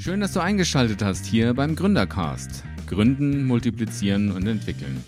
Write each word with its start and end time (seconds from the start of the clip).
Schön, 0.00 0.20
dass 0.20 0.32
du 0.32 0.40
eingeschaltet 0.40 1.02
hast 1.02 1.26
hier 1.26 1.52
beim 1.52 1.76
Gründercast. 1.76 2.64
Gründen, 2.86 3.44
multiplizieren 3.44 4.32
und 4.32 4.46
entwickeln. 4.46 5.04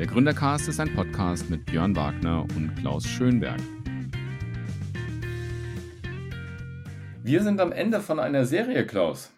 Der 0.00 0.08
Gründercast 0.08 0.66
ist 0.66 0.80
ein 0.80 0.92
Podcast 0.96 1.48
mit 1.48 1.64
Björn 1.64 1.94
Wagner 1.94 2.42
und 2.56 2.74
Klaus 2.74 3.06
Schönberg. 3.06 3.60
Wir 7.22 7.44
sind 7.44 7.60
am 7.60 7.70
Ende 7.70 8.00
von 8.00 8.18
einer 8.18 8.46
Serie, 8.46 8.84
Klaus. 8.84 9.30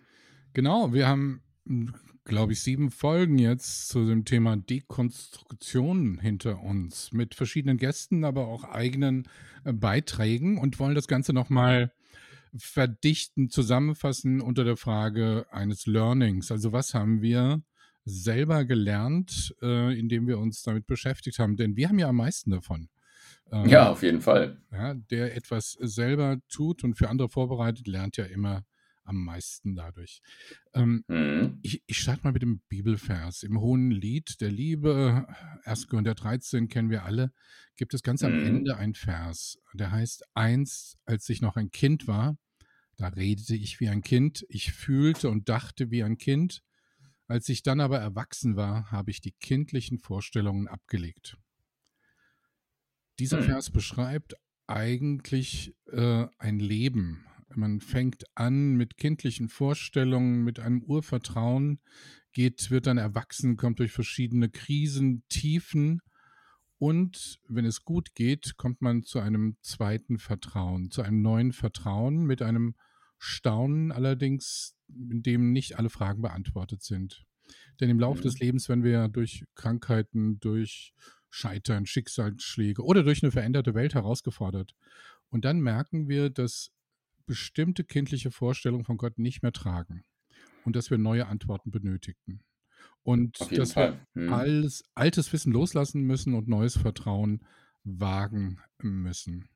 Genau, 0.54 0.95
wir 0.95 1.07
haben, 1.07 1.43
glaube 2.25 2.55
ich, 2.55 2.62
sieben 2.62 2.91
Folgen 2.91 3.39
jetzt 3.39 3.89
zu 3.89 4.07
dem 4.07 4.25
Thema 4.25 4.57
Dekonstruktion 4.57 6.18
hinter 6.18 6.62
uns 6.62 7.12
mit 7.12 7.34
verschiedenen 7.34 7.77
Gästen, 7.77 8.25
aber 8.25 8.48
auch 8.48 8.64
eigenen 8.64 9.29
äh, 9.64 9.75
Beiträgen 9.75 10.57
und 10.57 10.80
wollen 10.80 10.95
das 10.95 11.09
Ganze 11.09 11.34
nochmal 11.34 11.93
verdichten, 12.56 13.50
zusammenfassen 13.50 14.40
unter 14.40 14.64
der 14.64 14.76
Frage 14.76 15.46
eines 15.50 15.86
Learnings. 15.86 16.50
Also 16.50 16.72
was 16.72 16.94
haben 16.94 17.22
wir 17.22 17.62
selber 18.04 18.64
gelernt, 18.64 19.54
äh, 19.62 19.98
indem 19.98 20.26
wir 20.26 20.39
uns 20.39 20.62
damit 20.62 20.86
beschäftigt 20.86 21.39
haben? 21.39 21.56
Denn 21.56 21.76
wir 21.76 21.89
haben 21.89 21.98
ja 21.98 22.08
am 22.08 22.16
meisten 22.16 22.50
davon. 22.50 22.89
Ähm, 23.50 23.66
ja, 23.66 23.90
auf 23.90 24.03
jeden 24.03 24.20
Fall. 24.20 24.61
Ja, 24.72 24.94
der 24.94 25.36
etwas 25.36 25.72
selber 25.80 26.39
tut 26.48 26.84
und 26.84 26.94
für 26.94 27.08
andere 27.08 27.29
vorbereitet, 27.29 27.86
lernt 27.86 28.16
ja 28.16 28.25
immer 28.25 28.64
am 29.08 29.25
meisten 29.25 29.75
dadurch. 29.75 30.21
Ähm, 30.75 31.04
mhm. 31.08 31.58
Ich, 31.62 31.82
ich 31.86 31.98
starte 31.98 32.22
mal 32.25 32.33
mit 32.33 32.42
dem 32.42 32.61
Bibelvers. 32.69 33.42
Im 33.42 33.61
Hohen 33.61 33.91
Lied 33.91 34.41
der 34.41 34.50
Liebe, 34.50 35.27
1. 35.64 35.89
Korinther 35.89 36.14
13 36.14 36.69
kennen 36.69 36.91
wir 36.91 37.05
alle, 37.05 37.33
gibt 37.77 37.94
es 37.94 38.03
ganz 38.03 38.22
mhm. 38.22 38.28
am 38.28 38.39
Ende 38.44 38.77
ein 38.77 38.94
Vers, 38.94 39.58
der 39.72 39.91
heißt, 39.91 40.25
einst, 40.34 40.98
als 41.05 41.28
ich 41.28 41.41
noch 41.41 41.56
ein 41.56 41.70
Kind 41.70 42.06
war, 42.06 42.36
da 42.97 43.08
redete 43.08 43.55
ich 43.55 43.81
wie 43.81 43.89
ein 43.89 44.03
Kind, 44.03 44.44
ich 44.48 44.73
fühlte 44.73 45.31
und 45.31 45.48
dachte 45.48 45.91
wie 45.91 46.03
ein 46.03 46.19
Kind, 46.19 46.62
als 47.29 47.48
ich 47.48 47.62
dann 47.62 47.81
aber 47.81 47.98
erwachsen 47.98 48.56
war, 48.56 48.91
habe 48.91 49.11
ich 49.11 49.20
die 49.20 49.33
kindlichen 49.33 49.98
Vorstellungen 49.98 50.67
abgelegt. 50.67 51.36
Dieser 53.19 53.41
mhm. 53.41 53.45
Vers 53.45 53.70
beschreibt 53.70 54.34
eigentlich 54.67 55.75
äh, 55.86 56.27
ein 56.39 56.59
Leben, 56.59 57.25
man 57.59 57.81
fängt 57.81 58.25
an 58.34 58.75
mit 58.75 58.97
kindlichen 58.97 59.48
Vorstellungen, 59.48 60.45
mit 60.45 60.61
einem 60.61 60.83
Urvertrauen, 60.83 61.81
geht, 62.33 62.70
wird 62.70 62.87
dann 62.87 62.98
erwachsen, 62.98 63.56
kommt 63.56 63.78
durch 63.81 63.92
verschiedene 63.92 64.48
Krisen, 64.48 65.25
Tiefen 65.28 66.01
und 66.79 67.41
wenn 67.48 67.64
es 67.64 67.84
gut 67.84 68.14
geht, 68.14 68.56
kommt 68.56 68.81
man 68.81 69.03
zu 69.03 69.19
einem 69.19 69.56
zweiten 69.62 70.19
Vertrauen, 70.19 70.91
zu 70.91 71.03
einem 71.03 71.23
neuen 71.23 71.53
Vertrauen 71.53 72.25
mit 72.25 72.41
einem 72.41 72.77
Staunen 73.19 73.91
allerdings, 73.91 74.77
in 74.89 75.23
dem 75.23 75.53
nicht 75.53 75.77
alle 75.77 75.91
Fragen 75.91 76.23
beantwortet 76.23 76.83
sind. 76.84 77.25
Denn 77.81 77.91
im 77.91 77.98
Laufe 77.98 78.20
mhm. 78.20 78.25
des 78.25 78.39
Lebens, 78.39 78.69
wenn 78.69 78.84
wir 78.84 79.09
durch 79.09 79.45
Krankheiten, 79.56 80.39
durch 80.39 80.95
Scheitern, 81.31 81.84
Schicksalsschläge 81.84 82.83
oder 82.83 83.03
durch 83.03 83.23
eine 83.23 83.33
veränderte 83.33 83.75
Welt 83.75 83.95
herausgefordert. 83.95 84.75
Und 85.31 85.45
dann 85.45 85.61
merken 85.61 86.09
wir, 86.09 86.31
dass 86.31 86.70
bestimmte 87.29 87.84
kindliche 87.84 88.33
Vorstellungen 88.33 88.84
von 88.84 88.97
Gott 88.97 89.19
nicht 89.19 89.43
mehr 89.43 89.53
tragen 89.53 90.03
und 90.65 90.75
dass 90.75 90.91
wir 90.91 90.98
neue 90.98 91.29
Antworten 91.29 91.70
benötigten. 91.70 92.43
Und 93.03 93.39
dass 93.57 93.73
Fall. 93.73 94.01
wir 94.15 94.23
hm. 94.23 94.33
alles, 94.33 94.83
altes 94.95 95.33
Wissen 95.33 95.53
loslassen 95.53 96.03
müssen 96.03 96.35
und 96.35 96.48
neues 96.48 96.77
Vertrauen 96.77 97.45
wagen 97.85 98.61
müssen. 98.79 99.48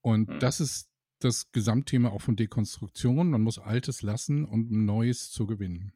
Und 0.00 0.30
hm. 0.30 0.38
das 0.38 0.60
ist 0.60 0.90
das 1.18 1.50
Gesamtthema 1.50 2.10
auch 2.10 2.20
von 2.20 2.36
Dekonstruktion. 2.36 3.30
Man 3.30 3.42
muss 3.42 3.58
Altes 3.58 4.02
lassen, 4.02 4.44
um 4.44 4.84
Neues 4.84 5.30
zu 5.30 5.46
gewinnen. 5.46 5.92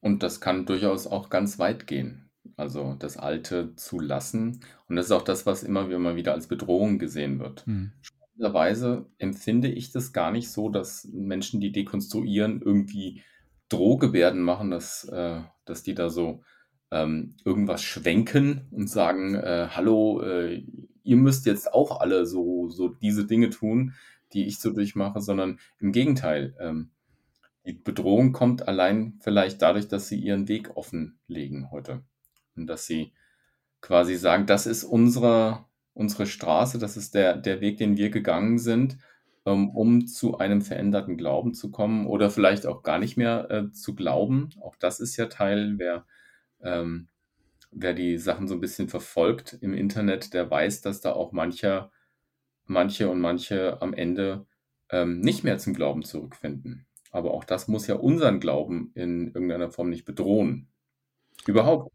Und 0.00 0.22
das 0.22 0.40
kann 0.40 0.64
durchaus 0.64 1.06
auch 1.06 1.28
ganz 1.28 1.58
weit 1.58 1.86
gehen. 1.86 2.30
Also 2.56 2.94
das 2.98 3.16
Alte 3.16 3.74
zu 3.76 4.00
lassen. 4.00 4.60
Und 4.88 4.96
das 4.96 5.06
ist 5.06 5.12
auch 5.12 5.22
das, 5.22 5.46
was 5.46 5.62
immer, 5.62 5.90
immer 5.90 6.16
wieder 6.16 6.32
als 6.32 6.46
Bedrohung 6.46 6.98
gesehen 6.98 7.38
wird. 7.38 7.66
Hm 7.66 7.92
interessanterweise 8.40 9.06
empfinde 9.18 9.68
ich 9.68 9.92
das 9.92 10.12
gar 10.12 10.30
nicht 10.30 10.50
so, 10.50 10.70
dass 10.70 11.06
Menschen, 11.12 11.60
die 11.60 11.72
dekonstruieren, 11.72 12.62
irgendwie 12.62 13.22
Drohgebärden 13.68 14.40
machen, 14.40 14.70
dass, 14.70 15.04
äh, 15.04 15.42
dass 15.66 15.82
die 15.82 15.94
da 15.94 16.08
so 16.08 16.42
ähm, 16.90 17.36
irgendwas 17.44 17.82
schwenken 17.82 18.66
und 18.70 18.88
sagen, 18.88 19.34
äh, 19.34 19.68
hallo, 19.70 20.22
äh, 20.22 20.64
ihr 21.04 21.16
müsst 21.16 21.46
jetzt 21.46 21.72
auch 21.72 22.00
alle 22.00 22.26
so, 22.26 22.68
so 22.68 22.88
diese 22.88 23.26
Dinge 23.26 23.50
tun, 23.50 23.92
die 24.32 24.46
ich 24.46 24.58
so 24.58 24.72
durchmache, 24.72 25.20
sondern 25.20 25.58
im 25.78 25.92
Gegenteil. 25.92 26.56
Ähm, 26.58 26.90
die 27.66 27.74
Bedrohung 27.74 28.32
kommt 28.32 28.66
allein 28.66 29.18
vielleicht 29.20 29.60
dadurch, 29.60 29.86
dass 29.86 30.08
sie 30.08 30.18
ihren 30.18 30.48
Weg 30.48 30.76
offenlegen 30.76 31.70
heute. 31.70 32.02
Und 32.56 32.66
dass 32.66 32.86
sie 32.86 33.12
quasi 33.82 34.16
sagen, 34.16 34.46
das 34.46 34.66
ist 34.66 34.82
unsere, 34.82 35.66
unsere 36.00 36.26
Straße, 36.26 36.78
das 36.78 36.96
ist 36.96 37.14
der, 37.14 37.36
der 37.36 37.60
Weg, 37.60 37.76
den 37.76 37.98
wir 37.98 38.08
gegangen 38.08 38.58
sind, 38.58 38.96
ähm, 39.44 39.68
um 39.70 40.06
zu 40.06 40.38
einem 40.38 40.62
veränderten 40.62 41.18
Glauben 41.18 41.52
zu 41.52 41.70
kommen 41.70 42.06
oder 42.06 42.30
vielleicht 42.30 42.66
auch 42.66 42.82
gar 42.82 42.98
nicht 42.98 43.18
mehr 43.18 43.50
äh, 43.50 43.70
zu 43.70 43.94
glauben. 43.94 44.48
Auch 44.60 44.76
das 44.76 44.98
ist 44.98 45.18
ja 45.18 45.26
Teil, 45.26 45.74
wer, 45.76 46.06
ähm, 46.62 47.08
wer 47.70 47.92
die 47.92 48.16
Sachen 48.16 48.48
so 48.48 48.54
ein 48.54 48.60
bisschen 48.62 48.88
verfolgt 48.88 49.58
im 49.60 49.74
Internet, 49.74 50.32
der 50.32 50.50
weiß, 50.50 50.80
dass 50.80 51.02
da 51.02 51.12
auch 51.12 51.32
mancher, 51.32 51.92
manche 52.64 53.10
und 53.10 53.20
manche 53.20 53.80
am 53.82 53.92
Ende 53.92 54.46
ähm, 54.88 55.20
nicht 55.20 55.44
mehr 55.44 55.58
zum 55.58 55.74
Glauben 55.74 56.02
zurückfinden. 56.02 56.86
Aber 57.10 57.32
auch 57.34 57.44
das 57.44 57.68
muss 57.68 57.86
ja 57.86 57.96
unseren 57.96 58.40
Glauben 58.40 58.90
in 58.94 59.26
irgendeiner 59.34 59.70
Form 59.70 59.90
nicht 59.90 60.06
bedrohen. 60.06 60.68
Überhaupt. 61.46 61.92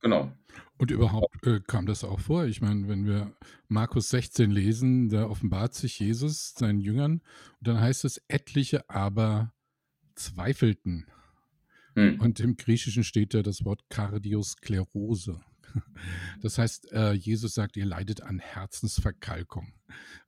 Genau. 0.00 0.32
Und 0.78 0.90
überhaupt 0.90 1.44
äh, 1.46 1.60
kam 1.66 1.86
das 1.86 2.04
auch 2.04 2.20
vor. 2.20 2.46
Ich 2.46 2.60
meine, 2.60 2.88
wenn 2.88 3.04
wir 3.04 3.36
Markus 3.66 4.10
16 4.10 4.50
lesen, 4.50 5.08
da 5.08 5.26
offenbart 5.26 5.74
sich 5.74 5.98
Jesus 5.98 6.54
seinen 6.54 6.80
Jüngern 6.80 7.20
und 7.58 7.68
dann 7.68 7.80
heißt 7.80 8.04
es, 8.04 8.22
etliche 8.28 8.88
aber 8.88 9.52
zweifelten. 10.14 11.06
Hm. 11.94 12.20
Und 12.20 12.38
im 12.38 12.56
Griechischen 12.56 13.02
steht 13.02 13.34
da 13.34 13.42
das 13.42 13.64
Wort 13.64 13.82
Kardiosklerose. 13.90 15.40
Das 16.40 16.56
heißt, 16.56 16.92
äh, 16.92 17.12
Jesus 17.12 17.52
sagt, 17.52 17.76
ihr 17.76 17.84
leidet 17.84 18.22
an 18.22 18.38
Herzensverkalkung. 18.38 19.74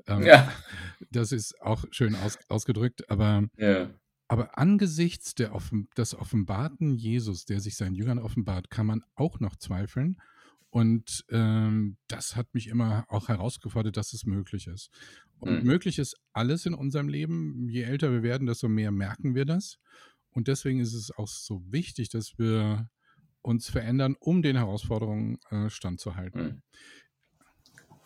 Ähm, 0.06 0.22
ja. 0.22 0.52
Das 1.10 1.32
ist 1.32 1.60
auch 1.62 1.86
schön 1.92 2.14
aus, 2.14 2.38
ausgedrückt, 2.48 3.08
aber 3.08 3.48
ja. 3.56 3.88
Aber 4.30 4.56
angesichts 4.58 5.34
der 5.34 5.52
offen, 5.52 5.88
des 5.96 6.14
offenbarten 6.14 6.94
Jesus, 6.94 7.46
der 7.46 7.58
sich 7.58 7.74
seinen 7.74 7.96
Jüngern 7.96 8.20
offenbart, 8.20 8.70
kann 8.70 8.86
man 8.86 9.02
auch 9.16 9.40
noch 9.40 9.56
zweifeln. 9.56 10.18
Und 10.70 11.24
ähm, 11.30 11.96
das 12.06 12.36
hat 12.36 12.54
mich 12.54 12.68
immer 12.68 13.04
auch 13.08 13.28
herausgefordert, 13.28 13.96
dass 13.96 14.12
es 14.12 14.24
möglich 14.24 14.68
ist. 14.68 14.90
Und 15.40 15.60
mhm. 15.60 15.66
möglich 15.66 15.98
ist 15.98 16.16
alles 16.32 16.64
in 16.64 16.74
unserem 16.74 17.08
Leben. 17.08 17.68
Je 17.68 17.82
älter 17.82 18.12
wir 18.12 18.22
werden, 18.22 18.46
desto 18.46 18.68
mehr 18.68 18.92
merken 18.92 19.34
wir 19.34 19.44
das. 19.44 19.78
Und 20.30 20.46
deswegen 20.46 20.78
ist 20.78 20.94
es 20.94 21.10
auch 21.10 21.26
so 21.26 21.60
wichtig, 21.66 22.08
dass 22.08 22.38
wir 22.38 22.88
uns 23.42 23.68
verändern, 23.68 24.16
um 24.20 24.42
den 24.42 24.56
Herausforderungen 24.56 25.38
äh, 25.50 25.68
standzuhalten. 25.70 26.42
Mhm. 26.42 26.62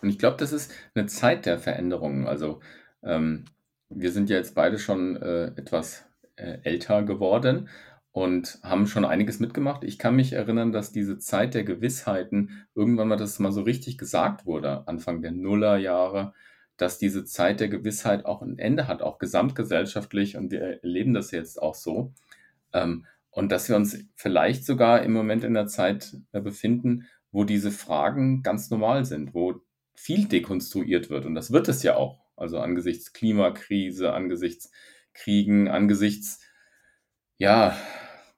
Und 0.01 0.09
ich 0.09 0.19
glaube, 0.19 0.37
das 0.39 0.53
ist 0.53 0.73
eine 0.95 1.07
Zeit 1.07 1.47
der 1.47 1.59
Veränderungen. 1.59 2.27
Also 2.27 2.61
ähm, 3.03 3.45
wir 3.89 4.13
sind 4.13 4.31
ja 4.31 4.37
jetzt 4.37 4.55
beide 4.55 4.79
schon 4.79 5.17
äh, 5.17 5.47
etwas 5.57 6.05
äh, 6.37 6.59
älter 6.63 7.03
geworden 7.03 7.69
und 8.15 8.61
haben 8.63 8.87
schon 8.87 9.05
einiges 9.05 9.41
mitgemacht. 9.41 9.83
Ich 9.83 9.99
kann 9.99 10.15
mich 10.15 10.35
erinnern, 10.35 10.71
dass 10.71 10.93
diese 10.93 11.19
Zeit 11.19 11.53
der 11.53 11.65
Gewissheiten 11.65 12.65
irgendwann 12.77 13.09
mal 13.09 13.17
das 13.17 13.41
mal 13.41 13.51
so 13.51 13.63
richtig 13.63 13.99
gesagt 13.99 14.47
wurde, 14.47 14.87
Anfang 14.87 15.21
der 15.21 15.33
Nullerjahre, 15.33 16.33
dass 16.77 16.99
diese 16.99 17.25
Zeit 17.25 17.59
der 17.59 17.69
Gewissheit 17.69 18.25
auch 18.25 18.41
ein 18.41 18.57
Ende 18.57 18.87
hat, 18.87 19.03
auch 19.03 19.19
gesamtgesellschaftlich 19.19 20.37
und 20.37 20.53
wir 20.53 20.61
erleben 20.61 21.13
das 21.13 21.33
jetzt 21.33 21.61
auch 21.61 21.75
so. 21.75 22.13
Ähm, 22.73 23.05
und 23.31 23.51
dass 23.51 23.69
wir 23.69 23.75
uns 23.75 23.99
vielleicht 24.15 24.65
sogar 24.65 25.03
im 25.03 25.13
Moment 25.13 25.43
in 25.43 25.55
der 25.55 25.67
Zeit 25.67 26.17
äh, 26.31 26.41
befinden, 26.41 27.09
wo 27.33 27.43
diese 27.43 27.73
Fragen 27.73 28.45
ganz 28.45 28.71
normal 28.71 29.05
sind, 29.05 29.35
wo 29.35 29.61
viel 29.97 30.29
dekonstruiert 30.29 31.11
wird. 31.11 31.27
Und 31.27 31.35
das 31.35 31.51
wird 31.51 31.69
es 31.69 31.83
ja 31.83 31.97
auch. 31.97 32.21
Also 32.37 32.61
angesichts 32.61 33.13
Klimakrise, 33.13 34.13
angesichts 34.13 34.71
Kriegen, 35.15 35.67
angesichts 35.67 36.41
ja, 37.39 37.77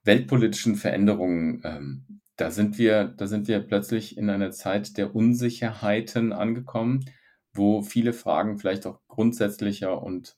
weltpolitischen 0.07 0.75
Veränderungen, 0.75 1.61
ähm, 1.63 2.21
da 2.37 2.49
sind 2.49 2.77
wir, 2.77 3.05
da 3.05 3.27
sind 3.27 3.47
wir 3.47 3.59
plötzlich 3.59 4.17
in 4.17 4.29
einer 4.29 4.51
Zeit 4.51 4.97
der 4.97 5.15
Unsicherheiten 5.15 6.33
angekommen, 6.33 7.05
wo 7.53 7.81
viele 7.81 8.13
Fragen 8.13 8.57
vielleicht 8.57 8.85
auch 8.87 9.01
grundsätzlicher 9.07 10.01
und 10.01 10.37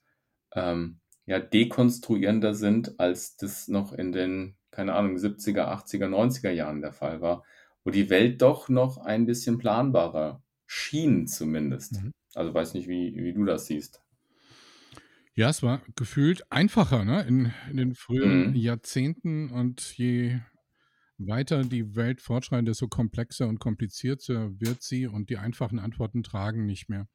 ähm, 0.55 0.99
ja, 1.25 1.39
dekonstruierender 1.39 2.55
sind, 2.55 2.99
als 2.99 3.37
das 3.37 3.67
noch 3.67 3.93
in 3.93 4.11
den, 4.11 4.55
keine 4.71 4.93
Ahnung, 4.95 5.15
70er, 5.17 5.67
80er, 5.67 6.07
90er 6.07 6.49
Jahren 6.49 6.81
der 6.81 6.93
Fall 6.93 7.21
war, 7.21 7.43
wo 7.83 7.91
die 7.91 8.09
Welt 8.09 8.41
doch 8.41 8.69
noch 8.69 8.97
ein 8.97 9.25
bisschen 9.25 9.57
planbarer 9.57 10.41
schien 10.65 11.27
zumindest. 11.27 12.01
Mhm. 12.01 12.11
Also 12.33 12.53
weiß 12.53 12.73
nicht, 12.73 12.87
wie, 12.87 13.15
wie 13.15 13.33
du 13.33 13.45
das 13.45 13.67
siehst. 13.67 14.01
Ja, 15.39 15.47
es 15.47 15.63
war 15.63 15.81
gefühlt 15.95 16.51
einfacher 16.51 17.05
ne? 17.05 17.21
in, 17.21 17.53
in 17.71 17.77
den 17.77 17.95
frühen 17.95 18.49
mhm. 18.49 18.55
Jahrzehnten 18.57 19.49
und 19.51 19.97
je 19.97 20.37
weiter 21.17 21.63
die 21.63 21.95
Welt 21.95 22.19
fortschreitet, 22.19 22.67
desto 22.67 22.89
komplexer 22.89 23.47
und 23.47 23.57
komplizierter 23.57 24.51
wird 24.59 24.83
sie 24.83 25.07
und 25.07 25.29
die 25.29 25.37
einfachen 25.37 25.79
Antworten 25.79 26.23
tragen 26.23 26.65
nicht 26.65 26.89
mehr. 26.89 27.07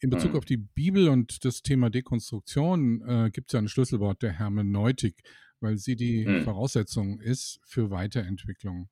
In 0.00 0.10
Bezug 0.10 0.32
mhm. 0.32 0.38
auf 0.38 0.44
die 0.44 0.56
Bibel 0.56 1.08
und 1.08 1.44
das 1.44 1.62
Thema 1.62 1.90
Dekonstruktion 1.90 3.02
äh, 3.06 3.30
gibt 3.30 3.50
es 3.50 3.52
ja 3.52 3.60
ein 3.60 3.68
Schlüsselwort 3.68 4.20
der 4.20 4.32
Hermeneutik, 4.32 5.22
weil 5.60 5.78
sie 5.78 5.94
die 5.94 6.26
mhm. 6.26 6.42
Voraussetzung 6.42 7.20
ist 7.20 7.60
für 7.64 7.92
Weiterentwicklung. 7.92 8.88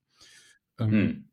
Ähm, 0.79 0.91
mhm 0.91 1.31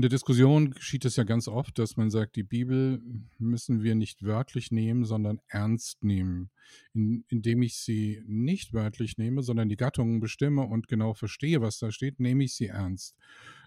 in 0.00 0.02
der 0.02 0.08
Diskussion 0.08 0.70
geschieht 0.70 1.04
es 1.04 1.16
ja 1.16 1.24
ganz 1.24 1.46
oft, 1.46 1.78
dass 1.78 1.98
man 1.98 2.08
sagt, 2.08 2.34
die 2.34 2.42
Bibel 2.42 3.02
müssen 3.36 3.82
wir 3.82 3.94
nicht 3.94 4.22
wörtlich 4.22 4.72
nehmen, 4.72 5.04
sondern 5.04 5.42
ernst 5.46 6.02
nehmen. 6.02 6.48
In, 6.94 7.26
indem 7.28 7.60
ich 7.60 7.76
sie 7.76 8.22
nicht 8.26 8.72
wörtlich 8.72 9.18
nehme, 9.18 9.42
sondern 9.42 9.68
die 9.68 9.76
Gattungen 9.76 10.18
bestimme 10.18 10.62
und 10.62 10.88
genau 10.88 11.12
verstehe, 11.12 11.60
was 11.60 11.78
da 11.78 11.92
steht, 11.92 12.18
nehme 12.18 12.44
ich 12.44 12.54
sie 12.54 12.68
ernst. 12.68 13.14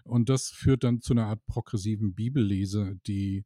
Und 0.02 0.28
das 0.28 0.48
führt 0.48 0.82
dann 0.82 1.00
zu 1.00 1.12
einer 1.12 1.26
Art 1.26 1.46
progressiven 1.46 2.14
Bibellese, 2.14 2.98
die 3.06 3.44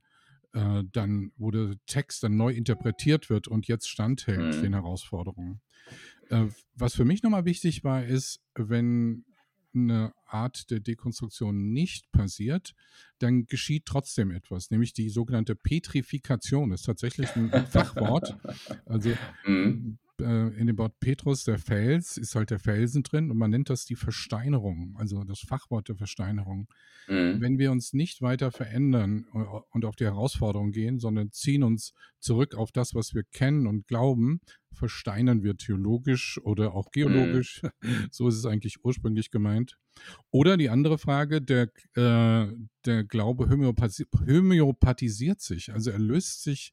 äh, 0.54 0.82
dann, 0.90 1.32
wo 1.36 1.50
der 1.50 1.74
Text 1.84 2.22
dann 2.22 2.38
neu 2.38 2.54
interpretiert 2.54 3.28
wird 3.28 3.48
und 3.48 3.68
jetzt 3.68 3.90
standhält 3.90 4.56
mhm. 4.56 4.62
den 4.62 4.72
Herausforderungen. 4.72 5.60
Äh, 6.30 6.46
was 6.74 6.94
für 6.94 7.04
mich 7.04 7.22
nochmal 7.22 7.44
wichtig 7.44 7.84
war, 7.84 8.02
ist, 8.02 8.40
wenn 8.54 9.26
eine 9.74 10.12
Art 10.26 10.70
der 10.70 10.80
Dekonstruktion 10.80 11.72
nicht 11.72 12.10
passiert, 12.12 12.74
dann 13.18 13.46
geschieht 13.46 13.86
trotzdem 13.86 14.30
etwas, 14.30 14.70
nämlich 14.70 14.92
die 14.92 15.08
sogenannte 15.08 15.54
Petrifikation. 15.54 16.70
Das 16.70 16.80
ist 16.80 16.86
tatsächlich 16.86 17.34
ein 17.36 17.50
Fachwort. 17.66 18.36
Also 18.86 19.10
mhm. 19.46 19.98
Äh, 20.20 20.48
in 20.58 20.66
dem 20.66 20.78
Wort 20.78 20.98
Petrus, 21.00 21.44
der 21.44 21.58
Fels, 21.58 22.16
ist 22.16 22.34
halt 22.34 22.50
der 22.50 22.58
Felsen 22.58 23.02
drin 23.02 23.30
und 23.30 23.36
man 23.36 23.50
nennt 23.50 23.70
das 23.70 23.84
die 23.84 23.96
Versteinerung, 23.96 24.96
also 24.98 25.24
das 25.24 25.40
Fachwort 25.40 25.88
der 25.88 25.96
Versteinerung. 25.96 26.68
Mhm. 27.06 27.40
Wenn 27.40 27.58
wir 27.58 27.70
uns 27.70 27.92
nicht 27.92 28.20
weiter 28.22 28.50
verändern 28.50 29.24
und 29.70 29.84
auf 29.84 29.96
die 29.96 30.04
Herausforderung 30.04 30.72
gehen, 30.72 30.98
sondern 30.98 31.30
ziehen 31.32 31.62
uns 31.62 31.92
zurück 32.20 32.54
auf 32.54 32.72
das, 32.72 32.94
was 32.94 33.14
wir 33.14 33.22
kennen 33.22 33.66
und 33.66 33.86
glauben, 33.86 34.40
versteinern 34.72 35.42
wir 35.42 35.56
theologisch 35.56 36.40
oder 36.42 36.74
auch 36.74 36.90
geologisch. 36.90 37.62
Mhm. 37.62 37.68
So 38.10 38.28
ist 38.28 38.36
es 38.36 38.46
eigentlich 38.46 38.84
ursprünglich 38.84 39.30
gemeint. 39.30 39.78
Oder 40.30 40.56
die 40.56 40.70
andere 40.70 40.98
Frage, 40.98 41.42
der, 41.42 41.70
äh, 41.94 42.46
der 42.84 43.04
Glaube 43.04 43.48
homöopathisiert 43.50 45.40
sich, 45.40 45.72
also 45.72 45.90
er 45.90 45.98
löst 45.98 46.42
sich 46.42 46.72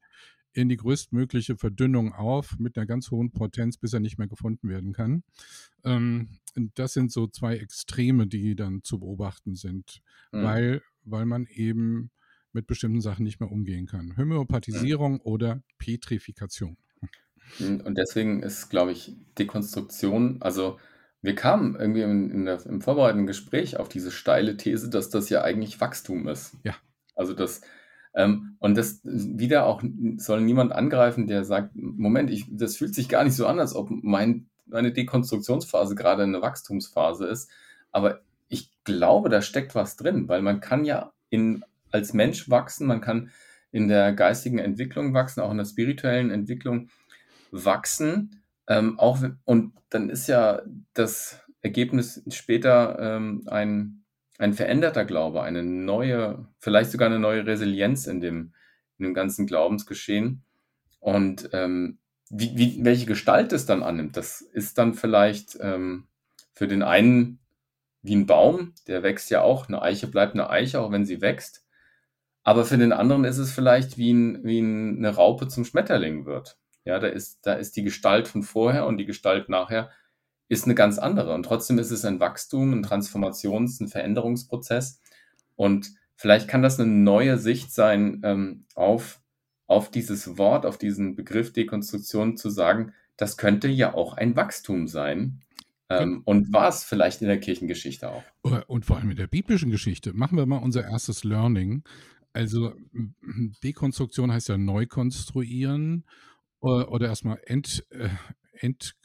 in 0.55 0.69
die 0.69 0.77
größtmögliche 0.77 1.57
Verdünnung 1.57 2.13
auf 2.13 2.55
mit 2.57 2.77
einer 2.77 2.85
ganz 2.85 3.11
hohen 3.11 3.31
Potenz, 3.31 3.77
bis 3.77 3.93
er 3.93 3.99
nicht 3.99 4.17
mehr 4.17 4.27
gefunden 4.27 4.69
werden 4.69 4.93
kann. 4.93 5.23
Ähm, 5.83 6.29
das 6.75 6.93
sind 6.93 7.11
so 7.11 7.27
zwei 7.27 7.57
Extreme, 7.57 8.27
die 8.27 8.55
dann 8.55 8.81
zu 8.83 8.99
beobachten 8.99 9.55
sind, 9.55 10.01
mhm. 10.31 10.43
weil, 10.43 10.81
weil 11.03 11.25
man 11.25 11.45
eben 11.47 12.09
mit 12.53 12.67
bestimmten 12.67 13.01
Sachen 13.01 13.23
nicht 13.23 13.41
mehr 13.41 13.51
umgehen 13.51 13.85
kann. 13.85 14.15
Homöopathisierung 14.17 15.15
mhm. 15.15 15.21
oder 15.23 15.61
Petrifikation. 15.77 16.77
Mhm, 17.59 17.81
und 17.81 17.97
deswegen 17.97 18.41
ist, 18.41 18.69
glaube 18.69 18.93
ich, 18.93 19.13
Dekonstruktion, 19.37 20.41
also 20.41 20.79
wir 21.21 21.35
kamen 21.35 21.75
irgendwie 21.75 22.03
in, 22.03 22.45
der, 22.45 22.65
im 22.65 22.81
vorbereitenden 22.81 23.27
Gespräch 23.27 23.77
auf 23.77 23.89
diese 23.89 24.11
steile 24.11 24.55
These, 24.55 24.89
dass 24.89 25.09
das 25.09 25.29
ja 25.29 25.41
eigentlich 25.41 25.81
Wachstum 25.81 26.27
ist. 26.27 26.55
Ja. 26.63 26.75
Also 27.15 27.33
das, 27.33 27.61
ähm, 28.15 28.55
und 28.59 28.77
das 28.77 29.01
wieder 29.03 29.65
auch 29.65 29.83
soll 30.17 30.41
niemand 30.41 30.71
angreifen, 30.71 31.27
der 31.27 31.43
sagt, 31.43 31.71
Moment, 31.75 32.31
ich, 32.31 32.45
das 32.49 32.77
fühlt 32.77 32.95
sich 32.95 33.09
gar 33.09 33.23
nicht 33.23 33.35
so 33.35 33.45
an, 33.45 33.59
als 33.59 33.75
ob 33.75 33.89
mein, 33.89 34.47
meine 34.65 34.93
Dekonstruktionsphase 34.93 35.95
gerade 35.95 36.23
eine 36.23 36.41
Wachstumsphase 36.41 37.27
ist. 37.27 37.49
Aber 37.91 38.21
ich 38.47 38.71
glaube, 38.85 39.29
da 39.29 39.41
steckt 39.41 39.75
was 39.75 39.97
drin, 39.97 40.29
weil 40.29 40.41
man 40.41 40.61
kann 40.61 40.85
ja 40.85 41.11
in, 41.29 41.65
als 41.91 42.13
Mensch 42.13 42.49
wachsen, 42.49 42.87
man 42.87 43.01
kann 43.01 43.31
in 43.71 43.89
der 43.89 44.13
geistigen 44.13 44.59
Entwicklung 44.59 45.13
wachsen, 45.13 45.41
auch 45.41 45.51
in 45.51 45.57
der 45.57 45.65
spirituellen 45.65 46.31
Entwicklung 46.31 46.87
wachsen. 47.51 48.41
Ähm, 48.67 48.97
auch, 48.97 49.19
und 49.43 49.73
dann 49.89 50.09
ist 50.09 50.27
ja 50.27 50.61
das 50.93 51.41
Ergebnis 51.61 52.23
später 52.29 52.97
ähm, 52.99 53.43
ein 53.47 54.04
ein 54.37 54.53
veränderter 54.53 55.05
Glaube, 55.05 55.43
eine 55.43 55.63
neue, 55.63 56.47
vielleicht 56.59 56.91
sogar 56.91 57.07
eine 57.07 57.19
neue 57.19 57.45
Resilienz 57.45 58.07
in 58.07 58.19
dem, 58.19 58.53
in 58.97 59.05
dem 59.05 59.13
ganzen 59.13 59.47
Glaubensgeschehen. 59.47 60.43
Und 60.99 61.49
ähm, 61.53 61.99
wie, 62.29 62.57
wie, 62.57 62.83
welche 62.83 63.05
Gestalt 63.05 63.53
es 63.53 63.65
dann 63.65 63.83
annimmt, 63.83 64.17
das 64.17 64.41
ist 64.41 64.77
dann 64.77 64.93
vielleicht 64.93 65.57
ähm, 65.61 66.07
für 66.53 66.67
den 66.67 66.83
einen 66.83 67.39
wie 68.01 68.15
ein 68.15 68.25
Baum, 68.25 68.73
der 68.87 69.03
wächst 69.03 69.29
ja 69.31 69.41
auch, 69.41 69.67
eine 69.67 69.81
Eiche 69.81 70.07
bleibt 70.07 70.33
eine 70.33 70.49
Eiche, 70.49 70.79
auch 70.79 70.91
wenn 70.91 71.05
sie 71.05 71.21
wächst. 71.21 71.65
Aber 72.43 72.63
für 72.65 72.77
den 72.77 72.91
anderen 72.91 73.25
ist 73.25 73.39
es 73.39 73.51
vielleicht 73.51 73.97
wie, 73.97 74.13
ein, 74.13 74.43
wie 74.43 74.59
eine 74.59 75.09
Raupe 75.09 75.47
zum 75.47 75.65
Schmetterling 75.65 76.25
wird. 76.25 76.57
Ja, 76.83 76.99
da 76.99 77.07
ist, 77.07 77.45
da 77.47 77.53
ist 77.53 77.75
die 77.75 77.83
Gestalt 77.83 78.27
von 78.27 78.43
vorher 78.43 78.85
und 78.85 78.97
die 78.97 79.07
Gestalt 79.07 79.49
nachher 79.49 79.89
ist 80.47 80.65
eine 80.65 80.75
ganz 80.75 80.97
andere. 80.97 81.33
Und 81.33 81.43
trotzdem 81.43 81.79
ist 81.79 81.91
es 81.91 82.05
ein 82.05 82.19
Wachstum, 82.19 82.73
ein 82.73 82.83
Transformations-, 82.83 83.81
ein 83.81 83.87
Veränderungsprozess. 83.87 85.01
Und 85.55 85.91
vielleicht 86.15 86.47
kann 86.47 86.61
das 86.61 86.79
eine 86.79 86.91
neue 86.91 87.37
Sicht 87.37 87.71
sein 87.71 88.21
ähm, 88.23 88.65
auf, 88.75 89.21
auf 89.67 89.89
dieses 89.89 90.37
Wort, 90.37 90.65
auf 90.65 90.77
diesen 90.77 91.15
Begriff 91.15 91.53
Dekonstruktion 91.53 92.37
zu 92.37 92.49
sagen, 92.49 92.93
das 93.17 93.37
könnte 93.37 93.67
ja 93.67 93.93
auch 93.93 94.13
ein 94.13 94.35
Wachstum 94.35 94.87
sein. 94.87 95.41
Ähm, 95.87 96.23
und 96.25 96.51
war 96.51 96.67
es 96.67 96.83
vielleicht 96.83 97.21
in 97.21 97.27
der 97.27 97.39
Kirchengeschichte 97.39 98.09
auch. 98.09 98.23
Und 98.67 98.85
vor 98.85 98.97
allem 98.97 99.11
in 99.11 99.17
der 99.17 99.27
biblischen 99.27 99.69
Geschichte. 99.69 100.13
Machen 100.13 100.37
wir 100.37 100.47
mal 100.47 100.57
unser 100.57 100.83
erstes 100.83 101.23
Learning. 101.23 101.83
Also 102.33 102.73
Dekonstruktion 103.63 104.31
heißt 104.31 104.49
ja 104.49 104.57
neu 104.57 104.87
konstruieren 104.87 106.05
oder, 106.59 106.91
oder 106.91 107.07
erstmal 107.07 107.39
ent, 107.45 107.85
äh, 107.91 108.09
ent, 108.53 108.95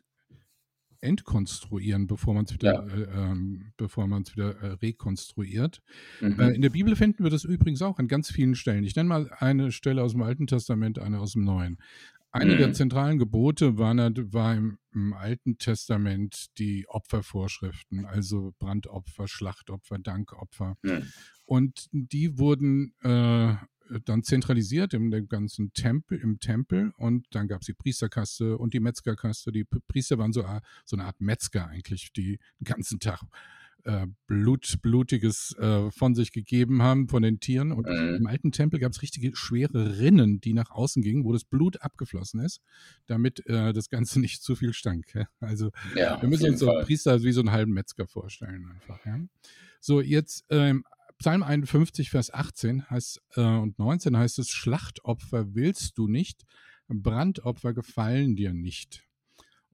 entkonstruieren, 1.00 2.06
bevor 2.06 2.34
man 2.34 2.44
es 2.44 2.52
wieder, 2.52 2.86
ja. 2.86 2.94
äh, 2.94 3.30
ähm, 3.30 3.72
bevor 3.76 4.06
man 4.06 4.22
es 4.22 4.36
wieder 4.36 4.56
äh, 4.60 4.72
rekonstruiert. 4.74 5.80
Mhm. 6.20 6.40
Äh, 6.40 6.50
in 6.50 6.62
der 6.62 6.70
Bibel 6.70 6.96
finden 6.96 7.24
wir 7.24 7.30
das 7.30 7.44
übrigens 7.44 7.82
auch 7.82 7.98
an 7.98 8.08
ganz 8.08 8.30
vielen 8.30 8.54
Stellen. 8.54 8.84
Ich 8.84 8.96
nenne 8.96 9.08
mal 9.08 9.30
eine 9.38 9.72
Stelle 9.72 10.02
aus 10.02 10.12
dem 10.12 10.22
Alten 10.22 10.46
Testament, 10.46 10.98
eine 10.98 11.20
aus 11.20 11.32
dem 11.32 11.44
Neuen. 11.44 11.78
Eine 12.32 12.54
mhm. 12.54 12.58
der 12.58 12.72
zentralen 12.72 13.18
Gebote 13.18 13.76
war, 13.76 13.94
war 13.96 14.54
im, 14.54 14.78
im, 14.92 15.12
Alten 15.14 15.58
Testament 15.58 16.46
die 16.58 16.86
Opfervorschriften, 16.88 18.04
also 18.04 18.54
Brandopfer, 18.58 19.26
Schlachtopfer, 19.26 19.98
Dankopfer. 19.98 20.76
Mhm. 20.82 21.08
Und 21.44 21.88
die 21.90 22.38
wurden 22.38 22.94
äh, 23.02 23.54
dann 24.04 24.22
zentralisiert 24.22 24.94
im 24.94 25.10
ganzen 25.28 25.72
Tempel, 25.72 26.18
im 26.18 26.38
Tempel 26.38 26.92
und 26.96 27.26
dann 27.32 27.48
gab 27.48 27.62
es 27.62 27.66
die 27.66 27.74
Priesterkaste 27.74 28.58
und 28.58 28.74
die 28.74 28.80
Metzgerkaste. 28.80 29.52
Die 29.52 29.64
Priester 29.64 30.18
waren 30.18 30.32
so, 30.32 30.44
so 30.84 30.96
eine 30.96 31.04
Art 31.04 31.20
Metzger 31.20 31.68
eigentlich, 31.68 32.12
die 32.12 32.38
den 32.60 32.64
ganzen 32.64 33.00
Tag 33.00 33.22
äh, 33.84 34.06
Blut, 34.26 34.78
Blutiges 34.82 35.56
äh, 35.58 35.90
von 35.90 36.14
sich 36.14 36.32
gegeben 36.32 36.82
haben 36.82 37.08
von 37.08 37.22
den 37.22 37.40
Tieren. 37.40 37.72
Und 37.72 37.86
mhm. 37.86 38.16
im 38.16 38.26
alten 38.26 38.52
Tempel 38.52 38.78
gab 38.80 38.92
es 38.92 39.02
richtige 39.02 39.34
schwere 39.34 39.98
Rinnen, 39.98 40.40
die 40.40 40.52
nach 40.52 40.70
außen 40.70 41.02
gingen, 41.02 41.24
wo 41.24 41.32
das 41.32 41.44
Blut 41.44 41.80
abgeflossen 41.82 42.40
ist, 42.40 42.60
damit 43.06 43.46
äh, 43.46 43.72
das 43.72 43.88
Ganze 43.88 44.20
nicht 44.20 44.42
zu 44.42 44.54
viel 44.54 44.72
stank. 44.72 45.14
Ja? 45.14 45.26
Also 45.40 45.70
ja, 45.94 46.20
wir 46.20 46.28
müssen 46.28 46.50
uns 46.50 46.60
so 46.60 46.70
einen 46.70 46.84
Priester 46.84 47.22
wie 47.22 47.32
so 47.32 47.40
einen 47.40 47.52
halben 47.52 47.72
Metzger 47.72 48.06
vorstellen 48.06 48.66
einfach. 48.66 49.04
Ja? 49.04 49.18
So, 49.80 50.00
jetzt 50.00 50.44
ähm, 50.50 50.84
Psalm 51.20 51.42
51, 51.42 52.08
Vers 52.08 52.32
18 52.32 52.88
heißt, 52.88 53.20
äh, 53.36 53.42
und 53.42 53.78
19 53.78 54.16
heißt 54.16 54.38
es, 54.38 54.48
Schlachtopfer 54.50 55.54
willst 55.54 55.98
du 55.98 56.08
nicht, 56.08 56.44
Brandopfer 56.88 57.74
gefallen 57.74 58.36
dir 58.36 58.54
nicht. 58.54 59.06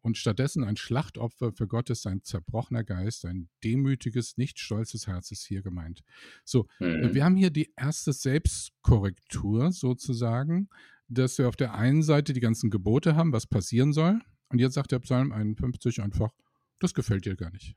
Und 0.01 0.19
stattdessen 0.19 0.65
ein 0.65 0.77
Schlachtopfer 0.77 1.53
für 1.53 1.69
Gott 1.69 1.89
ist 1.91 2.07
ein 2.07 2.23
zerbrochener 2.25 2.83
Geist, 2.83 3.25
ein 3.25 3.49
demütiges, 3.63 4.37
nicht 4.37 4.59
stolzes 4.59 5.07
Herz 5.07 5.31
ist 5.31 5.47
hier 5.47 5.63
gemeint. 5.63 6.03
So, 6.45 6.67
mhm. 6.81 7.15
wir 7.15 7.25
haben 7.25 7.37
hier 7.37 7.51
die 7.51 7.73
erste 7.77 8.13
Selbstkorrektur 8.13 9.71
sozusagen, 9.71 10.69
dass 11.09 11.39
wir 11.39 11.49
auf 11.49 11.57
der 11.57 11.75
einen 11.75 12.03
Seite 12.03 12.33
die 12.33 12.41
ganzen 12.41 12.71
Gebote 12.71 13.15
haben, 13.15 13.33
was 13.33 13.47
passieren 13.47 13.93
soll. 13.93 14.21
Und 14.49 14.59
jetzt 14.59 14.75
sagt 14.75 14.91
der 14.91 14.99
Psalm 14.99 15.31
51 15.31 16.03
einfach, 16.03 16.33
das 16.81 16.93
gefällt 16.93 17.25
dir 17.25 17.37
gar 17.37 17.51
nicht. 17.51 17.77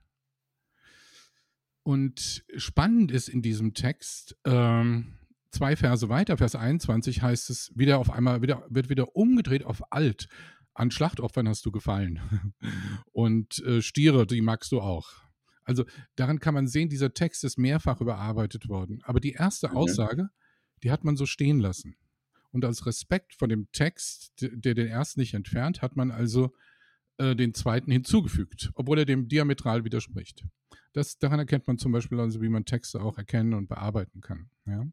Und 1.83 2.43
spannend 2.55 3.11
ist 3.11 3.29
in 3.29 3.41
diesem 3.41 3.73
Text, 3.73 4.37
ähm, 4.45 5.17
zwei 5.51 5.75
Verse 5.75 6.07
weiter, 6.09 6.37
Vers 6.37 6.55
21 6.55 7.21
heißt 7.21 7.49
es 7.49 7.71
wieder 7.75 7.97
auf 7.97 8.11
einmal, 8.11 8.41
wieder, 8.41 8.65
wird 8.69 8.89
wieder 8.89 9.15
umgedreht 9.15 9.63
auf 9.63 9.91
alt. 9.91 10.27
An 10.73 10.91
Schlachtopfern 10.91 11.47
hast 11.47 11.65
du 11.65 11.71
gefallen. 11.71 12.53
Und 13.11 13.59
äh, 13.65 13.81
Stiere, 13.81 14.27
die 14.27 14.41
magst 14.41 14.71
du 14.71 14.81
auch. 14.81 15.09
Also 15.63 15.85
daran 16.15 16.39
kann 16.39 16.53
man 16.53 16.67
sehen, 16.67 16.89
dieser 16.89 17.13
Text 17.13 17.43
ist 17.43 17.57
mehrfach 17.57 18.01
überarbeitet 18.01 18.69
worden. 18.69 19.01
Aber 19.03 19.19
die 19.19 19.33
erste 19.33 19.71
Aussage, 19.73 20.29
die 20.83 20.91
hat 20.91 21.03
man 21.03 21.15
so 21.15 21.25
stehen 21.25 21.59
lassen. 21.59 21.95
Und 22.51 22.65
als 22.65 22.85
Respekt 22.85 23.35
vor 23.35 23.47
dem 23.47 23.71
Text, 23.71 24.33
der 24.39 24.73
den 24.73 24.87
ersten 24.87 25.19
nicht 25.19 25.35
entfernt, 25.35 25.81
hat 25.81 25.95
man 25.95 26.09
also 26.09 26.53
äh, 27.19 27.35
den 27.35 27.53
zweiten 27.53 27.91
hinzugefügt, 27.91 28.71
obwohl 28.75 28.99
er 28.99 29.05
dem 29.05 29.27
diametral 29.27 29.83
widerspricht. 29.83 30.45
Das, 30.93 31.19
daran 31.19 31.37
erkennt 31.37 31.67
man 31.67 31.77
zum 31.77 31.91
Beispiel 31.91 32.19
also, 32.19 32.41
wie 32.41 32.49
man 32.49 32.65
Texte 32.65 33.01
auch 33.01 33.17
erkennen 33.17 33.53
und 33.53 33.67
bearbeiten 33.67 34.21
kann. 34.21 34.49
Ja? 34.65 34.87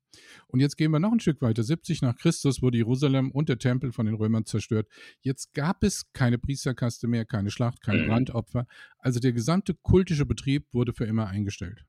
Und 0.49 0.61
jetzt 0.61 0.76
gehen 0.76 0.90
wir 0.90 0.99
noch 0.99 1.12
ein 1.12 1.21
Stück 1.21 1.40
weiter. 1.40 1.62
70 1.62 2.02
nach 2.02 2.16
Christus 2.16 2.61
wurde 2.61 2.76
Jerusalem 2.76 3.30
und 3.30 3.49
der 3.49 3.59
Tempel 3.59 3.92
von 3.92 4.06
den 4.06 4.16
Römern 4.16 4.45
zerstört. 4.45 4.88
Jetzt 5.21 5.54
gab 5.54 5.83
es 5.85 6.12
keine 6.12 6.37
Priesterkaste 6.37 7.06
mehr, 7.06 7.25
keine 7.25 7.50
Schlacht, 7.50 7.80
keine 7.80 8.02
mhm. 8.02 8.09
Brandopfer. 8.09 8.66
Also 8.99 9.21
der 9.21 9.33
gesamte 9.33 9.75
kultische 9.75 10.26
Betrieb 10.26 10.66
wurde 10.73 10.92
für 10.92 11.04
immer 11.04 11.28
eingestellt. 11.28 11.87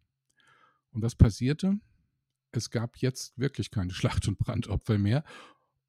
Und 0.92 1.02
was 1.02 1.16
passierte? 1.16 1.80
Es 2.52 2.70
gab 2.70 2.98
jetzt 2.98 3.38
wirklich 3.38 3.72
keine 3.72 3.92
Schlacht- 3.92 4.28
und 4.28 4.38
Brandopfer 4.38 4.98
mehr. 4.98 5.26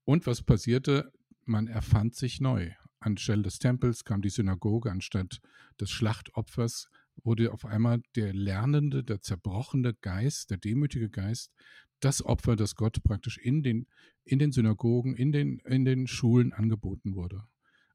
Und 0.05 0.26
was 0.26 0.43
passierte? 0.43 1.12
Man 1.45 1.67
erfand 1.67 2.17
sich 2.17 2.40
neu. 2.40 2.73
Anstelle 3.00 3.43
des 3.43 3.59
Tempels 3.59 4.05
kam 4.05 4.23
die 4.23 4.31
Synagoge, 4.31 4.90
anstatt 4.90 5.40
des 5.81 5.90
Schlachtopfers 5.90 6.88
wurde 7.25 7.52
auf 7.52 7.64
einmal 7.64 8.00
der 8.17 8.33
lernende, 8.33 9.05
der 9.05 9.21
zerbrochene 9.21 9.95
Geist, 9.95 10.50
der 10.50 10.59
demütige 10.59 11.11
Geist, 11.11 11.52
das 12.00 12.25
Opfer, 12.25 12.57
das 12.57 12.75
Gott 12.75 13.02
praktisch 13.02 13.38
in 13.38 13.62
den, 13.62 13.87
in 14.25 14.38
den 14.38 14.52
Synagogen, 14.52 15.14
in 15.14 15.33
den, 15.33 15.59
in 15.64 15.85
den 15.85 16.07
Schulen 16.07 16.52
angeboten 16.52 17.14
wurde. 17.14 17.43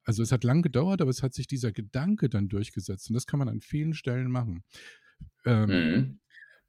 Also 0.03 0.21
es 0.21 0.31
hat 0.31 0.43
lang 0.43 0.61
gedauert, 0.61 1.01
aber 1.01 1.09
es 1.09 1.23
hat 1.23 1.33
sich 1.33 1.47
dieser 1.47 1.71
Gedanke 1.71 2.29
dann 2.29 2.49
durchgesetzt. 2.49 3.09
Und 3.09 3.13
das 3.13 3.25
kann 3.25 3.39
man 3.39 3.47
an 3.47 3.61
vielen 3.61 3.93
Stellen 3.93 4.29
machen. 4.29 4.63
Ähm, 5.45 5.69
mhm. 5.69 6.19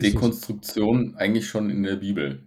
Dekonstruktion 0.00 1.17
eigentlich 1.17 1.49
schon 1.49 1.71
in 1.71 1.83
der 1.83 1.97
Bibel. 1.97 2.47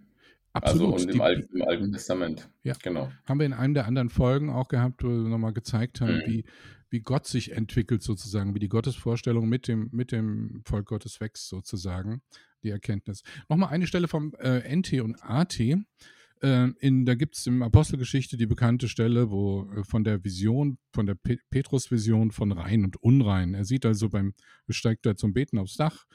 Absolut. 0.64 0.94
Also 0.94 1.06
und 1.06 1.14
im, 1.14 1.22
Alten, 1.22 1.56
im 1.56 1.62
Alten 1.68 1.92
Testament. 1.92 2.50
Ja. 2.64 2.76
Genau. 2.82 3.12
Haben 3.26 3.40
wir 3.40 3.46
in 3.46 3.54
einem 3.54 3.74
der 3.74 3.86
anderen 3.86 4.10
Folgen 4.10 4.50
auch 4.50 4.68
gehabt, 4.68 5.04
wo 5.04 5.10
wir 5.10 5.30
nochmal 5.30 5.54
gezeigt 5.54 6.02
haben, 6.02 6.18
mhm. 6.18 6.24
wie, 6.28 6.46
wie 6.90 7.02
Gott 7.02 7.28
sich 7.28 7.52
entwickelt 7.52 8.02
sozusagen, 8.02 8.56
wie 8.56 8.60
die 8.60 8.70
Gottesvorstellung 8.70 9.48
mit 9.48 9.68
dem, 9.68 9.90
mit 9.92 10.12
dem 10.12 10.62
Volk 10.66 10.88
Gottes 10.88 11.20
wächst 11.20 11.48
sozusagen, 11.50 12.22
die 12.64 12.70
Erkenntnis. 12.70 13.24
Nochmal 13.50 13.70
eine 13.70 13.88
Stelle 13.88 14.08
vom 14.08 14.34
äh, 14.40 14.76
NT 14.76 15.02
und 15.02 15.16
AT. 15.22 15.60
Äh, 15.60 16.70
in, 16.80 17.06
da 17.06 17.16
gibt 17.16 17.36
es 17.36 17.48
im 17.48 17.64
Apostelgeschichte 17.64 18.38
die 18.38 18.46
bekannte 18.46 18.88
Stelle, 18.88 19.32
wo 19.32 19.70
äh, 19.76 19.84
von 19.84 20.04
der 20.04 20.24
Vision, 20.24 20.78
von 20.94 21.06
der 21.06 21.16
Pe 21.16 21.38
Petrus-Vision 21.50 22.32
von 22.32 22.52
rein 22.52 22.84
und 22.84 23.02
unrein. 23.02 23.54
Er 23.54 23.66
sieht 23.66 23.86
also 23.86 24.10
beim, 24.10 24.34
besteigt 24.66 25.06
da 25.06 25.16
zum 25.16 25.34
Beten 25.34 25.58
aufs 25.58 25.76
Dach, 25.76 26.06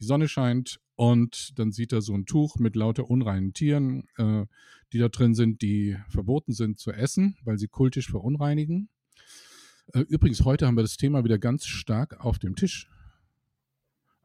die 0.00 0.04
Sonne 0.04 0.28
scheint 0.28 0.80
und 0.96 1.58
dann 1.58 1.72
sieht 1.72 1.92
er 1.92 2.02
so 2.02 2.14
ein 2.14 2.26
Tuch 2.26 2.58
mit 2.58 2.76
lauter 2.76 3.08
unreinen 3.08 3.52
Tieren, 3.52 4.08
äh, 4.16 4.46
die 4.92 4.98
da 4.98 5.08
drin 5.08 5.34
sind, 5.34 5.62
die 5.62 5.96
verboten 6.08 6.52
sind 6.52 6.78
zu 6.78 6.92
essen, 6.92 7.36
weil 7.44 7.58
sie 7.58 7.68
kultisch 7.68 8.10
verunreinigen. 8.10 8.88
Äh, 9.94 10.00
übrigens, 10.00 10.44
heute 10.44 10.66
haben 10.66 10.76
wir 10.76 10.82
das 10.82 10.96
Thema 10.96 11.24
wieder 11.24 11.38
ganz 11.38 11.66
stark 11.66 12.20
auf 12.20 12.38
dem 12.38 12.56
Tisch. 12.56 12.88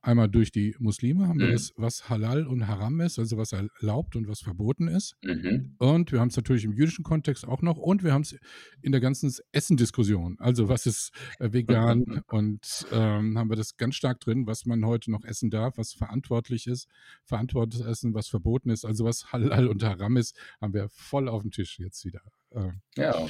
Einmal 0.06 0.28
durch 0.28 0.52
die 0.52 0.76
Muslime 0.80 1.30
haben 1.30 1.38
mhm. 1.38 1.44
wir 1.44 1.52
das, 1.54 1.72
was 1.78 2.10
Halal 2.10 2.46
und 2.46 2.68
Haram 2.68 3.00
ist, 3.00 3.20
also 3.20 3.38
was 3.38 3.54
erlaubt 3.54 4.18
und 4.18 4.28
was 4.28 4.42
verboten 4.42 4.90
ist. 4.90 5.16
Mhm. 5.24 5.76
Und 5.78 6.12
wir 6.12 6.20
haben 6.20 6.28
es 6.28 6.36
natürlich 6.36 6.66
im 6.66 6.74
jüdischen 6.74 7.06
Kontext 7.06 7.48
auch 7.48 7.62
noch. 7.62 7.78
Und 7.78 8.04
wir 8.04 8.12
haben 8.12 8.24
es 8.24 8.38
in 8.82 8.92
der 8.92 9.00
ganzen 9.00 9.34
Essendiskussion. 9.54 10.36
Also 10.40 10.68
was 10.68 10.86
ist 10.88 11.12
äh, 11.40 11.54
vegan 11.54 12.22
und 12.28 12.86
ähm, 12.92 13.38
haben 13.38 13.50
wir 13.50 13.56
das 13.56 13.78
ganz 13.78 13.96
stark 13.96 14.20
drin, 14.20 14.46
was 14.46 14.66
man 14.66 14.86
heute 14.86 15.10
noch 15.10 15.24
essen 15.24 15.50
darf, 15.50 15.78
was 15.78 15.94
verantwortlich 15.94 16.68
ist, 16.68 16.90
verantwortliches 17.24 17.88
Essen, 17.88 18.14
was 18.14 18.28
verboten 18.28 18.72
ist. 18.72 18.84
Also 18.84 19.06
was 19.06 19.32
Halal 19.32 19.70
und 19.70 19.84
Haram 19.84 20.18
ist, 20.18 20.38
haben 20.60 20.74
wir 20.74 20.90
voll 20.90 21.30
auf 21.30 21.44
dem 21.44 21.52
Tisch 21.52 21.80
jetzt 21.80 22.04
wieder. 22.04 22.20
Äh, 22.52 22.72
ja, 22.98 23.26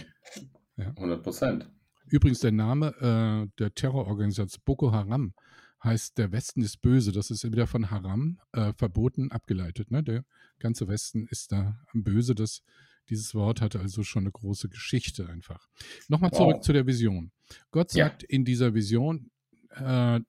100 0.78 1.22
Prozent. 1.22 1.70
Übrigens 2.08 2.40
der 2.40 2.52
Name 2.52 2.96
äh, 3.00 3.48
der 3.60 3.76
Terrororganisation 3.76 4.62
Boko 4.66 4.92
Haram 4.92 5.36
heißt 5.84 6.18
der 6.18 6.32
Westen 6.32 6.62
ist 6.62 6.82
böse. 6.82 7.12
Das 7.12 7.30
ist 7.30 7.44
wieder 7.44 7.68
von 7.68 7.92
Haram 7.92 8.40
äh, 8.54 8.74
verboten 8.74 9.32
abgeleitet. 9.32 9.92
Ne? 9.92 10.04
Der 10.04 10.26
ganze 10.60 10.88
Westen 10.88 11.28
ist 11.28 11.52
da 11.52 11.78
böse. 11.94 12.36
Das, 12.36 12.62
dieses 13.10 13.36
Wort 13.36 13.62
hatte 13.62 13.80
also 13.80 14.04
schon 14.04 14.24
eine 14.24 14.32
große 14.32 14.70
Geschichte 14.70 15.28
einfach. 15.28 15.68
Nochmal 16.08 16.32
zurück 16.32 16.58
wow. 16.58 16.64
zu 16.64 16.74
der 16.74 16.88
Vision. 16.88 17.32
Gott 17.72 17.92
sagt 17.92 18.24
ja. 18.24 18.30
in 18.30 18.46
dieser 18.46 18.74
Vision, 18.74 19.30
äh, 19.72 20.20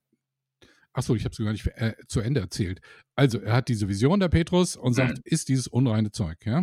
Achso, 0.96 1.16
ich 1.16 1.24
habe 1.24 1.32
es 1.32 1.38
gar 1.38 1.50
nicht 1.50 1.66
äh, 1.66 1.94
zu 2.06 2.20
Ende 2.20 2.40
erzählt. 2.40 2.80
Also, 3.16 3.40
er 3.40 3.54
hat 3.54 3.68
diese 3.68 3.88
Vision 3.88 4.20
der 4.20 4.28
Petrus 4.28 4.76
und 4.76 4.94
sagt, 4.94 5.18
mhm. 5.18 5.22
ist 5.24 5.48
dieses 5.48 5.66
unreine 5.66 6.12
Zeug, 6.12 6.46
ja? 6.46 6.58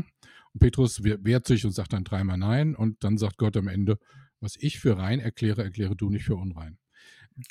Und 0.54 0.60
Petrus 0.60 1.04
wehrt 1.04 1.46
sich 1.46 1.66
und 1.66 1.74
sagt 1.74 1.92
dann 1.92 2.06
dreimal 2.06 2.38
nein 2.38 2.74
und 2.76 3.04
dann 3.04 3.18
sagt 3.18 3.38
Gott 3.38 3.58
am 3.58 3.68
Ende, 3.68 3.98
was 4.40 4.56
ich 4.58 4.80
für 4.80 4.98
rein 4.98 5.20
erkläre, 5.20 5.64
erkläre 5.64 5.98
du 5.98 6.10
nicht 6.10 6.24
für 6.24 6.36
unrein. 6.36 6.78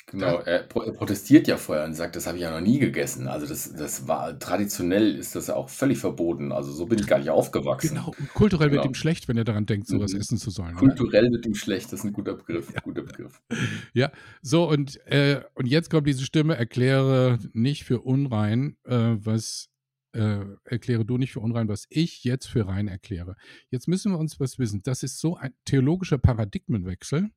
Genau, 0.05 0.39
er 0.39 0.63
protestiert 0.63 1.47
ja 1.47 1.57
vorher 1.57 1.85
und 1.85 1.93
sagt, 1.93 2.15
das 2.15 2.27
habe 2.27 2.37
ich 2.37 2.43
ja 2.43 2.51
noch 2.51 2.65
nie 2.65 2.79
gegessen. 2.79 3.27
Also 3.27 3.47
das, 3.47 3.73
das 3.73 4.07
war 4.07 4.37
traditionell 4.37 5.15
ist 5.15 5.35
das 5.35 5.47
ja 5.47 5.55
auch 5.55 5.69
völlig 5.69 5.97
verboten. 5.97 6.51
Also 6.51 6.71
so 6.71 6.85
bin 6.85 6.99
ich 6.99 7.07
gar 7.07 7.19
nicht 7.19 7.29
aufgewachsen. 7.29 7.95
Genau, 7.95 8.13
und 8.17 8.33
kulturell 8.33 8.69
genau. 8.69 8.83
wird 8.83 8.91
ihm 8.91 8.95
schlecht, 8.95 9.27
wenn 9.27 9.37
er 9.37 9.43
daran 9.43 9.65
denkt, 9.65 9.87
sowas 9.87 10.13
mhm. 10.13 10.19
essen 10.19 10.37
zu 10.37 10.49
sollen. 10.49 10.73
Ne? 10.73 10.79
Kulturell 10.79 11.31
wird 11.31 11.45
ihm 11.45 11.55
schlecht, 11.55 11.85
das 11.91 12.01
ist 12.01 12.05
ein 12.05 12.13
guter 12.13 12.35
Begriff. 12.35 12.71
Ja, 12.73 12.81
guter 12.81 13.01
Begriff. 13.01 13.41
ja. 13.93 14.11
so 14.41 14.69
und, 14.69 15.05
äh, 15.07 15.41
und 15.55 15.65
jetzt 15.65 15.89
kommt 15.89 16.07
diese 16.07 16.23
Stimme, 16.23 16.55
erkläre 16.55 17.39
nicht 17.53 17.83
für 17.83 18.01
unrein, 18.01 18.75
äh, 18.85 19.15
was 19.15 19.70
äh, 20.13 20.45
erkläre 20.65 21.05
du 21.05 21.17
nicht 21.17 21.31
für 21.31 21.39
unrein, 21.39 21.67
was 21.67 21.87
ich 21.89 22.23
jetzt 22.23 22.47
für 22.47 22.67
rein 22.67 22.87
erkläre. 22.87 23.35
Jetzt 23.69 23.87
müssen 23.87 24.11
wir 24.11 24.19
uns 24.19 24.39
was 24.39 24.59
wissen. 24.59 24.81
Das 24.83 25.03
ist 25.03 25.19
so 25.19 25.37
ein 25.37 25.53
theologischer 25.65 26.17
Paradigmenwechsel, 26.17 27.29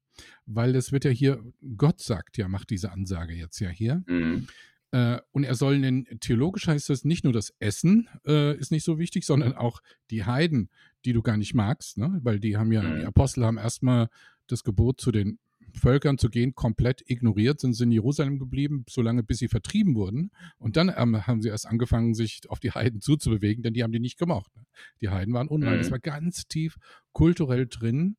weil 0.46 0.72
das 0.72 0.92
wird 0.92 1.04
ja 1.04 1.10
hier, 1.10 1.42
Gott 1.76 2.00
sagt 2.00 2.36
ja, 2.36 2.48
macht 2.48 2.70
diese 2.70 2.92
Ansage 2.92 3.34
jetzt 3.34 3.60
ja 3.60 3.68
hier. 3.68 4.02
Mhm. 4.06 4.48
Äh, 4.90 5.20
und 5.32 5.44
er 5.44 5.54
soll, 5.54 5.82
in, 5.82 6.06
theologisch 6.20 6.68
heißt 6.68 6.88
das 6.90 7.04
nicht 7.04 7.24
nur 7.24 7.32
das 7.32 7.54
Essen 7.58 8.08
äh, 8.26 8.56
ist 8.56 8.70
nicht 8.70 8.84
so 8.84 8.98
wichtig, 8.98 9.24
sondern 9.24 9.52
auch 9.54 9.82
die 10.10 10.24
Heiden, 10.24 10.70
die 11.04 11.12
du 11.12 11.22
gar 11.22 11.36
nicht 11.36 11.54
magst, 11.54 11.98
ne? 11.98 12.20
weil 12.22 12.38
die 12.38 12.56
haben 12.56 12.70
ja, 12.72 12.82
mhm. 12.82 13.00
die 13.00 13.06
Apostel 13.06 13.44
haben 13.44 13.58
erstmal 13.58 14.08
das 14.46 14.62
Gebot 14.62 15.00
zu 15.00 15.10
den 15.10 15.38
Völkern 15.74 16.18
zu 16.18 16.30
gehen, 16.30 16.54
komplett 16.54 17.02
ignoriert, 17.06 17.60
sind 17.60 17.74
sie 17.74 17.84
in 17.84 17.90
Jerusalem 17.90 18.38
geblieben, 18.38 18.84
solange 18.88 19.22
bis 19.22 19.38
sie 19.38 19.48
vertrieben 19.48 19.94
wurden. 19.94 20.30
Und 20.58 20.76
dann 20.76 20.92
ähm, 20.96 21.26
haben 21.26 21.42
sie 21.42 21.48
erst 21.48 21.66
angefangen, 21.66 22.14
sich 22.14 22.42
auf 22.48 22.60
die 22.60 22.70
Heiden 22.70 23.00
zuzubewegen, 23.00 23.62
denn 23.62 23.74
die 23.74 23.82
haben 23.82 23.92
die 23.92 24.00
nicht 24.00 24.18
gemocht. 24.18 24.52
Die 25.00 25.08
Heiden 25.08 25.34
waren 25.34 25.48
unrein. 25.48 25.74
Mhm. 25.74 25.78
Das 25.78 25.90
war 25.90 25.98
ganz 25.98 26.46
tief 26.46 26.76
kulturell 27.12 27.66
drin 27.66 28.16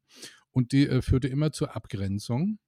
und 0.51 0.71
die 0.71 0.87
äh, 0.87 1.01
führte 1.01 1.27
immer 1.27 1.51
zur 1.51 1.75
Abgrenzung. 1.75 2.59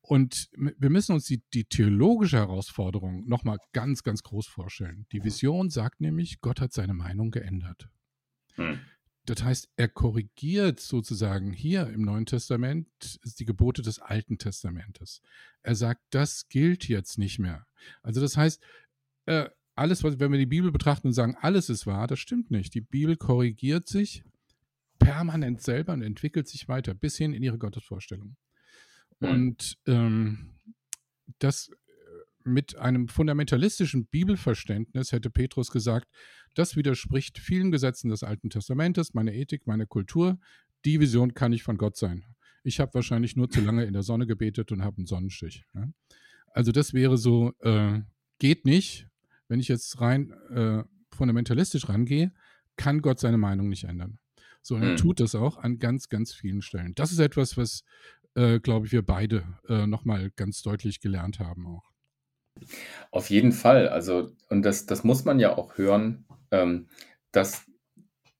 Und 0.00 0.48
wir 0.54 0.88
müssen 0.88 1.12
uns 1.12 1.26
die, 1.26 1.42
die 1.52 1.64
theologische 1.64 2.38
Herausforderung 2.38 3.28
nochmal 3.28 3.58
ganz, 3.72 4.02
ganz 4.02 4.22
groß 4.22 4.46
vorstellen. 4.46 5.06
Die 5.12 5.22
Vision 5.22 5.68
sagt 5.68 6.00
nämlich, 6.00 6.40
Gott 6.40 6.62
hat 6.62 6.72
seine 6.72 6.94
Meinung 6.94 7.30
geändert. 7.30 7.90
Hm. 8.54 8.80
Das 9.28 9.42
heißt, 9.42 9.68
er 9.76 9.88
korrigiert 9.88 10.80
sozusagen 10.80 11.52
hier 11.52 11.88
im 11.88 12.00
Neuen 12.00 12.24
Testament 12.24 12.88
die 13.38 13.44
Gebote 13.44 13.82
des 13.82 13.98
Alten 13.98 14.38
Testamentes. 14.38 15.20
Er 15.62 15.74
sagt, 15.74 16.02
das 16.10 16.48
gilt 16.48 16.88
jetzt 16.88 17.18
nicht 17.18 17.38
mehr. 17.38 17.66
Also 18.02 18.22
das 18.22 18.38
heißt, 18.38 18.62
äh, 19.26 19.50
alles, 19.74 20.02
was, 20.02 20.18
wenn 20.18 20.32
wir 20.32 20.38
die 20.38 20.46
Bibel 20.46 20.72
betrachten 20.72 21.08
und 21.08 21.12
sagen, 21.12 21.36
alles 21.40 21.68
ist 21.68 21.86
wahr, 21.86 22.06
das 22.06 22.18
stimmt 22.20 22.50
nicht. 22.50 22.72
Die 22.74 22.80
Bibel 22.80 23.18
korrigiert 23.18 23.86
sich 23.86 24.24
permanent 24.98 25.60
selber 25.60 25.92
und 25.92 26.02
entwickelt 26.02 26.48
sich 26.48 26.66
weiter 26.66 26.94
bis 26.94 27.18
hin 27.18 27.34
in 27.34 27.42
ihre 27.42 27.58
Gottesvorstellung. 27.58 28.36
Mhm. 29.20 29.28
Und 29.28 29.78
ähm, 29.86 30.54
das 31.38 31.70
mit 32.48 32.76
einem 32.76 33.08
fundamentalistischen 33.08 34.06
Bibelverständnis 34.06 35.12
hätte 35.12 35.30
Petrus 35.30 35.70
gesagt, 35.70 36.08
das 36.54 36.76
widerspricht 36.76 37.38
vielen 37.38 37.70
Gesetzen 37.70 38.08
des 38.08 38.22
Alten 38.22 38.50
Testamentes, 38.50 39.14
meiner 39.14 39.32
Ethik, 39.32 39.66
meiner 39.66 39.86
Kultur. 39.86 40.38
Die 40.84 41.00
Vision 41.00 41.34
kann 41.34 41.50
nicht 41.50 41.62
von 41.62 41.76
Gott 41.76 41.96
sein. 41.96 42.24
Ich 42.64 42.80
habe 42.80 42.94
wahrscheinlich 42.94 43.36
nur 43.36 43.48
zu 43.48 43.60
lange 43.60 43.84
in 43.84 43.92
der 43.92 44.02
Sonne 44.02 44.26
gebetet 44.26 44.72
und 44.72 44.82
habe 44.82 44.98
einen 44.98 45.06
Sonnenstich. 45.06 45.64
Ja? 45.74 45.88
Also 46.52 46.72
das 46.72 46.92
wäre 46.92 47.16
so, 47.16 47.52
äh, 47.60 48.00
geht 48.38 48.64
nicht. 48.64 49.06
Wenn 49.48 49.60
ich 49.60 49.68
jetzt 49.68 50.00
rein 50.00 50.32
äh, 50.50 50.82
fundamentalistisch 51.10 51.88
rangehe, 51.88 52.32
kann 52.76 53.00
Gott 53.00 53.18
seine 53.20 53.38
Meinung 53.38 53.68
nicht 53.68 53.84
ändern. 53.84 54.18
So, 54.62 54.74
und 54.74 54.82
er 54.82 54.90
hm. 54.90 54.96
tut 54.96 55.20
das 55.20 55.34
auch 55.34 55.56
an 55.56 55.78
ganz, 55.78 56.08
ganz 56.08 56.32
vielen 56.32 56.62
Stellen. 56.62 56.94
Das 56.94 57.12
ist 57.12 57.20
etwas, 57.20 57.56
was, 57.56 57.84
äh, 58.34 58.60
glaube 58.60 58.86
ich, 58.86 58.92
wir 58.92 59.02
beide 59.02 59.58
äh, 59.68 59.86
nochmal 59.86 60.30
ganz 60.36 60.62
deutlich 60.62 61.00
gelernt 61.00 61.38
haben 61.38 61.66
auch. 61.66 61.90
Auf 63.10 63.30
jeden 63.30 63.52
Fall. 63.52 63.88
Also, 63.88 64.30
und 64.48 64.62
das, 64.62 64.86
das 64.86 65.04
muss 65.04 65.24
man 65.24 65.40
ja 65.40 65.56
auch 65.56 65.78
hören, 65.78 66.24
ähm, 66.50 66.88
dass 67.32 67.64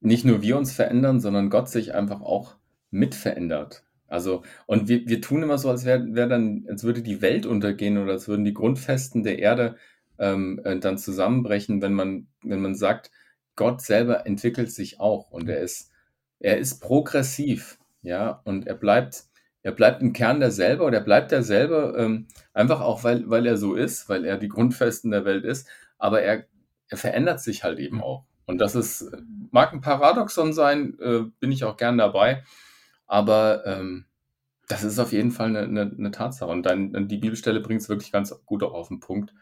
nicht 0.00 0.24
nur 0.24 0.42
wir 0.42 0.56
uns 0.56 0.72
verändern, 0.72 1.20
sondern 1.20 1.50
Gott 1.50 1.68
sich 1.68 1.94
einfach 1.94 2.20
auch 2.20 2.56
mit 2.90 3.14
verändert. 3.14 3.84
Also, 4.06 4.42
und 4.66 4.88
wir, 4.88 5.06
wir 5.06 5.20
tun 5.20 5.42
immer 5.42 5.58
so, 5.58 5.70
als 5.70 5.84
wäre 5.84 6.14
wär 6.14 6.26
dann, 6.26 6.66
als 6.68 6.84
würde 6.84 7.02
die 7.02 7.20
Welt 7.20 7.46
untergehen 7.46 7.98
oder 7.98 8.12
als 8.12 8.28
würden 8.28 8.44
die 8.44 8.54
Grundfesten 8.54 9.22
der 9.22 9.38
Erde 9.38 9.76
ähm, 10.18 10.60
äh, 10.64 10.78
dann 10.78 10.98
zusammenbrechen, 10.98 11.82
wenn 11.82 11.92
man, 11.92 12.28
wenn 12.42 12.60
man 12.60 12.74
sagt, 12.74 13.10
Gott 13.56 13.82
selber 13.82 14.26
entwickelt 14.26 14.72
sich 14.72 15.00
auch 15.00 15.30
und 15.30 15.48
er 15.48 15.60
ist 15.60 15.90
er 16.40 16.58
ist 16.58 16.80
progressiv, 16.80 17.78
ja, 18.02 18.40
und 18.44 18.66
er 18.66 18.74
bleibt, 18.74 19.24
er 19.68 19.72
bleibt 19.72 20.00
im 20.00 20.14
Kern 20.14 20.40
derselbe 20.40 20.82
oder 20.82 20.96
er 20.96 21.04
bleibt 21.04 21.30
derselbe, 21.30 21.94
ähm, 21.98 22.26
einfach 22.54 22.80
auch, 22.80 23.04
weil, 23.04 23.28
weil 23.28 23.44
er 23.44 23.58
so 23.58 23.74
ist, 23.74 24.08
weil 24.08 24.24
er 24.24 24.38
die 24.38 24.48
Grundfesten 24.48 25.10
der 25.10 25.26
Welt 25.26 25.44
ist, 25.44 25.68
aber 25.98 26.22
er, 26.22 26.46
er 26.88 26.96
verändert 26.96 27.40
sich 27.40 27.64
halt 27.64 27.78
eben 27.78 28.00
auch. 28.02 28.24
Und 28.46 28.62
das 28.62 28.74
ist, 28.74 29.12
mag 29.50 29.74
ein 29.74 29.82
Paradoxon 29.82 30.54
sein, 30.54 30.98
äh, 31.00 31.24
bin 31.38 31.52
ich 31.52 31.64
auch 31.64 31.76
gern 31.76 31.98
dabei, 31.98 32.44
aber 33.06 33.66
ähm, 33.66 34.06
das 34.68 34.84
ist 34.84 34.98
auf 34.98 35.12
jeden 35.12 35.32
Fall 35.32 35.48
eine, 35.48 35.60
eine, 35.64 35.94
eine 35.98 36.10
Tatsache. 36.12 36.50
Und 36.50 36.62
dann 36.64 37.06
die 37.06 37.18
Bibelstelle 37.18 37.60
bringt 37.60 37.82
es 37.82 37.90
wirklich 37.90 38.10
ganz 38.10 38.34
gut 38.46 38.62
auch 38.62 38.72
auf 38.72 38.88
den 38.88 39.00
Punkt. 39.00 39.34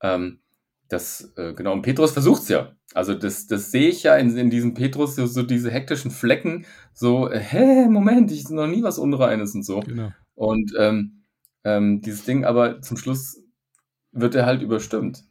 Ähm, 0.00 0.40
das, 0.88 1.32
äh, 1.36 1.52
genau, 1.54 1.72
und 1.72 1.82
Petrus 1.82 2.12
versucht 2.12 2.42
es 2.42 2.48
ja. 2.48 2.72
Also 2.94 3.14
das, 3.14 3.46
das 3.46 3.70
sehe 3.70 3.88
ich 3.88 4.04
ja 4.04 4.16
in, 4.16 4.36
in 4.36 4.50
diesem 4.50 4.74
Petrus, 4.74 5.16
so, 5.16 5.26
so 5.26 5.42
diese 5.42 5.70
hektischen 5.70 6.10
Flecken, 6.10 6.66
so, 6.92 7.30
äh, 7.30 7.38
hä, 7.38 7.88
Moment, 7.88 8.30
ich 8.30 8.48
noch 8.48 8.66
nie 8.66 8.82
was 8.82 8.98
Unreines 8.98 9.54
und 9.54 9.64
so. 9.64 9.80
Genau. 9.80 10.12
Und 10.34 10.72
ähm, 10.78 11.24
ähm, 11.64 12.00
dieses 12.00 12.24
Ding, 12.24 12.44
aber 12.44 12.80
zum 12.82 12.96
Schluss 12.96 13.42
wird 14.12 14.34
er 14.34 14.46
halt 14.46 14.62
überstimmt 14.62 15.24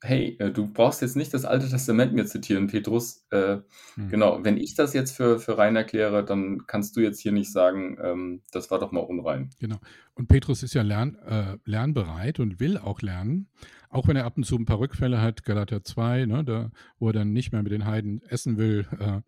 hey, 0.00 0.36
äh, 0.38 0.50
du 0.50 0.66
brauchst 0.72 1.02
jetzt 1.02 1.16
nicht 1.16 1.34
das 1.34 1.44
Alte 1.44 1.68
Testament 1.68 2.12
mir 2.12 2.26
zitieren, 2.26 2.68
Petrus. 2.68 3.26
Äh, 3.30 3.58
hm. 3.94 4.08
Genau, 4.08 4.44
wenn 4.44 4.56
ich 4.56 4.74
das 4.74 4.92
jetzt 4.92 5.16
für, 5.16 5.38
für 5.38 5.58
rein 5.58 5.76
erkläre, 5.76 6.24
dann 6.24 6.66
kannst 6.66 6.96
du 6.96 7.00
jetzt 7.00 7.20
hier 7.20 7.32
nicht 7.32 7.52
sagen, 7.52 7.98
ähm, 8.02 8.42
das 8.52 8.70
war 8.70 8.78
doch 8.78 8.92
mal 8.92 9.00
unrein. 9.00 9.50
Genau. 9.58 9.78
Und 10.14 10.28
Petrus 10.28 10.62
ist 10.62 10.74
ja 10.74 10.82
lern, 10.82 11.16
äh, 11.26 11.56
lernbereit 11.64 12.38
und 12.38 12.60
will 12.60 12.78
auch 12.78 13.02
lernen, 13.02 13.48
auch 13.90 14.08
wenn 14.08 14.16
er 14.16 14.24
ab 14.24 14.36
und 14.36 14.44
zu 14.44 14.56
ein 14.56 14.64
paar 14.64 14.78
Rückfälle 14.78 15.20
hat, 15.20 15.44
Galater 15.44 15.82
2, 15.82 16.26
ne, 16.26 16.44
da, 16.44 16.70
wo 16.98 17.08
er 17.08 17.12
dann 17.12 17.32
nicht 17.32 17.52
mehr 17.52 17.62
mit 17.62 17.72
den 17.72 17.86
Heiden 17.86 18.22
essen 18.22 18.58
will, 18.58 18.86
äh, 18.98 19.20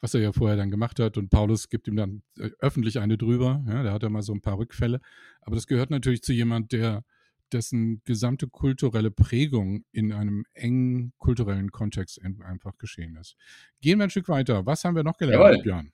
was 0.00 0.14
er 0.14 0.20
ja 0.20 0.32
vorher 0.32 0.56
dann 0.56 0.70
gemacht 0.70 0.98
hat. 0.98 1.16
Und 1.16 1.30
Paulus 1.30 1.68
gibt 1.68 1.88
ihm 1.88 1.96
dann 1.96 2.22
äh, 2.38 2.50
öffentlich 2.58 2.98
eine 2.98 3.16
drüber. 3.16 3.64
Ja, 3.68 3.82
da 3.82 3.92
hat 3.92 4.02
er 4.02 4.10
mal 4.10 4.22
so 4.22 4.32
ein 4.32 4.40
paar 4.40 4.58
Rückfälle. 4.58 5.00
Aber 5.42 5.54
das 5.54 5.66
gehört 5.66 5.90
natürlich 5.90 6.22
zu 6.22 6.32
jemand, 6.32 6.72
der 6.72 7.04
dessen 7.52 8.02
gesamte 8.04 8.48
kulturelle 8.48 9.10
Prägung 9.10 9.84
in 9.92 10.12
einem 10.12 10.44
engen 10.52 11.12
kulturellen 11.18 11.70
Kontext 11.70 12.20
einfach 12.22 12.76
geschehen 12.78 13.16
ist. 13.16 13.36
Gehen 13.80 13.98
wir 13.98 14.04
ein 14.04 14.10
Stück 14.10 14.28
weiter. 14.28 14.66
Was 14.66 14.84
haben 14.84 14.96
wir 14.96 15.04
noch 15.04 15.16
gelernt, 15.16 15.42
Jawohl. 15.42 15.62
Björn? 15.62 15.92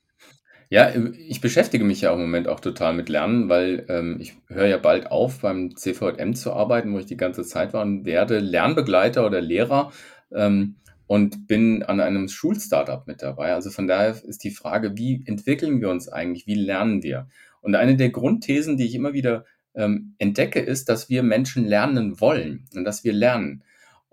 Ja, 0.71 0.93
ich 1.29 1.41
beschäftige 1.41 1.85
mich 1.85 2.01
ja 2.01 2.13
im 2.13 2.21
Moment 2.21 2.49
auch 2.49 2.61
total 2.61 2.95
mit 2.95 3.09
Lernen, 3.09 3.49
weil 3.49 3.85
ähm, 3.89 4.17
ich 4.21 4.35
höre 4.49 4.67
ja 4.67 4.79
bald 4.79 5.11
auf, 5.11 5.41
beim 5.41 5.77
CVM 5.77 6.35
zu 6.35 6.53
arbeiten, 6.53 6.93
wo 6.93 6.99
ich 6.99 7.07
die 7.07 7.17
ganze 7.17 7.45
Zeit 7.45 7.73
war 7.73 7.83
und 7.83 8.05
werde 8.05 8.39
Lernbegleiter 8.39 9.27
oder 9.27 9.41
Lehrer 9.41 9.93
ähm, 10.33 10.77
und 11.07 11.47
bin 11.47 11.83
an 11.83 12.01
einem 12.01 12.29
Schulstartup 12.29 13.07
mit 13.07 13.23
dabei. 13.23 13.53
Also 13.53 13.71
von 13.71 13.87
daher 13.87 14.17
ist 14.25 14.43
die 14.43 14.51
Frage, 14.51 14.97
wie 14.97 15.23
entwickeln 15.27 15.81
wir 15.81 15.91
uns 15.91 16.09
eigentlich, 16.09 16.47
wie 16.47 16.55
lernen 16.55 17.03
wir? 17.03 17.29
Und 17.61 17.75
eine 17.75 17.97
der 17.97 18.11
Grundthesen, 18.11 18.77
die 18.77 18.87
ich 18.87 18.95
immer 18.95 19.13
wieder 19.13 19.45
ähm, 19.75 20.15
entdecke, 20.19 20.61
ist, 20.61 20.89
dass 20.89 21.09
wir 21.09 21.23
Menschen 21.23 21.65
lernen 21.65 22.21
wollen 22.21 22.67
und 22.75 22.85
dass 22.85 23.05
wir 23.05 23.13
lernen. 23.13 23.63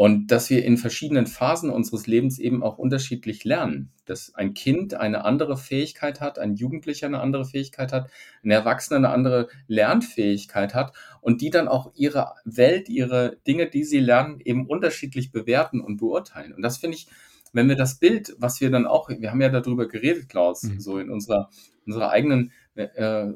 Und 0.02 0.32
dass 0.32 0.50
wir 0.50 0.66
in 0.66 0.78
verschiedenen 0.78 1.28
Phasen 1.28 1.70
unseres 1.70 2.08
Lebens 2.08 2.40
eben 2.40 2.64
auch 2.64 2.80
unterschiedlich 2.80 3.44
lernen. 3.44 3.92
Dass 4.06 4.34
ein 4.34 4.56
Kind 4.56 4.96
eine 4.96 5.26
andere 5.26 5.58
Fähigkeit 5.58 6.22
hat, 6.22 6.40
ein 6.40 6.56
Jugendlicher 6.56 7.06
eine 7.06 7.20
andere 7.20 7.46
Fähigkeit 7.46 7.94
hat, 7.94 8.10
ein 8.44 8.50
Erwachsener 8.50 8.98
eine 8.98 9.10
andere 9.10 9.48
Lernfähigkeit 9.68 10.74
hat 10.74 10.94
und 11.22 11.42
die 11.42 11.52
dann 11.52 11.68
auch 11.68 11.92
ihre 11.94 12.34
Welt, 12.46 12.90
ihre 12.90 13.38
Dinge, 13.46 13.70
die 13.70 13.84
sie 13.84 14.00
lernen, 14.00 14.40
eben 14.40 14.66
unterschiedlich 14.66 15.32
bewerten 15.32 15.80
und 15.80 15.98
beurteilen. 15.98 16.52
Und 16.52 16.64
das 16.64 16.78
finde 16.78 16.98
ich, 16.98 17.06
wenn 17.54 17.70
wir 17.70 17.76
das 17.76 18.00
Bild, 18.00 18.36
was 18.40 18.60
wir 18.60 18.72
dann 18.72 18.88
auch, 18.88 19.08
wir 19.08 19.30
haben 19.30 19.42
ja 19.42 19.50
darüber 19.50 19.88
geredet, 19.88 20.30
Klaus, 20.30 20.64
mhm. 20.64 20.80
so 20.80 20.98
in 20.98 21.12
unserer, 21.12 21.52
unserer 21.86 22.10
eigenen, 22.10 22.52
äh, 22.74 23.28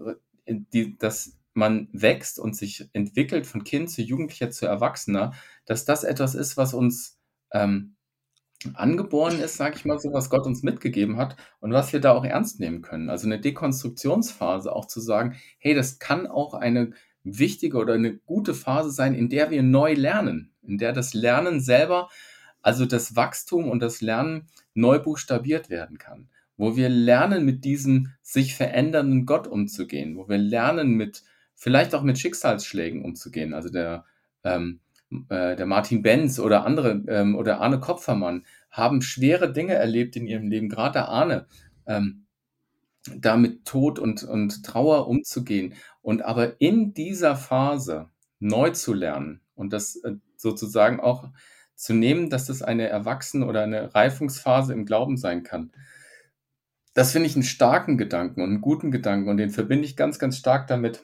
die, 0.47 0.97
das 0.97 1.37
man 1.55 1.87
wächst 1.93 2.37
und 2.37 2.55
sich 2.55 2.87
entwickelt 2.93 3.47
von 3.47 3.63
Kind 3.63 3.89
zu 3.89 4.01
Jugendlicher 4.01 4.51
zu 4.51 4.65
Erwachsener, 4.65 5.33
dass 5.65 5.85
das 5.85 6.03
etwas 6.03 6.35
ist, 6.35 6.57
was 6.57 6.73
uns 6.73 7.17
ähm, 7.53 7.95
angeboren 8.73 9.39
ist, 9.39 9.57
sage 9.57 9.75
ich 9.77 9.85
mal 9.85 9.99
so, 9.99 10.11
was 10.11 10.29
Gott 10.29 10.45
uns 10.45 10.63
mitgegeben 10.63 11.17
hat 11.17 11.35
und 11.59 11.71
was 11.71 11.93
wir 11.93 11.99
da 12.01 12.11
auch 12.11 12.25
ernst 12.25 12.59
nehmen 12.59 12.81
können. 12.81 13.09
Also 13.09 13.27
eine 13.27 13.39
Dekonstruktionsphase, 13.39 14.71
auch 14.71 14.85
zu 14.85 14.99
sagen, 14.99 15.35
hey, 15.59 15.73
das 15.73 15.99
kann 15.99 16.27
auch 16.27 16.53
eine 16.53 16.91
wichtige 17.23 17.77
oder 17.77 17.93
eine 17.93 18.15
gute 18.17 18.53
Phase 18.53 18.91
sein, 18.91 19.15
in 19.15 19.29
der 19.29 19.49
wir 19.49 19.63
neu 19.63 19.93
lernen, 19.93 20.53
in 20.61 20.77
der 20.77 20.93
das 20.93 21.13
Lernen 21.13 21.59
selber, 21.61 22.09
also 22.61 22.85
das 22.85 23.15
Wachstum 23.15 23.69
und 23.69 23.79
das 23.79 24.01
Lernen 24.01 24.47
neu 24.73 24.99
buchstabiert 24.99 25.69
werden 25.69 25.97
kann, 25.97 26.29
wo 26.57 26.75
wir 26.75 26.89
lernen, 26.89 27.45
mit 27.45 27.63
diesem 27.63 28.11
sich 28.21 28.55
verändernden 28.55 29.25
Gott 29.25 29.47
umzugehen, 29.47 30.17
wo 30.17 30.27
wir 30.27 30.37
lernen, 30.37 30.91
mit 30.91 31.23
vielleicht 31.55 31.95
auch 31.95 32.03
mit 32.03 32.19
Schicksalsschlägen 32.19 33.03
umzugehen. 33.03 33.53
Also 33.53 33.69
der, 33.69 34.05
ähm, 34.43 34.79
äh, 35.29 35.55
der 35.55 35.65
Martin 35.65 36.01
Benz 36.01 36.39
oder 36.39 36.65
andere 36.65 37.03
ähm, 37.07 37.35
oder 37.35 37.61
Arne 37.61 37.79
Kopfermann 37.79 38.45
haben 38.69 39.01
schwere 39.01 39.51
Dinge 39.51 39.73
erlebt 39.73 40.15
in 40.15 40.27
ihrem 40.27 40.49
Leben, 40.49 40.69
gerade 40.69 40.93
der 40.93 41.09
Arne, 41.09 41.47
ähm, 41.87 42.25
da 43.17 43.37
mit 43.37 43.65
Tod 43.65 43.99
und, 43.99 44.23
und 44.23 44.63
Trauer 44.63 45.07
umzugehen. 45.07 45.73
Und 46.01 46.23
aber 46.23 46.59
in 46.59 46.93
dieser 46.93 47.35
Phase 47.35 48.09
neu 48.39 48.71
zu 48.71 48.93
lernen 48.93 49.41
und 49.55 49.73
das 49.73 49.95
äh, 49.97 50.15
sozusagen 50.35 50.99
auch 50.99 51.29
zu 51.75 51.93
nehmen, 51.93 52.29
dass 52.29 52.45
das 52.45 52.61
eine 52.61 52.87
Erwachsen- 52.87 53.43
oder 53.43 53.63
eine 53.63 53.93
Reifungsphase 53.93 54.73
im 54.73 54.85
Glauben 54.85 55.17
sein 55.17 55.43
kann. 55.43 55.71
Das 56.93 57.11
finde 57.11 57.27
ich 57.27 57.35
einen 57.35 57.43
starken 57.43 57.97
Gedanken 57.97 58.41
und 58.41 58.49
einen 58.49 58.61
guten 58.61 58.91
Gedanken 58.91 59.29
und 59.29 59.37
den 59.37 59.49
verbinde 59.49 59.85
ich 59.85 59.97
ganz, 59.97 60.17
ganz 60.17 60.37
stark 60.37 60.67
damit, 60.67 61.03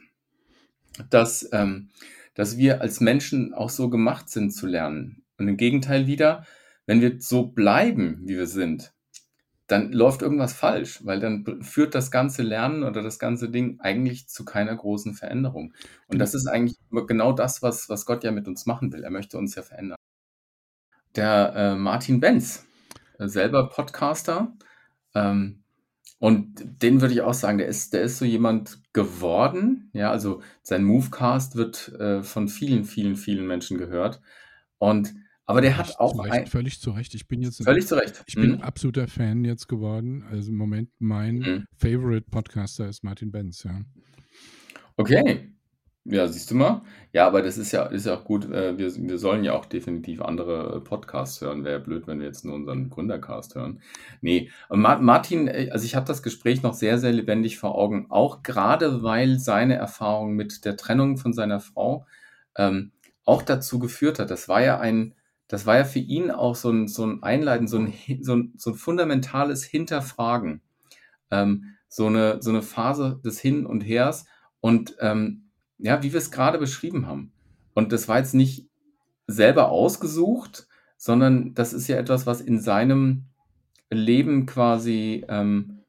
dass, 1.09 1.47
ähm, 1.51 1.89
dass 2.35 2.57
wir 2.57 2.81
als 2.81 2.99
Menschen 2.99 3.53
auch 3.53 3.69
so 3.69 3.89
gemacht 3.89 4.29
sind 4.29 4.51
zu 4.51 4.67
lernen. 4.67 5.23
Und 5.37 5.47
im 5.47 5.57
Gegenteil 5.57 6.07
wieder, 6.07 6.45
wenn 6.85 7.01
wir 7.01 7.19
so 7.19 7.47
bleiben, 7.47 8.21
wie 8.25 8.37
wir 8.37 8.47
sind, 8.47 8.93
dann 9.67 9.93
läuft 9.93 10.21
irgendwas 10.21 10.51
falsch, 10.51 10.99
weil 11.05 11.21
dann 11.21 11.61
führt 11.61 11.95
das 11.95 12.11
ganze 12.11 12.43
Lernen 12.43 12.83
oder 12.83 13.01
das 13.01 13.19
ganze 13.19 13.49
Ding 13.49 13.79
eigentlich 13.79 14.27
zu 14.27 14.43
keiner 14.43 14.75
großen 14.75 15.13
Veränderung. 15.13 15.73
Und 16.07 16.19
das 16.19 16.33
ist 16.33 16.47
eigentlich 16.47 16.77
genau 17.07 17.31
das, 17.31 17.61
was, 17.61 17.87
was 17.87 18.05
Gott 18.05 18.25
ja 18.25 18.31
mit 18.31 18.47
uns 18.47 18.65
machen 18.65 18.91
will. 18.91 19.03
Er 19.03 19.11
möchte 19.11 19.37
uns 19.37 19.55
ja 19.55 19.61
verändern. 19.61 19.97
Der 21.15 21.53
äh, 21.55 21.75
Martin 21.75 22.19
Benz, 22.19 22.65
äh, 23.17 23.27
selber 23.27 23.69
Podcaster, 23.69 24.53
ähm, 25.15 25.63
und 26.19 26.83
den 26.83 27.01
würde 27.01 27.15
ich 27.15 27.21
auch 27.21 27.33
sagen, 27.33 27.57
der 27.57 27.67
ist, 27.67 27.93
der 27.93 28.03
ist 28.03 28.19
so 28.19 28.25
jemand 28.25 28.79
geworden. 28.93 29.80
Ja, 29.93 30.11
also 30.11 30.41
sein 30.63 30.83
Movecast 30.83 31.55
wird 31.55 31.89
äh, 31.99 32.23
von 32.23 32.47
vielen, 32.47 32.85
vielen, 32.85 33.15
vielen 33.15 33.45
Menschen 33.45 33.77
gehört. 33.77 34.21
Und 34.77 35.13
aber 35.45 35.59
der 35.59 35.77
hat 35.77 35.99
auch 35.99 36.23
Recht, 36.23 36.33
ein, 36.33 36.47
völlig 36.47 36.79
zu 36.79 36.91
Recht. 36.91 37.13
Ich 37.13 37.27
bin 37.27 37.41
jetzt 37.41 37.61
völlig 37.61 37.85
zu 37.85 37.95
Recht. 37.95 38.23
Ich 38.25 38.35
bin 38.35 38.51
mhm. 38.51 38.61
absoluter 38.61 39.07
Fan 39.07 39.43
jetzt 39.43 39.67
geworden. 39.67 40.23
Also 40.31 40.49
im 40.49 40.55
Moment 40.55 40.89
mein 40.99 41.35
mhm. 41.39 41.65
Favorite 41.75 42.27
Podcaster 42.31 42.87
ist 42.87 43.03
Martin 43.03 43.31
Benz. 43.31 43.63
Ja. 43.63 43.81
Okay, 44.95 45.51
ja, 46.05 46.27
siehst 46.27 46.49
du 46.49 46.55
mal? 46.55 46.81
Ja, 47.13 47.27
aber 47.27 47.43
das 47.43 47.59
ist 47.59 47.71
ja, 47.71 47.85
ist 47.85 48.07
ja 48.07 48.15
auch 48.15 48.23
gut. 48.23 48.49
Äh, 48.49 48.77
wir, 48.77 48.91
wir 48.95 49.19
sollen 49.19 49.43
ja 49.43 49.53
auch 49.53 49.65
definitiv 49.65 50.21
andere 50.21 50.77
äh, 50.77 50.79
Podcasts 50.79 51.41
hören. 51.41 51.63
Wäre 51.63 51.77
ja 51.77 51.83
blöd, 51.83 52.07
wenn 52.07 52.19
wir 52.19 52.25
jetzt 52.25 52.43
nur 52.43 52.55
unseren 52.55 52.89
Gründercast 52.89 53.53
hören. 53.53 53.81
Nee, 54.21 54.49
Martin, 54.69 55.47
äh, 55.47 55.69
also 55.71 55.85
ich 55.85 55.95
habe 55.95 56.07
das 56.07 56.23
Gespräch 56.23 56.63
noch 56.63 56.73
sehr, 56.73 56.97
sehr 56.97 57.11
lebendig 57.11 57.59
vor 57.59 57.75
Augen. 57.75 58.07
Auch 58.09 58.41
gerade, 58.41 59.03
weil 59.03 59.37
seine 59.37 59.75
Erfahrung 59.75 60.33
mit 60.33 60.65
der 60.65 60.75
Trennung 60.75 61.17
von 61.17 61.33
seiner 61.33 61.59
Frau 61.59 62.07
ähm, 62.57 62.91
auch 63.23 63.43
dazu 63.43 63.77
geführt 63.77 64.17
hat. 64.17 64.31
Das 64.31 64.49
war 64.49 64.63
ja 64.63 64.79
ein, 64.79 65.13
das 65.47 65.67
war 65.67 65.77
ja 65.77 65.83
für 65.83 65.99
ihn 65.99 66.31
auch 66.31 66.55
so 66.55 66.71
ein, 66.71 66.87
so 66.87 67.05
ein 67.05 67.21
Einleiten, 67.21 67.67
so 67.67 67.77
ein, 67.77 67.93
so 68.21 68.35
ein, 68.35 68.53
so 68.57 68.71
ein 68.71 68.75
fundamentales 68.75 69.63
Hinterfragen. 69.63 70.61
Ähm, 71.29 71.75
so, 71.87 72.07
eine, 72.07 72.41
so 72.41 72.49
eine 72.49 72.63
Phase 72.63 73.19
des 73.23 73.39
Hin 73.39 73.67
und 73.67 73.81
Hers. 73.81 74.25
Und 74.61 74.95
ähm, 74.99 75.50
ja, 75.81 76.03
wie 76.03 76.13
wir 76.13 76.19
es 76.19 76.31
gerade 76.31 76.57
beschrieben 76.57 77.07
haben. 77.07 77.33
Und 77.73 77.91
das 77.91 78.07
war 78.07 78.17
jetzt 78.17 78.33
nicht 78.33 78.67
selber 79.27 79.69
ausgesucht, 79.69 80.67
sondern 80.97 81.53
das 81.53 81.73
ist 81.73 81.87
ja 81.87 81.97
etwas, 81.97 82.25
was 82.25 82.41
in 82.41 82.59
seinem 82.59 83.25
Leben 83.89 84.45
quasi 84.45 85.25
ähm, 85.27 85.79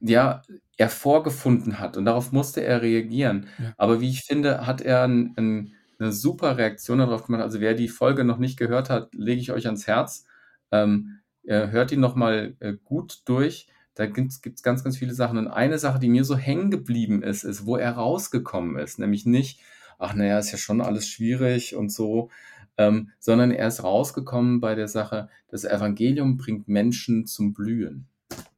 ja 0.00 0.42
er 0.76 0.88
vorgefunden 0.88 1.78
hat 1.78 1.96
und 1.96 2.06
darauf 2.06 2.32
musste 2.32 2.62
er 2.62 2.82
reagieren. 2.82 3.46
Ja. 3.58 3.72
Aber 3.76 4.00
wie 4.00 4.10
ich 4.10 4.22
finde, 4.22 4.66
hat 4.66 4.80
er 4.80 5.04
ein, 5.04 5.34
ein, 5.36 5.74
eine 5.98 6.12
super 6.12 6.56
Reaktion 6.56 6.98
darauf 6.98 7.24
gemacht. 7.24 7.42
Also 7.42 7.60
wer 7.60 7.74
die 7.74 7.88
Folge 7.88 8.24
noch 8.24 8.38
nicht 8.38 8.58
gehört 8.58 8.90
hat, 8.90 9.14
lege 9.14 9.40
ich 9.40 9.52
euch 9.52 9.66
ans 9.66 9.86
Herz. 9.86 10.26
Ähm, 10.70 11.20
hört 11.44 11.92
ihn 11.92 12.00
noch 12.00 12.14
mal 12.14 12.56
äh, 12.60 12.74
gut 12.84 13.22
durch. 13.26 13.66
Da 13.94 14.06
gibt 14.06 14.32
es 14.32 14.62
ganz, 14.62 14.84
ganz 14.84 14.96
viele 14.96 15.14
Sachen. 15.14 15.38
Und 15.38 15.48
eine 15.48 15.78
Sache, 15.78 15.98
die 15.98 16.08
mir 16.08 16.24
so 16.24 16.36
hängen 16.36 16.70
geblieben 16.70 17.22
ist, 17.22 17.44
ist, 17.44 17.66
wo 17.66 17.76
er 17.76 17.92
rausgekommen 17.92 18.76
ist. 18.76 18.98
Nämlich 18.98 19.26
nicht, 19.26 19.60
ach 19.98 20.14
naja, 20.14 20.38
ist 20.38 20.52
ja 20.52 20.58
schon 20.58 20.80
alles 20.80 21.08
schwierig 21.08 21.76
und 21.76 21.92
so, 21.92 22.30
ähm, 22.78 23.10
sondern 23.18 23.50
er 23.50 23.68
ist 23.68 23.84
rausgekommen 23.84 24.60
bei 24.60 24.74
der 24.74 24.88
Sache, 24.88 25.28
das 25.48 25.64
Evangelium 25.64 26.38
bringt 26.38 26.68
Menschen 26.68 27.26
zum 27.26 27.52
Blühen. 27.52 28.06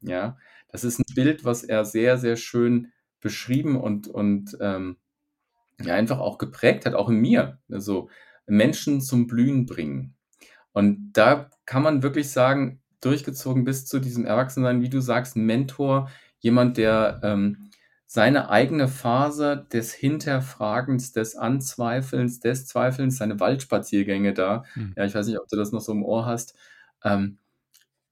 Ja, 0.01 0.37
Das 0.71 0.83
ist 0.83 0.99
ein 0.99 1.15
Bild, 1.15 1.43
was 1.45 1.63
er 1.63 1.85
sehr, 1.85 2.17
sehr 2.17 2.37
schön 2.37 2.91
beschrieben 3.19 3.75
und, 3.79 4.07
und 4.07 4.57
ähm, 4.61 4.97
ja, 5.81 5.95
einfach 5.95 6.19
auch 6.19 6.37
geprägt 6.37 6.85
hat, 6.85 6.93
auch 6.93 7.09
in 7.09 7.17
mir. 7.17 7.59
Also 7.69 8.09
Menschen 8.47 9.01
zum 9.01 9.27
Blühen 9.27 9.65
bringen. 9.65 10.15
Und 10.71 11.13
da 11.13 11.49
kann 11.65 11.83
man 11.83 12.03
wirklich 12.03 12.29
sagen, 12.29 12.81
durchgezogen 13.01 13.63
bis 13.63 13.85
zu 13.85 13.99
diesem 13.99 14.25
Erwachsensein, 14.25 14.81
wie 14.81 14.89
du 14.89 14.99
sagst, 15.01 15.35
Mentor, 15.35 16.09
jemand, 16.39 16.77
der 16.77 17.19
ähm, 17.23 17.69
seine 18.05 18.49
eigene 18.49 18.87
Phase 18.87 19.67
des 19.73 19.93
Hinterfragens, 19.93 21.11
des 21.11 21.35
Anzweifelns, 21.35 22.39
des 22.39 22.67
Zweifelns, 22.67 23.17
seine 23.17 23.39
Waldspaziergänge 23.39 24.33
da, 24.33 24.63
mhm. 24.75 24.93
ja, 24.95 25.05
ich 25.05 25.15
weiß 25.15 25.27
nicht, 25.27 25.39
ob 25.39 25.47
du 25.47 25.55
das 25.55 25.71
noch 25.71 25.81
so 25.81 25.91
im 25.91 26.03
Ohr 26.03 26.25
hast, 26.25 26.55
ähm, 27.03 27.37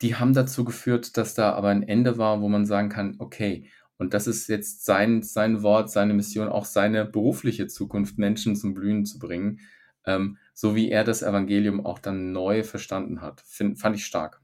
die 0.01 0.15
haben 0.15 0.33
dazu 0.33 0.65
geführt, 0.65 1.15
dass 1.17 1.33
da 1.33 1.53
aber 1.53 1.69
ein 1.69 1.83
Ende 1.83 2.17
war, 2.17 2.41
wo 2.41 2.49
man 2.49 2.65
sagen 2.65 2.89
kann, 2.89 3.15
okay, 3.19 3.69
und 3.97 4.13
das 4.13 4.27
ist 4.27 4.49
jetzt 4.49 4.83
sein, 4.83 5.21
sein 5.21 5.63
Wort, 5.63 5.89
seine 5.89 6.13
Mission, 6.13 6.49
auch 6.49 6.65
seine 6.65 7.05
berufliche 7.05 7.67
Zukunft, 7.67 8.17
Menschen 8.17 8.55
zum 8.55 8.73
Blühen 8.73 9.05
zu 9.05 9.19
bringen, 9.19 9.61
ähm, 10.05 10.37
so 10.53 10.75
wie 10.75 10.89
er 10.89 11.05
das 11.05 11.21
Evangelium 11.21 11.85
auch 11.85 11.99
dann 11.99 12.33
neu 12.33 12.63
verstanden 12.63 13.21
hat. 13.21 13.41
Find, 13.41 13.79
fand 13.79 13.95
ich 13.95 14.05
stark. 14.05 14.42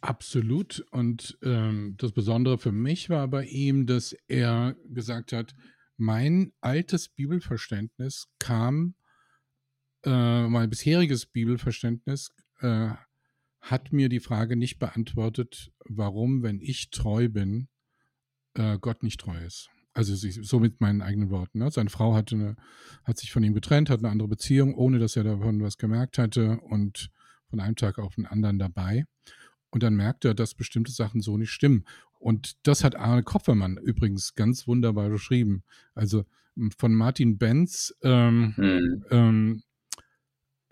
Absolut. 0.00 0.84
Und 0.90 1.38
ähm, 1.42 1.94
das 1.98 2.12
Besondere 2.12 2.58
für 2.58 2.72
mich 2.72 3.10
war 3.10 3.28
bei 3.28 3.44
ihm, 3.44 3.86
dass 3.86 4.14
er 4.28 4.76
gesagt 4.88 5.32
hat, 5.32 5.54
mein 5.96 6.52
altes 6.60 7.08
Bibelverständnis 7.10 8.28
kam, 8.38 8.94
äh, 10.04 10.46
mein 10.48 10.70
bisheriges 10.70 11.26
Bibelverständnis 11.26 12.30
äh, 12.60 12.90
hat 13.60 13.92
mir 13.92 14.08
die 14.08 14.20
Frage 14.20 14.56
nicht 14.56 14.78
beantwortet, 14.78 15.70
warum, 15.84 16.42
wenn 16.42 16.60
ich 16.60 16.90
treu 16.90 17.28
bin, 17.28 17.68
äh, 18.54 18.78
Gott 18.78 19.02
nicht 19.02 19.20
treu 19.20 19.38
ist. 19.44 19.68
Also 19.92 20.14
so 20.14 20.60
mit 20.60 20.80
meinen 20.80 21.02
eigenen 21.02 21.30
Worten. 21.30 21.58
Ne? 21.58 21.70
Seine 21.70 21.90
Frau 21.90 22.14
hatte 22.14 22.36
eine, 22.36 22.56
hat 23.04 23.18
sich 23.18 23.32
von 23.32 23.42
ihm 23.42 23.54
getrennt, 23.54 23.90
hat 23.90 23.98
eine 23.98 24.08
andere 24.08 24.28
Beziehung, 24.28 24.74
ohne 24.74 24.98
dass 24.98 25.16
er 25.16 25.24
davon 25.24 25.60
was 25.60 25.76
gemerkt 25.76 26.16
hatte 26.16 26.58
und 26.60 27.10
von 27.48 27.60
einem 27.60 27.76
Tag 27.76 27.98
auf 27.98 28.14
den 28.14 28.24
anderen 28.24 28.58
dabei. 28.58 29.04
Und 29.70 29.82
dann 29.82 29.94
merkt 29.94 30.24
er, 30.24 30.34
dass 30.34 30.54
bestimmte 30.54 30.92
Sachen 30.92 31.20
so 31.20 31.36
nicht 31.36 31.50
stimmen. 31.50 31.84
Und 32.18 32.66
das 32.66 32.84
hat 32.84 32.96
Arne 32.96 33.22
Kopfermann 33.22 33.76
übrigens 33.76 34.34
ganz 34.34 34.66
wunderbar 34.66 35.08
beschrieben. 35.08 35.62
Also 35.94 36.24
von 36.76 36.94
Martin 36.94 37.38
Benz 37.38 37.94
ähm, 38.02 38.54
mhm. 38.56 39.04
ähm, 39.10 39.62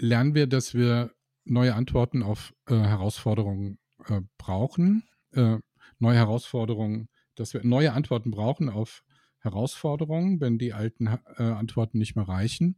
lernen 0.00 0.34
wir, 0.34 0.46
dass 0.46 0.74
wir 0.74 1.12
neue 1.44 1.74
Antworten 1.74 2.22
auf 2.22 2.54
äh, 2.66 2.74
Herausforderungen 2.74 3.78
äh, 4.06 4.20
brauchen, 4.36 5.04
äh, 5.32 5.58
neue 5.98 6.16
Herausforderungen, 6.16 7.08
dass 7.34 7.54
wir 7.54 7.64
neue 7.64 7.92
Antworten 7.92 8.30
brauchen 8.30 8.68
auf 8.68 9.02
Herausforderungen, 9.38 10.40
wenn 10.40 10.58
die 10.58 10.72
alten 10.72 11.06
äh, 11.06 11.42
Antworten 11.42 11.98
nicht 11.98 12.16
mehr 12.16 12.28
reichen. 12.28 12.76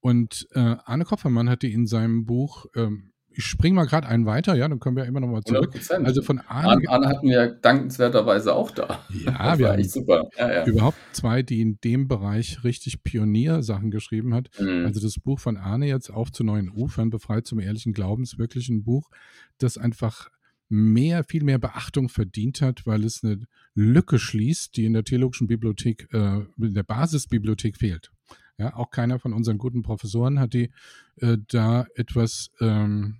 Und 0.00 0.46
äh, 0.52 0.76
Arne 0.84 1.04
Kopfermann 1.04 1.48
hatte 1.48 1.66
in 1.66 1.86
seinem 1.86 2.26
Buch 2.26 2.66
ähm, 2.76 3.13
ich 3.36 3.44
springe 3.44 3.74
mal 3.74 3.86
gerade 3.86 4.06
einen 4.06 4.26
weiter, 4.26 4.54
ja, 4.54 4.68
dann 4.68 4.80
können 4.80 4.96
wir 4.96 5.04
immer 5.04 5.20
noch 5.20 5.28
mal 5.28 5.42
zurück. 5.42 5.74
100%. 5.74 6.04
Also 6.04 6.22
von 6.22 6.40
Arne, 6.40 6.88
Arne 6.88 7.08
hatten 7.08 7.28
wir 7.28 7.48
dankenswerterweise 7.48 8.54
auch 8.54 8.70
da. 8.70 9.00
Ja, 9.10 9.58
wir 9.58 9.70
haben 9.70 9.84
super. 9.84 10.28
Ja, 10.38 10.52
ja. 10.52 10.66
überhaupt 10.66 10.98
zwei, 11.12 11.42
die 11.42 11.60
in 11.60 11.78
dem 11.82 12.08
Bereich 12.08 12.62
richtig 12.64 13.02
Pioniersachen 13.02 13.90
geschrieben 13.90 14.34
hat. 14.34 14.50
Mhm. 14.58 14.86
Also 14.86 15.00
das 15.00 15.14
Buch 15.18 15.40
von 15.40 15.56
Arne 15.56 15.86
jetzt 15.86 16.10
auf 16.10 16.30
zu 16.30 16.44
neuen 16.44 16.70
Ufern, 16.70 17.10
befreit 17.10 17.46
zum 17.46 17.58
ehrlichen 17.58 17.92
Glauben, 17.92 18.22
ist 18.22 18.38
wirklich 18.38 18.68
ein 18.68 18.84
Buch, 18.84 19.10
das 19.58 19.78
einfach 19.78 20.30
mehr, 20.68 21.24
viel 21.24 21.44
mehr 21.44 21.58
Beachtung 21.58 22.08
verdient 22.08 22.60
hat, 22.62 22.86
weil 22.86 23.04
es 23.04 23.22
eine 23.22 23.40
Lücke 23.74 24.18
schließt, 24.18 24.76
die 24.76 24.86
in 24.86 24.92
der 24.92 25.04
theologischen 25.04 25.46
Bibliothek, 25.46 26.08
äh, 26.12 26.40
in 26.60 26.74
der 26.74 26.82
Basisbibliothek 26.82 27.76
fehlt. 27.76 28.10
Ja, 28.58 28.74
auch 28.76 28.90
keiner 28.90 29.18
von 29.18 29.32
unseren 29.32 29.58
guten 29.58 29.82
Professoren 29.82 30.38
hat 30.38 30.54
die 30.54 30.70
äh, 31.16 31.38
da 31.48 31.86
etwas 31.96 32.50
ähm, 32.60 33.16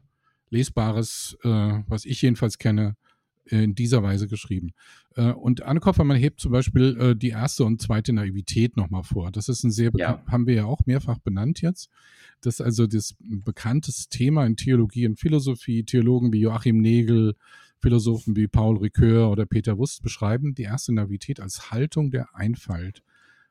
Lesbares, 0.55 1.37
äh, 1.43 1.49
was 1.49 2.05
ich 2.05 2.23
jedenfalls 2.23 2.59
kenne, 2.59 2.97
in 3.47 3.75
dieser 3.75 4.03
Weise 4.03 4.27
geschrieben. 4.27 4.73
Äh, 5.17 5.33
und 5.33 5.63
Anne 5.63 5.81
Kopfermann 5.81 6.17
hebt 6.17 6.41
zum 6.41 6.53
Beispiel 6.53 6.97
äh, 6.99 7.17
die 7.17 7.29
erste 7.29 7.65
und 7.65 7.81
zweite 7.81 8.13
Naivität 8.13 8.77
nochmal 8.77 9.03
vor. 9.03 9.31
Das 9.31 9.49
ist 9.49 9.65
ein 9.65 9.71
sehr 9.71 9.91
ja. 9.97 10.23
haben 10.27 10.47
wir 10.47 10.55
ja 10.55 10.65
auch 10.65 10.81
mehrfach 10.87 11.19
benannt 11.19 11.61
jetzt. 11.61 11.91
Das 12.41 12.55
ist 12.55 12.61
also 12.63 12.87
das 12.87 13.15
bekanntes 13.21 14.09
Thema 14.09 14.47
in 14.47 14.57
Theologie 14.57 15.07
und 15.07 15.21
Philosophie. 15.21 15.85
Theologen 15.85 16.33
wie 16.33 16.41
Joachim 16.41 16.79
Negel, 16.79 17.35
Philosophen 17.81 18.35
wie 18.35 18.49
Paul 18.49 18.79
Ricoeur 18.79 19.31
oder 19.31 19.45
Peter 19.45 19.77
Wust 19.77 20.03
beschreiben 20.03 20.55
die 20.55 20.63
erste 20.63 20.95
Naivität 20.95 21.39
als 21.39 21.71
Haltung 21.71 22.11
der 22.11 22.35
Einfalt, 22.35 23.03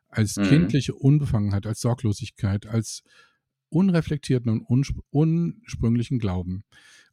als 0.09 0.37
mhm. 0.37 0.45
kindliche 0.45 0.95
Unbefangenheit, 0.95 1.67
als 1.67 1.81
Sorglosigkeit, 1.81 2.65
als 2.65 3.03
unreflektierten 3.73 4.51
und 4.51 4.61
unsprünglichen 5.09 6.19
Glauben. 6.19 6.63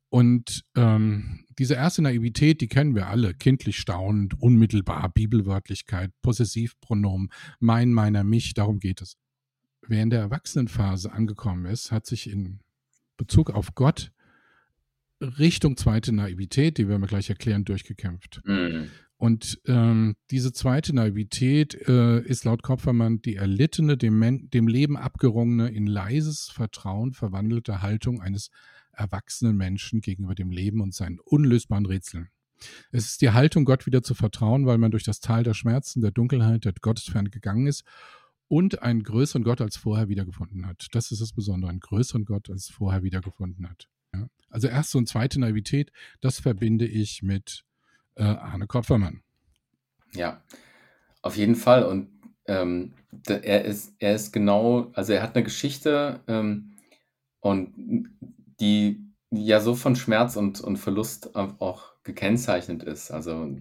Und 0.09 0.65
ähm, 0.75 1.45
diese 1.59 1.75
erste 1.75 2.03
Naivität, 2.03 2.61
die 2.61 2.67
kennen 2.67 2.97
wir 2.97 3.07
alle. 3.07 3.33
Kindlich 3.33 3.79
staunend, 3.79 4.35
unmittelbar, 4.41 5.09
Bibelwörtlichkeit, 5.09 6.11
Possessivpronomen, 6.21 7.31
mein, 7.61 7.93
meiner, 7.93 8.25
mich, 8.25 8.55
darum 8.55 8.81
geht 8.81 9.01
es. 9.03 9.17
Wer 9.87 10.03
in 10.03 10.11
der 10.11 10.21
Erwachsenenphase 10.21 11.13
angekommen 11.13 11.67
ist, 11.67 11.93
hat 11.93 12.07
sich 12.07 12.29
in 12.29 12.61
Bezug 13.17 13.51
auf 13.51 13.75
Gott 13.75 14.13
Richtung 15.21 15.77
zweite 15.77 16.13
Naivität, 16.13 16.79
die 16.79 16.89
werden 16.89 17.03
wir 17.03 17.07
gleich 17.07 17.29
erklären, 17.29 17.65
durchgekämpft. 17.65 18.41
Mhm. 18.45 18.89
Und 19.21 19.61
ähm, 19.67 20.17
diese 20.31 20.51
zweite 20.51 20.95
Naivität 20.95 21.75
äh, 21.87 22.23
ist 22.23 22.47
laut 22.47 22.63
Kopfermann 22.63 23.21
die 23.21 23.37
erlittene, 23.37 23.99
dem, 23.99 24.49
dem 24.49 24.67
Leben 24.67 24.97
abgerungene, 24.97 25.69
in 25.69 25.87
leises 25.87 26.49
Vertrauen 26.49 27.13
verwandelte 27.13 27.83
Haltung 27.83 28.23
eines 28.23 28.49
erwachsenen 28.93 29.59
Menschen 29.59 30.01
gegenüber 30.01 30.35
dem 30.35 30.51
Leben 30.51 30.81
und 30.81 30.95
seinen 30.95 31.19
unlösbaren 31.21 31.85
Rätseln. 31.85 32.31
Es 32.93 33.11
ist 33.11 33.21
die 33.21 33.29
Haltung, 33.33 33.67
Gott 33.67 33.85
wieder 33.85 34.03
zu 34.03 34.15
vertrauen, 34.15 34.65
weil 34.65 34.79
man 34.79 34.91
durch 34.91 35.05
das 35.05 35.21
Tal 35.21 35.43
der 35.43 35.53
Schmerzen, 35.53 36.01
der 36.01 36.13
Dunkelheit, 36.13 36.65
der 36.65 36.73
Gottesferne 36.81 37.29
gegangen 37.29 37.67
ist 37.67 37.85
und 38.49 38.81
einen 38.81 39.03
größeren 39.03 39.45
Gott 39.45 39.61
als 39.61 39.77
vorher 39.77 40.09
wiedergefunden 40.09 40.67
hat. 40.67 40.87
Das 40.93 41.13
ist 41.13 41.21
das 41.21 41.35
Besondere, 41.35 41.71
einen 41.71 41.81
größeren 41.81 42.25
Gott 42.25 42.49
als 42.49 42.71
vorher 42.71 43.03
wiedergefunden 43.03 43.69
hat. 43.69 43.91
Ja? 44.15 44.29
Also 44.49 44.67
erste 44.69 44.97
und 44.97 45.11
zweite 45.11 45.39
Naivität, 45.41 45.93
das 46.23 46.41
verbinde 46.41 46.87
ich 46.87 47.23
mit 47.23 47.67
äh, 48.21 48.25
Arne 48.25 48.67
Kopfermann. 48.67 49.23
Ja, 50.13 50.43
auf 51.23 51.37
jeden 51.37 51.55
Fall. 51.57 51.85
Und 51.85 52.09
ähm, 52.47 52.93
er, 53.27 53.65
ist, 53.65 53.95
er 53.99 54.15
ist 54.15 54.33
genau, 54.33 54.91
also 54.93 55.13
er 55.13 55.23
hat 55.23 55.35
eine 55.35 55.45
Geschichte 55.45 56.21
ähm, 56.29 56.77
und 57.41 57.73
die 58.61 59.07
ja 59.31 59.61
so 59.61 59.75
von 59.75 59.97
Schmerz 59.97 60.37
und, 60.37 60.61
und 60.61 60.77
Verlust 60.77 61.35
auch 61.35 61.95
gekennzeichnet 62.03 62.83
ist. 62.83 63.11
Also 63.11 63.57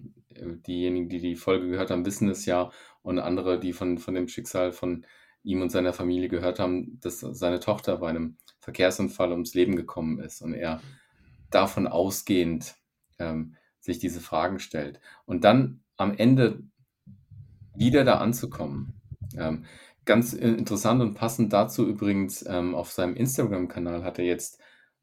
diejenigen, 0.66 1.08
die 1.08 1.20
die 1.20 1.36
Folge 1.36 1.68
gehört 1.68 1.90
haben, 1.90 2.04
wissen 2.04 2.28
es 2.28 2.44
ja 2.46 2.70
und 3.02 3.18
andere, 3.18 3.58
die 3.58 3.72
von, 3.72 3.98
von 3.98 4.14
dem 4.14 4.28
Schicksal 4.28 4.72
von 4.72 5.06
ihm 5.42 5.62
und 5.62 5.70
seiner 5.70 5.92
Familie 5.92 6.28
gehört 6.28 6.58
haben, 6.58 6.98
dass 7.00 7.20
seine 7.20 7.60
Tochter 7.60 7.98
bei 7.98 8.10
einem 8.10 8.36
Verkehrsunfall 8.60 9.32
ums 9.32 9.54
Leben 9.54 9.76
gekommen 9.76 10.18
ist 10.18 10.42
und 10.42 10.52
er 10.52 10.82
davon 11.50 11.86
ausgehend 11.86 12.74
ähm, 13.18 13.56
sich 13.80 13.98
diese 13.98 14.20
Fragen 14.20 14.58
stellt. 14.58 15.00
Und 15.24 15.44
dann 15.44 15.80
am 15.96 16.16
Ende 16.16 16.62
wieder 17.74 18.04
da 18.04 18.18
anzukommen. 18.18 19.00
Ähm, 19.36 19.64
ganz 20.04 20.32
interessant 20.32 21.02
und 21.02 21.14
passend 21.14 21.52
dazu 21.52 21.86
übrigens 21.86 22.44
ähm, 22.46 22.74
auf 22.74 22.90
seinem 22.90 23.16
Instagram-Kanal 23.16 24.02
hat 24.04 24.18
er 24.18 24.24
jetzt 24.24 24.60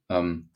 ähm, 0.09 0.49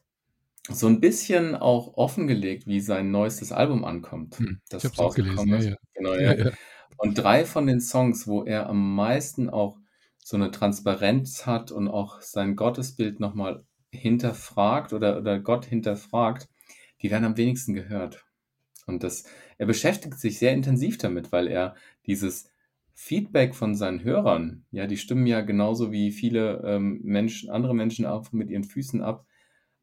so 0.70 0.88
ein 0.88 1.00
bisschen 1.00 1.56
auch 1.56 1.96
offengelegt, 1.96 2.68
wie 2.68 2.80
sein 2.80 3.12
neuestes 3.12 3.52
Album 3.52 3.84
ankommt. 3.84 4.38
Hm, 4.38 4.62
das 4.70 4.84
ich 4.84 5.00
auch 5.00 5.16
gelesen, 5.16 5.48
ja, 5.48 5.60
ja. 5.60 5.76
Genau, 5.94 6.14
ja. 6.14 6.34
Ja, 6.34 6.52
Und 6.98 7.16
drei 7.16 7.46
von 7.46 7.66
den 7.66 7.82
Songs, 7.82 8.28
wo 8.28 8.44
er 8.44 8.70
am 8.70 8.96
meisten 8.96 9.50
auch 9.50 9.78
so 10.24 10.38
eine 10.38 10.52
Transparenz 10.52 11.46
hat 11.46 11.72
und 11.72 11.88
auch 11.88 12.22
sein 12.22 12.56
Gottesbild 12.56 13.20
nochmal 13.20 13.64
hinterfragt 13.92 14.94
oder, 14.94 15.18
oder 15.18 15.40
Gott 15.40 15.66
hinterfragt, 15.66 16.48
die 17.02 17.12
werden 17.12 17.26
am 17.26 17.38
wenigsten 17.38 17.74
gehört. 17.74 18.26
Und 18.88 19.04
das, 19.04 19.26
er 19.58 19.66
beschäftigt 19.66 20.20
sich 20.20 20.40
sehr 20.40 20.54
intensiv 20.54 20.98
damit, 20.98 21.32
weil 21.32 21.48
er 21.48 21.76
dieses 22.06 22.50
Feedback 22.94 23.56
von 23.56 23.76
seinen 23.76 24.04
Hörern, 24.04 24.66
ja, 24.72 24.86
die 24.88 24.98
stimmen 24.98 25.26
ja 25.26 25.42
genauso 25.42 25.92
wie 25.92 26.12
viele 26.12 26.62
ähm, 26.66 27.00
Menschen, 27.04 27.50
andere 27.50 27.74
Menschen 27.74 28.06
auch 28.06 28.32
mit 28.32 28.50
ihren 28.50 28.64
Füßen 28.64 29.02
ab, 29.02 29.26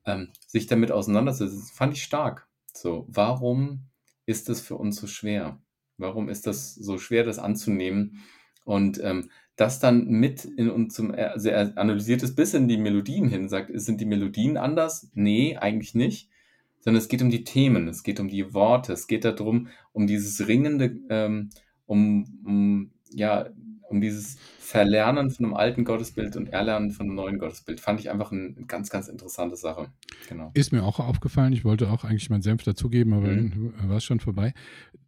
ähm, 0.05 0.29
sich 0.47 0.67
damit 0.67 0.93
auseinanderzusetzen, 0.93 1.75
fand 1.75 1.95
ich 1.95 2.03
stark. 2.03 2.49
So, 2.73 3.07
warum 3.09 3.89
ist 4.27 4.49
es 4.49 4.61
für 4.61 4.77
uns 4.77 4.97
so 4.97 5.07
schwer? 5.07 5.61
Warum 5.97 6.29
ist 6.29 6.47
das 6.47 6.75
so 6.75 6.99
schwer, 6.99 7.25
das 7.25 7.39
anzunehmen? 7.39 8.23
Und 8.65 9.01
ähm, 9.03 9.31
das 9.57 9.81
dann 9.81 10.07
mit 10.07 10.45
in 10.45 10.71
uns 10.71 10.95
zum, 10.95 11.13
also 11.13 11.49
er 11.49 11.77
analysiert 11.77 12.23
es 12.23 12.37
bis 12.37 12.55
in 12.55 12.69
die 12.69 12.77
Melodien 12.77 13.29
hin, 13.29 13.49
sagt, 13.49 13.71
sind 13.75 14.01
die 14.01 14.07
Melodien 14.07 14.57
anders? 14.57 15.11
Nee, 15.15 15.57
eigentlich 15.57 15.95
nicht 15.95 16.31
sondern 16.81 17.01
es 17.01 17.09
geht 17.09 17.23
um 17.23 17.31
die 17.31 17.45
Themen, 17.45 17.88
es 17.88 18.03
geht 18.03 18.21
um 18.21 18.29
die 18.29 18.55
Worte, 18.55 18.93
es 18.93 19.07
geht 19.07 19.25
darum, 19.25 19.69
um 19.93 20.07
dieses 20.07 20.47
ringende, 20.47 20.97
ähm, 21.11 21.51
um, 21.87 22.41
um, 22.45 22.91
ja, 23.12 23.49
um 23.88 24.01
dieses 24.01 24.37
Verlernen 24.59 25.31
von 25.31 25.47
einem 25.47 25.55
alten 25.55 25.85
Gottesbild 25.85 26.37
und 26.37 26.49
Erlernen 26.49 26.91
von 26.91 27.07
einem 27.07 27.14
neuen 27.14 27.38
Gottesbild. 27.38 27.81
Fand 27.81 28.01
ich 28.01 28.11
einfach 28.11 28.33
eine 28.33 28.53
ganz, 28.67 28.91
ganz 28.91 29.09
interessante 29.09 29.57
Sache. 29.57 29.91
Genau. 30.29 30.51
Ist 30.53 30.73
mir 30.73 30.85
auch 30.85 31.01
aufgefallen. 31.01 31.55
Ich 31.55 31.64
wollte 31.64 31.91
auch 31.91 32.05
eigentlich 32.05 32.29
meinen 32.29 32.43
Senf 32.43 32.64
dazugeben, 32.64 33.14
aber 33.14 33.29
mhm. 33.29 33.73
war 33.85 33.97
es 33.97 34.05
schon 34.05 34.21
vorbei. 34.21 34.53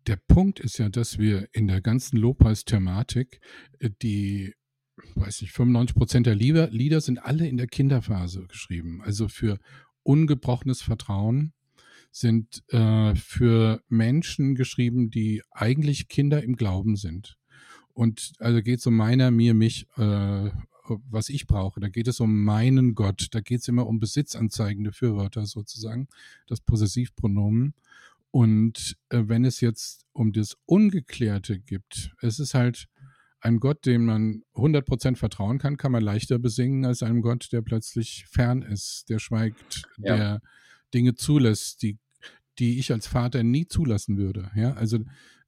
Der 0.06 0.16
Punkt 0.16 0.60
ist 0.60 0.78
ja, 0.78 0.88
dass 0.88 1.18
wir 1.18 1.48
in 1.52 1.68
der 1.68 1.82
ganzen 1.82 2.16
Lobpreis-Thematik 2.16 3.40
äh, 3.80 3.90
die 4.02 4.54
weiß 5.14 5.42
nicht, 5.42 5.52
95 5.52 5.96
Prozent 5.96 6.26
der 6.26 6.34
Lieder, 6.34 6.68
Lieder 6.70 7.00
sind 7.00 7.24
alle 7.24 7.48
in 7.48 7.56
der 7.56 7.66
Kinderphase 7.66 8.46
geschrieben. 8.46 9.00
Also 9.02 9.28
für 9.28 9.58
ungebrochenes 10.02 10.82
Vertrauen 10.82 11.52
sind 12.10 12.62
äh, 12.68 13.14
für 13.14 13.82
Menschen 13.88 14.54
geschrieben, 14.54 15.10
die 15.10 15.42
eigentlich 15.50 16.08
Kinder 16.08 16.42
im 16.42 16.56
Glauben 16.56 16.96
sind. 16.96 17.38
Und 17.92 18.32
also 18.38 18.62
geht 18.62 18.80
es 18.80 18.86
um 18.86 18.96
meiner, 18.96 19.30
mir, 19.30 19.54
mich, 19.54 19.86
äh, 19.96 20.50
was 21.08 21.28
ich 21.28 21.46
brauche. 21.46 21.80
Da 21.80 21.88
geht 21.88 22.08
es 22.08 22.20
um 22.20 22.44
meinen 22.44 22.94
Gott. 22.94 23.28
Da 23.32 23.40
geht 23.40 23.60
es 23.60 23.68
immer 23.68 23.86
um 23.86 24.00
besitzanzeigende 24.00 24.92
Fürwörter 24.92 25.46
sozusagen, 25.46 26.08
das 26.46 26.60
Possessivpronomen. 26.60 27.74
Und 28.30 28.96
äh, 29.08 29.22
wenn 29.26 29.44
es 29.44 29.60
jetzt 29.60 30.06
um 30.12 30.32
das 30.32 30.56
Ungeklärte 30.66 31.58
gibt, 31.58 32.14
es 32.20 32.38
ist 32.38 32.54
halt 32.54 32.88
einem 33.40 33.58
Gott, 33.58 33.86
dem 33.86 34.04
man 34.04 34.42
100% 34.54 35.16
vertrauen 35.16 35.58
kann, 35.58 35.76
kann 35.76 35.92
man 35.92 36.02
leichter 36.02 36.38
besingen 36.38 36.84
als 36.84 37.02
einem 37.02 37.22
Gott, 37.22 37.48
der 37.52 37.62
plötzlich 37.62 38.26
fern 38.28 38.62
ist, 38.62 39.08
der 39.08 39.18
schweigt, 39.18 39.82
ja. 39.98 40.16
der 40.16 40.40
Dinge 40.94 41.14
zulässt, 41.14 41.82
die, 41.82 41.98
die 42.58 42.78
ich 42.78 42.92
als 42.92 43.06
Vater 43.06 43.42
nie 43.42 43.66
zulassen 43.66 44.16
würde. 44.16 44.50
Ja, 44.54 44.74
also 44.74 44.98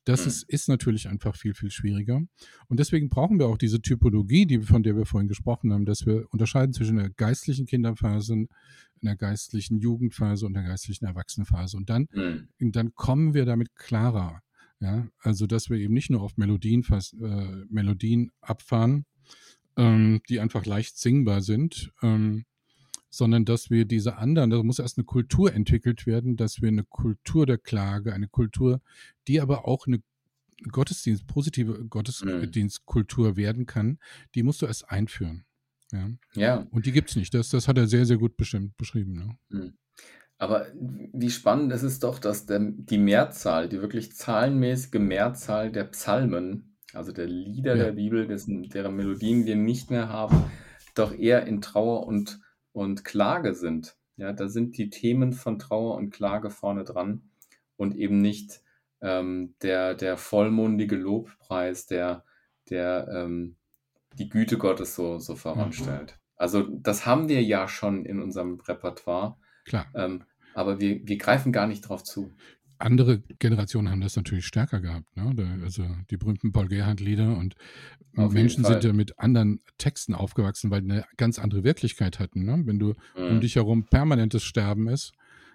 das 0.05 0.23
mhm. 0.23 0.29
ist, 0.29 0.43
ist 0.49 0.69
natürlich 0.69 1.09
einfach 1.09 1.37
viel, 1.37 1.55
viel 1.55 1.71
schwieriger. 1.71 2.21
Und 2.69 2.81
deswegen 2.81 3.09
brauchen 3.09 3.39
wir 3.39 3.47
auch 3.47 3.59
diese 3.59 3.81
Typologie, 3.81 4.47
die, 4.47 4.61
von 4.61 4.83
der 4.83 4.97
wir 4.97 5.07
vorhin 5.07 5.29
gesprochen 5.29 5.73
haben, 5.73 5.85
dass 5.85 6.07
wir 6.07 6.27
unterscheiden 6.31 6.73
zwischen 6.73 6.97
der 6.97 7.11
geistlichen 7.11 7.67
Kinderphase, 7.67 8.47
einer 9.01 9.17
geistlichen 9.17 9.79
Jugendphase 9.79 10.47
und 10.47 10.55
der 10.55 10.65
geistlichen 10.65 11.05
Erwachsenenphase. 11.05 11.77
Und 11.77 11.89
dann, 11.91 12.09
mhm. 12.13 12.73
dann 12.73 12.95
kommen 12.95 13.35
wir 13.35 13.45
damit 13.45 13.75
klarer. 13.75 14.41
Ja, 14.81 15.07
also 15.21 15.47
dass 15.47 15.71
wir 15.71 15.79
eben 15.79 15.95
nicht 15.95 16.11
nur 16.11 16.23
auf 16.23 16.37
Melodien, 16.37 16.83
fast, 16.83 17.15
äh, 17.15 17.65
Melodien 17.71 18.33
abfahren, 18.41 19.05
ähm, 19.77 20.21
die 20.29 20.41
einfach 20.41 20.67
leicht 20.67 20.99
singbar 20.99 21.41
sind, 21.41 21.93
ähm, 22.03 22.45
sondern 23.13 23.45
dass 23.45 23.69
wir 23.69 23.85
diese 23.85 24.17
anderen, 24.17 24.49
da 24.49 24.63
muss 24.63 24.79
erst 24.79 24.97
eine 24.97 25.05
Kultur 25.05 25.53
entwickelt 25.53 26.07
werden, 26.07 26.37
dass 26.37 26.63
wir 26.63 26.69
eine 26.69 26.83
Kultur 26.83 27.45
der 27.45 27.59
Klage, 27.59 28.15
eine 28.15 28.27
Kultur, 28.27 28.81
die 29.29 29.41
aber 29.41 29.69
auch 29.69 29.87
eine 29.87 30.03
Gottesdienst, 30.71 31.27
positive 31.27 31.85
Gottesdienstkultur 31.89 33.37
werden 33.37 33.67
kann, 33.67 33.99
die 34.35 34.43
musst 34.43 34.63
du 34.63 34.67
erst 34.67 34.91
einführen. 34.91 35.45
Ja. 35.93 36.09
ja. 36.35 36.67
Und 36.71 36.87
die 36.87 36.93
gibt 36.93 37.11
es 37.11 37.17
nicht. 37.17 37.35
Das, 37.35 37.51
das 37.51 37.69
hat 37.69 37.77
er 37.77 37.87
sehr, 37.87 38.07
sehr 38.07 38.17
gut 38.17 38.39
bestimmt 38.39 38.79
beschrieben. 38.79 39.13
Ne? 39.13 39.37
Mhm. 39.51 39.75
Aber 40.39 40.67
wie 40.75 41.31
spannend 41.31 41.71
ist 41.73 41.83
es 41.83 41.99
doch, 41.99 42.19
dass 42.19 42.47
der, 42.47 42.61
die 42.61 42.99
Mehrzahl, 42.99 43.69
die 43.69 43.83
wirklich 43.83 44.17
zahlenmäßige 44.17 45.01
Mehrzahl 45.01 45.71
der 45.71 45.85
Psalmen, 45.85 46.79
also 46.95 47.13
der 47.13 47.27
Lieder 47.27 47.77
ja. 47.77 47.85
der 47.85 47.93
Bibel, 47.93 48.27
dessen, 48.27 48.63
deren 48.71 48.97
Melodien 48.97 49.45
wir 49.45 49.57
nicht 49.57 49.91
mehr 49.91 50.09
haben, 50.09 50.45
doch 50.95 51.15
eher 51.15 51.47
in 51.47 51.61
Trauer 51.61 52.07
und, 52.07 52.41
und 52.73 53.05
Klage 53.05 53.55
sind. 53.55 53.97
Ja, 54.17 54.33
da 54.33 54.49
sind 54.49 54.77
die 54.77 54.91
Themen 54.91 55.33
von 55.33 55.59
Trauer 55.59 55.97
und 55.97 56.11
Klage 56.11 56.51
vorne 56.51 56.85
dran 56.85 57.31
und 57.77 57.97
eben 57.97 58.19
nicht 58.19 58.63
ähm, 59.01 59.55
der, 59.63 59.95
der 59.95 60.17
vollmundige 60.17 60.97
Lobpreis, 60.97 61.87
der, 61.87 62.25
der 62.71 63.09
ähm, 63.13 63.57
die 64.19 64.29
Güte 64.29 64.59
Gottes 64.59 64.95
so, 64.95 65.19
so 65.19 65.35
voranstellt. 65.35 66.13
Mhm. 66.13 66.23
Also 66.37 66.63
das 66.63 67.07
haben 67.07 67.29
wir 67.29 67.43
ja 67.43 67.69
schon 67.69 68.05
in 68.05 68.21
unserem 68.21 68.61
Repertoire. 68.61 69.37
Klar. 69.65 69.87
Ähm, 69.95 70.25
aber 70.55 70.81
wir, 70.81 71.01
wir 71.07 71.17
greifen 71.17 71.53
gar 71.53 71.67
nicht 71.67 71.83
drauf 71.83 72.05
zu. 72.05 72.33
Andere 72.83 73.21
Generationen 73.39 73.91
haben 73.91 74.01
das 74.01 74.17
natürlich 74.17 74.47
stärker 74.47 74.81
gehabt. 74.81 75.17
Ne? 75.17 75.61
Also 75.63 75.87
die 76.11 76.17
berühmten 76.17 76.53
Paul 76.53 76.69
Gerhardt-Lieder 76.69 77.37
und 77.37 77.55
Auf 78.17 78.33
Menschen 78.33 78.65
sind 78.65 78.83
ja 78.85 78.93
mit 78.93 79.19
anderen 79.19 79.61
Texten 79.79 80.15
aufgewachsen, 80.15 80.71
weil 80.71 80.83
die 80.83 80.91
eine 80.91 81.05
ganz 81.17 81.39
andere 81.39 81.65
Wirklichkeit 81.65 82.19
hatten. 82.19 82.45
Ne? 82.45 82.63
Wenn 82.65 82.79
du 82.79 82.95
mhm. 83.17 83.31
um 83.31 83.41
dich 83.41 83.57
herum 83.57 83.85
permanentes 83.85 84.43
Sterben 84.43 84.89
ist 84.89 85.13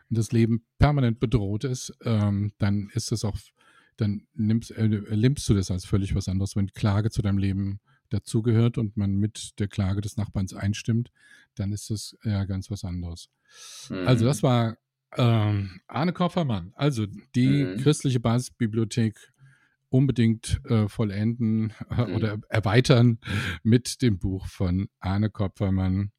und 0.09 0.17
das 0.17 0.31
Leben 0.31 0.63
permanent 0.79 1.19
bedroht 1.19 1.65
ist, 1.65 1.93
ähm, 2.03 2.53
dann 2.59 2.89
ist 2.93 3.11
das 3.11 3.25
auch, 3.25 3.37
dann 3.97 4.25
nimmst, 4.33 4.71
äh, 4.71 4.87
nimmst 4.87 5.47
du 5.49 5.53
das 5.53 5.69
als 5.69 5.85
völlig 5.85 6.15
was 6.15 6.29
anderes, 6.29 6.55
wenn 6.55 6.71
Klage 6.73 7.09
zu 7.09 7.21
deinem 7.21 7.37
Leben 7.37 7.79
dazugehört 8.09 8.77
und 8.77 8.95
man 8.95 9.15
mit 9.15 9.59
der 9.59 9.67
Klage 9.67 9.99
des 9.99 10.17
Nachbarns 10.17 10.53
einstimmt, 10.53 11.11
dann 11.55 11.71
ist 11.71 11.89
das 11.89 12.17
ja 12.23 12.45
ganz 12.45 12.71
was 12.71 12.83
anderes. 12.83 13.29
Mhm. 13.89 14.07
Also 14.07 14.25
das 14.25 14.41
mhm. 14.41 14.47
war 14.47 14.77
ähm, 15.15 15.79
Arne 15.87 16.13
Koffermann, 16.13 16.73
also 16.75 17.05
die 17.35 17.63
mhm. 17.63 17.77
christliche 17.77 18.19
Basisbibliothek 18.19 19.31
unbedingt 19.89 20.59
äh, 20.65 20.87
vollenden 20.87 21.73
äh, 21.89 22.05
mhm. 22.05 22.15
oder 22.15 22.37
erweitern 22.49 23.19
mit 23.63 24.01
dem 24.01 24.19
Buch 24.19 24.47
von 24.47 24.89
Arne 24.99 25.29
Kopfermann. 25.29 26.11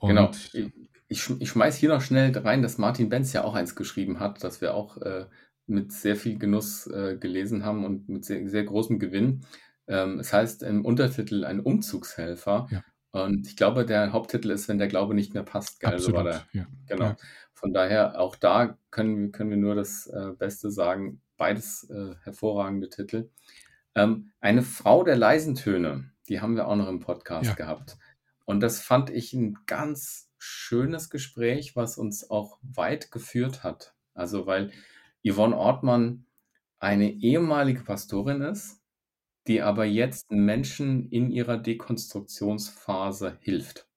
genau. 0.00 0.30
Ich, 0.52 0.72
ich, 1.08 1.30
ich 1.40 1.48
schmeiß 1.48 1.76
hier 1.76 1.88
noch 1.88 2.02
schnell 2.02 2.36
rein, 2.38 2.62
dass 2.62 2.78
Martin 2.78 3.08
Benz 3.08 3.32
ja 3.32 3.44
auch 3.44 3.54
eins 3.54 3.74
geschrieben 3.74 4.20
hat, 4.20 4.42
das 4.44 4.60
wir 4.60 4.74
auch 4.74 4.96
äh, 4.98 5.26
mit 5.66 5.92
sehr 5.92 6.16
viel 6.16 6.38
Genuss 6.38 6.86
äh, 6.86 7.16
gelesen 7.18 7.64
haben 7.64 7.84
und 7.84 8.08
mit 8.08 8.24
sehr, 8.24 8.48
sehr 8.48 8.64
großem 8.64 8.98
Gewinn. 8.98 9.44
Ähm, 9.86 10.18
es 10.20 10.32
heißt 10.32 10.62
im 10.62 10.84
Untertitel 10.84 11.44
ein 11.44 11.60
Umzugshelfer. 11.60 12.68
Ja. 12.70 12.82
Und 13.12 13.46
ich 13.46 13.56
glaube, 13.56 13.86
der 13.86 14.12
Haupttitel 14.12 14.50
ist, 14.50 14.68
wenn 14.68 14.78
der 14.78 14.88
Glaube 14.88 15.14
nicht 15.14 15.34
mehr 15.34 15.44
passt. 15.44 15.80
Geil, 15.80 15.94
Absolut, 15.94 16.10
so 16.10 16.16
war 16.16 16.24
der. 16.24 16.46
Ja. 16.52 16.66
Genau. 16.86 17.04
Ja. 17.04 17.16
Von 17.64 17.72
daher, 17.72 18.20
auch 18.20 18.36
da 18.36 18.76
können, 18.90 19.32
können 19.32 19.48
wir 19.48 19.56
nur 19.56 19.74
das 19.74 20.06
äh, 20.06 20.32
Beste 20.38 20.70
sagen. 20.70 21.22
Beides 21.38 21.88
äh, 21.88 22.14
hervorragende 22.22 22.90
Titel. 22.90 23.30
Ähm, 23.94 24.32
eine 24.42 24.60
Frau 24.60 25.02
der 25.02 25.16
leisen 25.16 25.54
Töne, 25.54 26.10
die 26.28 26.42
haben 26.42 26.56
wir 26.56 26.68
auch 26.68 26.76
noch 26.76 26.90
im 26.90 27.00
Podcast 27.00 27.46
ja. 27.46 27.54
gehabt. 27.54 27.96
Und 28.44 28.60
das 28.60 28.82
fand 28.82 29.08
ich 29.08 29.32
ein 29.32 29.56
ganz 29.64 30.30
schönes 30.36 31.08
Gespräch, 31.08 31.74
was 31.74 31.96
uns 31.96 32.28
auch 32.28 32.58
weit 32.60 33.10
geführt 33.10 33.64
hat. 33.64 33.94
Also, 34.12 34.44
weil 34.44 34.70
Yvonne 35.26 35.56
Ortmann 35.56 36.26
eine 36.78 37.12
ehemalige 37.12 37.80
Pastorin 37.80 38.42
ist, 38.42 38.82
die 39.46 39.62
aber 39.62 39.86
jetzt 39.86 40.30
Menschen 40.30 41.08
in 41.08 41.30
ihrer 41.30 41.56
Dekonstruktionsphase 41.56 43.38
hilft. 43.40 43.88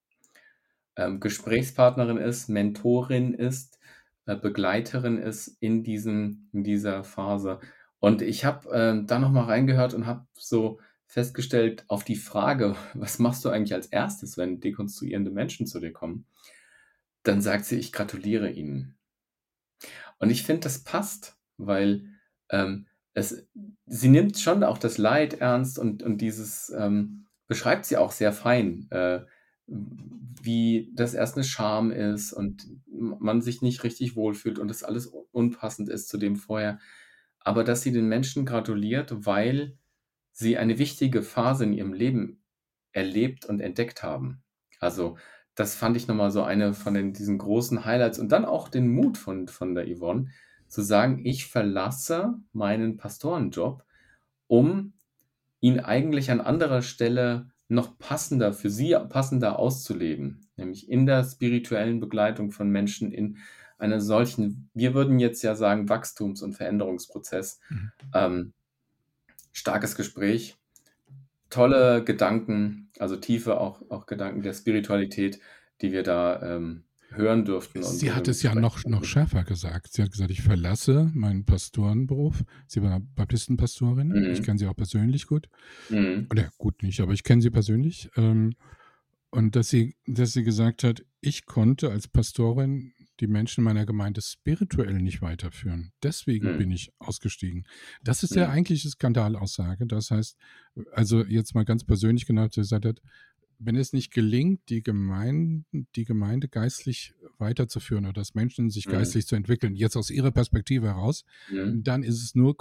Ähm, 0.97 1.19
Gesprächspartnerin 1.19 2.17
ist, 2.17 2.49
Mentorin 2.49 3.33
ist, 3.33 3.79
äh, 4.25 4.35
Begleiterin 4.35 5.17
ist 5.17 5.47
in, 5.59 5.83
diesem, 5.83 6.49
in 6.51 6.63
dieser 6.63 7.03
Phase. 7.03 7.59
Und 7.99 8.21
ich 8.21 8.45
habe 8.45 8.69
äh, 8.71 9.05
da 9.05 9.19
nochmal 9.19 9.45
reingehört 9.45 9.93
und 9.93 10.05
habe 10.05 10.25
so 10.33 10.79
festgestellt, 11.05 11.85
auf 11.87 12.03
die 12.03 12.15
Frage, 12.15 12.75
was 12.93 13.19
machst 13.19 13.45
du 13.45 13.49
eigentlich 13.49 13.73
als 13.73 13.87
erstes, 13.87 14.37
wenn 14.37 14.59
dekonstruierende 14.59 15.31
Menschen 15.31 15.67
zu 15.67 15.79
dir 15.79 15.93
kommen? 15.93 16.25
Dann 17.23 17.41
sagt 17.41 17.65
sie, 17.65 17.77
ich 17.77 17.91
gratuliere 17.91 18.49
ihnen. 18.49 18.97
Und 20.19 20.29
ich 20.31 20.43
finde, 20.43 20.61
das 20.61 20.83
passt, 20.83 21.37
weil 21.57 22.05
ähm, 22.49 22.87
es, 23.13 23.47
sie 23.85 24.09
nimmt 24.09 24.37
schon 24.39 24.63
auch 24.63 24.77
das 24.77 24.97
Leid 24.97 25.35
ernst 25.35 25.77
und, 25.77 26.03
und 26.03 26.19
dieses 26.19 26.69
ähm, 26.69 27.27
beschreibt 27.47 27.85
sie 27.85 27.97
auch 27.97 28.11
sehr 28.11 28.33
fein, 28.33 28.87
äh, 28.91 29.21
wie 29.67 30.91
das 30.95 31.13
erst 31.13 31.35
eine 31.35 31.43
Scham 31.43 31.91
ist 31.91 32.33
und 32.33 32.67
man 32.89 33.41
sich 33.41 33.61
nicht 33.61 33.83
richtig 33.83 34.15
wohlfühlt 34.15 34.59
und 34.59 34.69
das 34.69 34.83
alles 34.83 35.07
unpassend 35.31 35.89
ist 35.89 36.07
zu 36.09 36.17
dem 36.17 36.35
vorher. 36.35 36.79
Aber 37.39 37.63
dass 37.63 37.81
sie 37.81 37.91
den 37.91 38.07
Menschen 38.07 38.45
gratuliert, 38.45 39.25
weil 39.25 39.77
sie 40.31 40.57
eine 40.57 40.79
wichtige 40.79 41.21
Phase 41.21 41.65
in 41.65 41.73
ihrem 41.73 41.93
Leben 41.93 42.43
erlebt 42.91 43.45
und 43.45 43.59
entdeckt 43.59 44.03
haben. 44.03 44.43
Also 44.79 45.17
das 45.55 45.75
fand 45.75 45.97
ich 45.97 46.07
nochmal 46.07 46.31
so 46.31 46.43
eine 46.43 46.73
von 46.73 46.93
den, 46.93 47.13
diesen 47.13 47.37
großen 47.37 47.83
Highlights 47.83 48.19
und 48.19 48.31
dann 48.31 48.45
auch 48.45 48.69
den 48.69 48.87
Mut 48.87 49.17
von, 49.17 49.47
von 49.47 49.75
der 49.75 49.85
Yvonne, 49.87 50.29
zu 50.67 50.81
sagen, 50.81 51.25
ich 51.25 51.47
verlasse 51.47 52.35
meinen 52.51 52.97
Pastorenjob, 52.97 53.83
um 54.47 54.93
ihn 55.59 55.79
eigentlich 55.79 56.29
an 56.29 56.41
anderer 56.41 56.81
Stelle 56.81 57.49
noch 57.67 57.97
passender, 57.99 58.53
für 58.53 58.69
sie 58.69 58.95
passender 59.09 59.59
auszuleben, 59.59 60.47
nämlich 60.55 60.89
in 60.89 61.05
der 61.05 61.23
spirituellen 61.23 61.99
Begleitung 61.99 62.51
von 62.51 62.69
Menschen 62.69 63.11
in 63.11 63.37
einer 63.77 64.01
solchen, 64.01 64.69
wir 64.73 64.93
würden 64.93 65.19
jetzt 65.19 65.43
ja 65.43 65.55
sagen, 65.55 65.89
Wachstums- 65.89 66.41
und 66.41 66.53
Veränderungsprozess. 66.53 67.59
Mhm. 67.69 67.91
Ähm, 68.13 68.53
starkes 69.51 69.95
Gespräch, 69.95 70.57
tolle 71.49 72.03
Gedanken, 72.03 72.89
also 72.99 73.15
tiefe 73.17 73.59
auch, 73.59 73.81
auch 73.89 74.05
Gedanken 74.05 74.41
der 74.41 74.53
Spiritualität, 74.53 75.39
die 75.81 75.91
wir 75.91 76.03
da 76.03 76.41
ähm, 76.41 76.83
hören 77.17 77.45
dürften. 77.45 77.83
Sie 77.83 78.11
hat 78.11 78.27
es 78.27 78.41
ja 78.41 78.55
noch, 78.55 78.85
noch 78.85 79.03
schärfer 79.03 79.43
gesagt. 79.43 79.93
Sie 79.93 80.01
hat 80.01 80.11
gesagt, 80.11 80.31
ich 80.31 80.41
verlasse 80.41 81.11
meinen 81.13 81.45
Pastorenberuf. 81.45 82.43
Sie 82.67 82.81
war 82.81 82.99
Baptistenpastorin. 82.99 84.09
Mhm. 84.09 84.31
Ich 84.31 84.43
kenne 84.43 84.59
sie 84.59 84.67
auch 84.67 84.75
persönlich 84.75 85.27
gut. 85.27 85.49
Mhm. 85.89 86.27
Oder 86.31 86.49
gut 86.57 86.83
nicht, 86.83 87.01
aber 87.01 87.13
ich 87.13 87.23
kenne 87.23 87.41
sie 87.41 87.49
persönlich. 87.49 88.09
Ähm, 88.15 88.53
und 89.29 89.55
dass 89.55 89.69
sie, 89.69 89.95
dass 90.05 90.33
sie 90.33 90.43
gesagt 90.43 90.83
hat, 90.83 91.03
ich 91.19 91.45
konnte 91.45 91.91
als 91.91 92.07
Pastorin 92.07 92.93
die 93.19 93.27
Menschen 93.27 93.63
meiner 93.63 93.85
Gemeinde 93.85 94.21
spirituell 94.21 94.93
nicht 94.93 95.21
weiterführen. 95.21 95.91
Deswegen 96.03 96.53
mhm. 96.53 96.57
bin 96.57 96.71
ich 96.71 96.91
ausgestiegen. 96.99 97.65
Das 98.03 98.23
ist 98.23 98.35
ja 98.35 98.49
eigentlich 98.49 98.83
eine 98.83 98.91
Skandalaussage. 98.91 99.87
Das 99.87 100.11
heißt, 100.11 100.37
also 100.91 101.25
jetzt 101.25 101.55
mal 101.55 101.65
ganz 101.65 101.83
persönlich 101.83 102.25
genau, 102.25 102.43
sie 102.43 102.61
gesagt 102.61 102.85
hat, 102.85 103.01
wenn 103.59 103.75
es 103.75 103.93
nicht 103.93 104.11
gelingt, 104.11 104.69
die 104.69 104.83
Gemeinde, 104.83 105.65
die 105.95 106.05
Gemeinde 106.05 106.47
geistlich 106.47 107.13
weiterzuführen 107.37 108.05
oder 108.05 108.13
das 108.13 108.35
Menschen 108.35 108.69
sich 108.69 108.87
mhm. 108.87 108.91
geistlich 108.91 109.27
zu 109.27 109.35
entwickeln, 109.35 109.75
jetzt 109.75 109.95
aus 109.95 110.09
ihrer 110.09 110.31
Perspektive 110.31 110.87
heraus, 110.87 111.25
mhm. 111.51 111.83
dann 111.83 112.03
ist 112.03 112.23
es 112.23 112.35
nur 112.35 112.55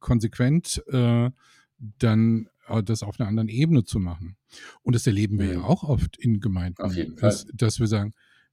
konsequent, 0.00 0.82
äh, 0.88 1.30
dann 1.78 2.48
äh, 2.68 2.82
das 2.82 3.02
auf 3.02 3.18
einer 3.18 3.28
anderen 3.28 3.48
Ebene 3.48 3.84
zu 3.84 3.98
machen. 3.98 4.36
Und 4.82 4.94
das 4.94 5.06
erleben 5.06 5.38
wir 5.38 5.46
mhm. 5.46 5.52
ja 5.52 5.62
auch 5.62 5.84
oft 5.84 6.16
in 6.18 6.40
Gemeinden. 6.40 6.82
Dass, 7.16 7.46
dass 7.52 7.80
wir 7.80 7.86
sagen, 7.86 8.12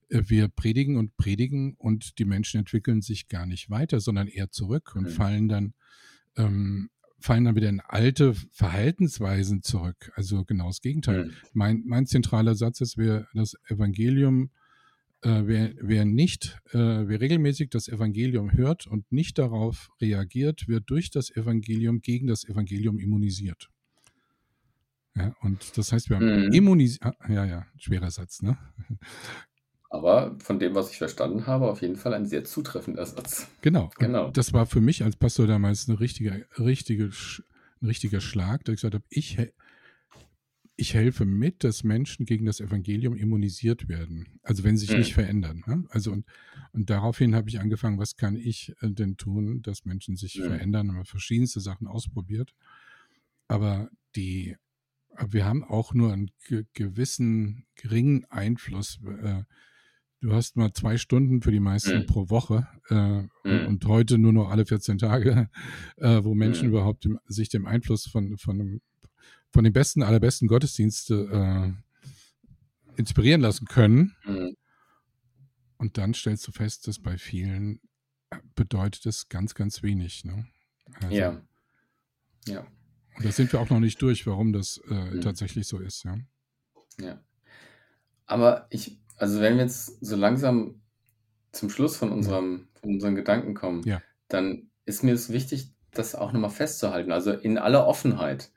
äh, 0.09 0.23
wir 0.27 0.47
predigen 0.47 0.97
und 0.97 1.17
predigen 1.17 1.75
und 1.77 2.17
die 2.19 2.25
Menschen 2.25 2.59
entwickeln 2.59 3.01
sich 3.01 3.27
gar 3.27 3.45
nicht 3.45 3.69
weiter, 3.69 3.99
sondern 3.99 4.27
eher 4.27 4.51
zurück 4.51 4.95
und 4.95 5.03
mhm. 5.03 5.09
fallen 5.09 5.47
dann 5.49 5.73
ähm, 6.37 6.89
fallen 7.19 7.45
dann 7.45 7.55
wieder 7.55 7.69
in 7.69 7.81
alte 7.81 8.33
Verhaltensweisen 8.51 9.61
zurück. 9.61 10.11
Also 10.15 10.45
genau 10.45 10.67
das 10.67 10.81
Gegenteil. 10.81 11.25
Mhm. 11.25 11.31
Mein, 11.53 11.83
mein 11.85 12.05
zentraler 12.05 12.55
Satz 12.55 12.81
ist, 12.81 12.97
wer 12.97 13.27
das 13.33 13.55
Evangelium, 13.67 14.51
äh, 15.21 15.41
wer, 15.45 15.73
wer 15.81 16.05
nicht, 16.05 16.59
äh, 16.71 16.77
wer 16.77 17.21
regelmäßig 17.21 17.69
das 17.69 17.87
Evangelium 17.87 18.53
hört 18.53 18.87
und 18.87 19.11
nicht 19.11 19.37
darauf 19.37 19.89
reagiert, 20.01 20.67
wird 20.67 20.89
durch 20.89 21.11
das 21.11 21.29
Evangelium 21.35 22.01
gegen 22.01 22.27
das 22.27 22.45
Evangelium 22.45 22.99
immunisiert. 22.99 23.69
Ja, 25.15 25.35
und 25.41 25.77
das 25.77 25.91
heißt, 25.91 26.09
wir 26.09 26.17
haben 26.17 26.45
mhm. 26.47 26.53
immunisiert. 26.53 27.03
Ah, 27.03 27.31
ja, 27.31 27.45
ja, 27.45 27.65
schwerer 27.77 28.11
Satz, 28.11 28.41
ne? 28.41 28.57
Aber 29.89 30.35
von 30.39 30.59
dem, 30.59 30.75
was 30.75 30.91
ich 30.91 30.97
verstanden 30.97 31.47
habe, 31.47 31.69
auf 31.69 31.81
jeden 31.81 31.95
Fall 31.95 32.13
ein 32.13 32.27
sehr 32.27 32.43
zutreffender 32.43 33.05
Satz. 33.05 33.47
Genau. 33.61 33.89
genau. 33.97 34.29
Das 34.29 34.53
war 34.53 34.67
für 34.67 34.81
mich 34.81 35.03
als 35.03 35.15
Pastor 35.15 35.47
damals 35.47 35.89
eine 35.89 35.99
richtige, 35.99 36.45
richtige, 36.59 37.05
ein 37.81 37.87
richtiger 37.87 38.21
Schlag, 38.21 38.63
da 38.65 38.71
ich 38.71 38.77
gesagt 38.77 38.93
habe, 38.93 39.05
ich, 39.09 39.37
ich 40.75 40.93
helfe 40.93 41.25
mit, 41.25 41.63
dass 41.63 41.83
Menschen 41.83 42.27
gegen 42.27 42.45
das 42.45 42.59
Evangelium 42.59 43.15
immunisiert 43.15 43.89
werden. 43.89 44.39
Also 44.43 44.63
wenn 44.63 44.77
sie 44.77 44.85
sich 44.85 44.93
mhm. 44.93 44.99
nicht 44.99 45.13
verändern. 45.15 45.63
Ne? 45.65 45.83
Also 45.89 46.11
und, 46.11 46.25
und 46.71 46.91
daraufhin 46.91 47.33
habe 47.33 47.49
ich 47.49 47.59
angefangen, 47.59 47.97
was 47.97 48.15
kann 48.15 48.35
ich 48.35 48.75
äh, 48.81 48.91
denn 48.91 49.17
tun, 49.17 49.63
dass 49.63 49.85
Menschen 49.85 50.15
sich 50.15 50.37
mhm. 50.37 50.43
verändern, 50.49 50.93
haben 50.93 51.05
verschiedenste 51.05 51.61
Sachen 51.61 51.87
ausprobiert. 51.87 52.53
Aber 53.47 53.89
die, 54.15 54.55
wir 55.27 55.45
haben 55.45 55.63
auch 55.63 55.95
nur 55.95 56.13
einen 56.13 56.29
gewissen 56.73 57.65
geringen 57.75 58.25
Einfluss. 58.25 58.99
Äh, 59.23 59.43
du 60.21 60.33
hast 60.33 60.55
mal 60.55 60.73
zwei 60.73 60.97
Stunden 60.97 61.41
für 61.41 61.51
die 61.51 61.59
meisten 61.59 61.99
mhm. 61.99 62.05
pro 62.05 62.29
Woche 62.29 62.67
äh, 62.89 63.21
mhm. 63.47 63.67
und 63.67 63.85
heute 63.85 64.17
nur 64.17 64.33
noch 64.33 64.49
alle 64.49 64.65
14 64.65 64.97
Tage, 64.97 65.49
äh, 65.97 66.23
wo 66.23 66.35
Menschen 66.35 66.67
mhm. 66.67 66.73
überhaupt 66.73 67.05
dem, 67.05 67.19
sich 67.27 67.49
dem 67.49 67.65
Einfluss 67.65 68.05
von, 68.07 68.37
von, 68.37 68.81
von 69.51 69.63
den 69.63 69.73
besten, 69.73 70.03
allerbesten 70.03 70.47
Gottesdienste 70.47 71.75
äh, 71.75 72.99
inspirieren 72.99 73.41
lassen 73.41 73.65
können. 73.65 74.15
Mhm. 74.25 74.55
Und 75.77 75.97
dann 75.97 76.13
stellst 76.13 76.45
du 76.47 76.51
fest, 76.51 76.87
dass 76.87 76.99
bei 76.99 77.17
vielen 77.17 77.79
äh, 78.29 78.37
bedeutet 78.55 79.05
es 79.05 79.29
ganz, 79.29 79.55
ganz 79.55 79.81
wenig. 79.81 80.25
Ne? 80.25 80.45
Also, 81.01 81.15
ja. 81.15 81.41
Ja. 82.45 82.67
Und 83.15 83.25
da 83.25 83.31
sind 83.31 83.51
wir 83.53 83.59
auch 83.59 83.69
noch 83.69 83.79
nicht 83.79 84.01
durch, 84.01 84.27
warum 84.27 84.51
das 84.51 84.81
äh, 84.89 84.93
mhm. 84.93 85.21
tatsächlich 85.21 85.67
so 85.67 85.79
ist, 85.79 86.03
ja. 86.03 86.17
Ja. 86.99 87.23
Aber 88.25 88.67
ich, 88.69 88.99
also 89.19 89.41
wenn 89.41 89.57
wir 89.57 89.63
jetzt 89.63 90.03
so 90.03 90.15
langsam 90.15 90.81
zum 91.51 91.69
Schluss 91.69 91.97
von 91.97 92.11
unserem, 92.11 92.67
von 92.79 92.91
unseren 92.91 93.15
Gedanken 93.15 93.53
kommen, 93.53 93.83
ja. 93.83 94.01
dann 94.27 94.69
ist 94.85 95.03
mir 95.03 95.13
es 95.13 95.31
wichtig, 95.31 95.71
das 95.91 96.15
auch 96.15 96.31
nochmal 96.31 96.49
festzuhalten. 96.49 97.11
Also 97.11 97.31
in 97.31 97.57
aller 97.57 97.85
Offenheit, 97.87 98.51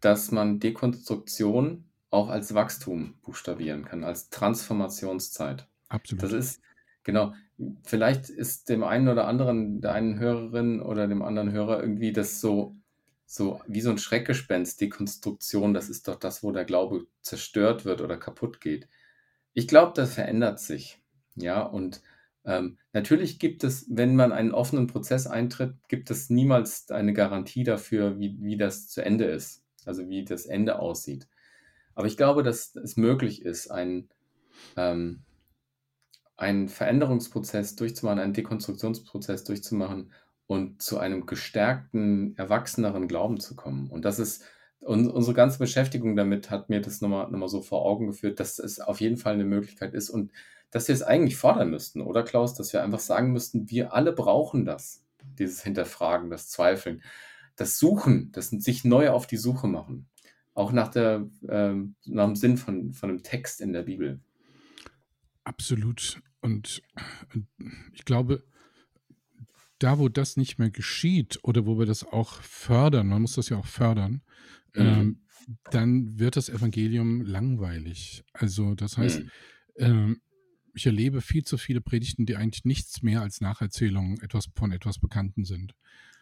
dass 0.00 0.30
man 0.30 0.60
Dekonstruktion 0.60 1.84
auch 2.10 2.28
als 2.28 2.54
Wachstum 2.54 3.14
buchstabieren 3.22 3.84
kann, 3.84 4.04
als 4.04 4.30
Transformationszeit. 4.30 5.66
Absolut. 5.88 6.22
Das 6.22 6.32
ist, 6.32 6.62
genau, 7.02 7.34
vielleicht 7.82 8.28
ist 8.28 8.68
dem 8.68 8.84
einen 8.84 9.08
oder 9.08 9.26
anderen, 9.26 9.80
der 9.80 9.92
einen 9.92 10.18
Hörerin 10.18 10.80
oder 10.80 11.08
dem 11.08 11.22
anderen 11.22 11.50
Hörer 11.50 11.80
irgendwie 11.80 12.12
das 12.12 12.40
so, 12.40 12.76
so 13.26 13.60
wie 13.66 13.80
so 13.80 13.90
ein 13.90 13.98
Schreckgespenst, 13.98 14.80
Dekonstruktion, 14.80 15.74
das 15.74 15.88
ist 15.88 16.06
doch 16.06 16.16
das, 16.16 16.42
wo 16.42 16.52
der 16.52 16.64
Glaube 16.64 17.06
zerstört 17.20 17.84
wird 17.84 18.00
oder 18.00 18.16
kaputt 18.16 18.60
geht. 18.60 18.88
Ich 19.54 19.68
glaube, 19.68 19.92
das 19.94 20.14
verändert 20.14 20.60
sich. 20.60 21.00
Ja, 21.36 21.62
und 21.62 22.02
ähm, 22.44 22.78
natürlich 22.92 23.38
gibt 23.38 23.64
es, 23.64 23.86
wenn 23.88 24.16
man 24.16 24.32
einen 24.32 24.52
offenen 24.52 24.86
Prozess 24.86 25.26
eintritt, 25.26 25.76
gibt 25.88 26.10
es 26.10 26.28
niemals 26.30 26.90
eine 26.90 27.12
Garantie 27.12 27.64
dafür, 27.64 28.18
wie, 28.18 28.36
wie 28.40 28.56
das 28.56 28.88
zu 28.88 29.02
Ende 29.02 29.24
ist, 29.24 29.64
also 29.86 30.08
wie 30.08 30.24
das 30.24 30.46
Ende 30.46 30.78
aussieht. 30.78 31.28
Aber 31.94 32.06
ich 32.06 32.16
glaube, 32.16 32.42
dass 32.42 32.74
es 32.76 32.96
möglich 32.96 33.42
ist, 33.42 33.70
einen, 33.70 34.10
ähm, 34.76 35.22
einen 36.36 36.68
Veränderungsprozess 36.68 37.76
durchzumachen, 37.76 38.18
einen 38.18 38.34
Dekonstruktionsprozess 38.34 39.44
durchzumachen 39.44 40.12
und 40.46 40.82
zu 40.82 40.98
einem 40.98 41.26
gestärkten, 41.26 42.36
erwachseneren 42.36 43.08
Glauben 43.08 43.40
zu 43.40 43.56
kommen. 43.56 43.88
Und 43.90 44.04
das 44.04 44.18
ist 44.18 44.44
und 44.80 45.08
unsere 45.08 45.34
ganze 45.34 45.58
Beschäftigung 45.58 46.16
damit 46.16 46.50
hat 46.50 46.68
mir 46.68 46.80
das 46.80 47.00
nochmal, 47.00 47.30
nochmal 47.30 47.48
so 47.48 47.62
vor 47.62 47.84
Augen 47.84 48.06
geführt, 48.08 48.38
dass 48.40 48.58
es 48.58 48.80
auf 48.80 49.00
jeden 49.00 49.16
Fall 49.16 49.34
eine 49.34 49.44
Möglichkeit 49.44 49.94
ist 49.94 50.10
und 50.10 50.30
dass 50.70 50.88
wir 50.88 50.94
es 50.94 51.02
eigentlich 51.02 51.36
fordern 51.36 51.70
müssten, 51.70 52.00
oder 52.00 52.24
Klaus? 52.24 52.54
Dass 52.54 52.72
wir 52.72 52.82
einfach 52.82 52.98
sagen 52.98 53.32
müssten, 53.32 53.70
wir 53.70 53.94
alle 53.94 54.12
brauchen 54.12 54.64
das. 54.64 55.04
Dieses 55.38 55.62
Hinterfragen, 55.62 56.30
das 56.30 56.48
Zweifeln, 56.48 57.02
das 57.56 57.78
Suchen, 57.78 58.32
das 58.32 58.50
sich 58.50 58.84
neu 58.84 59.10
auf 59.10 59.26
die 59.26 59.36
Suche 59.36 59.68
machen. 59.68 60.08
Auch 60.52 60.72
nach, 60.72 60.88
der, 60.88 61.28
ähm, 61.48 61.94
nach 62.04 62.26
dem 62.26 62.36
Sinn 62.36 62.56
von, 62.56 62.92
von 62.92 63.10
einem 63.10 63.22
Text 63.22 63.60
in 63.60 63.72
der 63.72 63.82
Bibel. 63.82 64.20
Absolut. 65.44 66.20
Und 66.40 66.82
ich 67.92 68.04
glaube, 68.04 68.42
da, 69.78 69.98
wo 69.98 70.08
das 70.08 70.36
nicht 70.36 70.58
mehr 70.58 70.70
geschieht 70.70 71.38
oder 71.42 71.66
wo 71.66 71.78
wir 71.78 71.86
das 71.86 72.04
auch 72.04 72.40
fördern, 72.42 73.08
man 73.08 73.22
muss 73.22 73.34
das 73.34 73.48
ja 73.48 73.58
auch 73.58 73.66
fördern, 73.66 74.22
mhm. 74.74 74.82
ähm, 74.82 75.20
dann 75.70 76.18
wird 76.18 76.36
das 76.36 76.48
Evangelium 76.48 77.22
langweilig. 77.22 78.24
Also 78.32 78.74
das 78.74 78.96
heißt, 78.96 79.22
mhm. 79.22 79.30
ähm, 79.76 80.20
ich 80.74 80.86
erlebe 80.86 81.20
viel 81.20 81.44
zu 81.44 81.56
viele 81.56 81.80
Predigten, 81.80 82.26
die 82.26 82.36
eigentlich 82.36 82.64
nichts 82.64 83.02
mehr 83.02 83.20
als 83.20 83.40
Nacherzählungen 83.40 84.20
etwas 84.20 84.48
von 84.56 84.72
etwas 84.72 84.98
Bekannten 84.98 85.44
sind. 85.44 85.74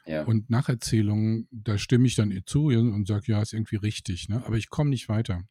Ja. 0.06 0.24
Und 0.24 0.50
Nacherzählungen, 0.50 1.48
da 1.50 1.78
stimme 1.78 2.06
ich 2.06 2.16
dann 2.16 2.36
zu 2.44 2.66
und 2.66 3.06
sage, 3.06 3.32
ja, 3.32 3.40
ist 3.40 3.52
irgendwie 3.52 3.76
richtig, 3.76 4.28
ne? 4.28 4.44
aber 4.44 4.56
ich 4.56 4.68
komme 4.68 4.90
nicht 4.90 5.08
weiter. 5.08 5.44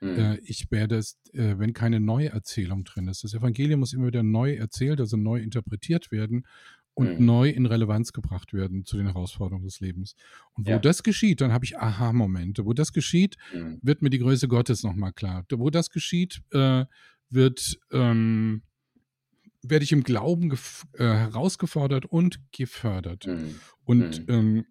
Mhm. 0.00 0.18
Äh, 0.18 0.38
ich 0.40 0.70
werde 0.70 0.96
es, 0.96 1.18
äh, 1.32 1.58
wenn 1.58 1.72
keine 1.72 2.00
Neuerzählung 2.00 2.84
drin 2.84 3.08
ist. 3.08 3.22
Das 3.22 3.34
Evangelium 3.34 3.80
muss 3.80 3.92
immer 3.92 4.08
wieder 4.08 4.24
neu 4.24 4.54
erzählt, 4.54 5.00
also 5.00 5.16
neu 5.16 5.40
interpretiert 5.40 6.10
werden 6.10 6.44
und 6.94 7.18
mhm. 7.18 7.26
neu 7.26 7.50
in 7.50 7.66
Relevanz 7.66 8.12
gebracht 8.12 8.52
werden 8.52 8.84
zu 8.84 8.96
den 8.96 9.06
Herausforderungen 9.06 9.64
des 9.64 9.80
Lebens. 9.80 10.14
Und 10.54 10.66
wo 10.66 10.72
ja. 10.72 10.78
das 10.78 11.02
geschieht, 11.02 11.40
dann 11.40 11.52
habe 11.52 11.64
ich 11.64 11.76
Aha-Momente. 11.76 12.64
Wo 12.64 12.72
das 12.72 12.92
geschieht, 12.92 13.36
mhm. 13.52 13.78
wird 13.82 14.00
mir 14.00 14.10
die 14.10 14.20
Größe 14.20 14.48
Gottes 14.48 14.84
nochmal 14.84 15.12
klar. 15.12 15.44
Wo 15.50 15.70
das 15.70 15.90
geschieht, 15.90 16.42
äh, 16.52 16.84
wird, 17.30 17.78
ähm, 17.90 18.62
werde 19.62 19.82
ich 19.82 19.92
im 19.92 20.04
Glauben 20.04 20.52
äh, 20.52 21.04
herausgefordert 21.04 22.06
und 22.06 22.40
gefördert. 22.52 23.26
Mhm. 23.26 23.56
Und 23.84 24.26
mhm. 24.28 24.34
ähm, 24.34 24.64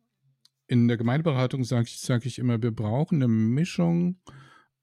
in 0.67 0.87
der 0.87 0.97
Gemeindeberatung 0.97 1.65
sage 1.65 1.87
ich, 1.87 1.99
sag 1.99 2.25
ich 2.25 2.39
immer, 2.39 2.61
wir 2.61 2.71
brauchen 2.71 3.21
eine 3.21 3.27
Mischung 3.27 4.17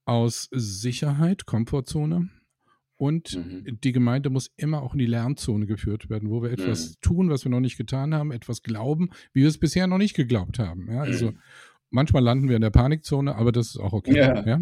aus 0.05 0.47
Sicherheit, 0.51 1.45
Komfortzone, 1.45 2.29
und 3.01 3.35
mhm. 3.35 3.79
die 3.83 3.93
Gemeinde 3.93 4.29
muss 4.29 4.51
immer 4.57 4.83
auch 4.83 4.93
in 4.93 4.99
die 4.99 5.07
Lernzone 5.07 5.65
geführt 5.65 6.11
werden, 6.11 6.29
wo 6.29 6.43
wir 6.43 6.51
etwas 6.51 6.89
mhm. 6.89 6.95
tun, 7.01 7.29
was 7.31 7.43
wir 7.43 7.49
noch 7.49 7.59
nicht 7.59 7.75
getan 7.75 8.13
haben, 8.13 8.31
etwas 8.31 8.61
glauben, 8.61 9.09
wie 9.33 9.41
wir 9.41 9.47
es 9.47 9.57
bisher 9.57 9.87
noch 9.87 9.97
nicht 9.97 10.15
geglaubt 10.15 10.59
haben. 10.59 10.87
Ja, 10.87 11.01
also 11.01 11.31
mhm. 11.31 11.39
manchmal 11.89 12.21
landen 12.21 12.47
wir 12.47 12.57
in 12.57 12.61
der 12.61 12.69
Panikzone, 12.69 13.33
aber 13.33 13.51
das 13.51 13.69
ist 13.69 13.77
auch 13.77 13.93
okay. 13.93 14.17
Ja. 14.17 14.45
ja? 14.45 14.61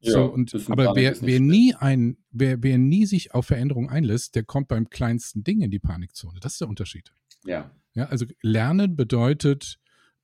So, 0.00 0.18
ja, 0.18 0.24
und, 0.24 0.52
aber 0.68 0.96
wer, 0.96 1.14
wer 1.20 1.38
nie 1.38 1.74
ein, 1.74 2.16
wer, 2.32 2.60
wer 2.60 2.76
nie 2.76 3.06
sich 3.06 3.32
auf 3.34 3.46
Veränderung 3.46 3.88
einlässt, 3.88 4.34
der 4.34 4.42
kommt 4.42 4.66
beim 4.66 4.90
kleinsten 4.90 5.44
Ding 5.44 5.60
in 5.60 5.70
die 5.70 5.78
Panikzone. 5.78 6.40
Das 6.40 6.54
ist 6.54 6.60
der 6.60 6.68
Unterschied. 6.68 7.12
Ja. 7.44 7.70
Ja, 7.94 8.06
also 8.06 8.26
Lernen 8.42 8.96
bedeutet, 8.96 9.78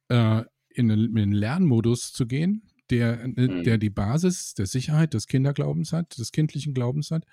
äh, 0.08 0.42
in, 0.68 0.88
den, 0.88 0.98
in 0.98 1.14
den 1.14 1.32
Lernmodus 1.32 2.12
zu 2.12 2.26
gehen, 2.26 2.72
der, 2.93 3.26
mhm. 3.26 3.64
der 3.64 3.78
die 3.78 3.90
Basis 3.90 4.55
der 4.55 4.66
Sicherheit 4.66 5.14
des 5.14 5.26
Kinderglaubens 5.26 5.93
hat, 5.93 6.18
des 6.18 6.30
kindlichen 6.30 6.74
Glaubens 6.74 7.11
hat. 7.11 7.24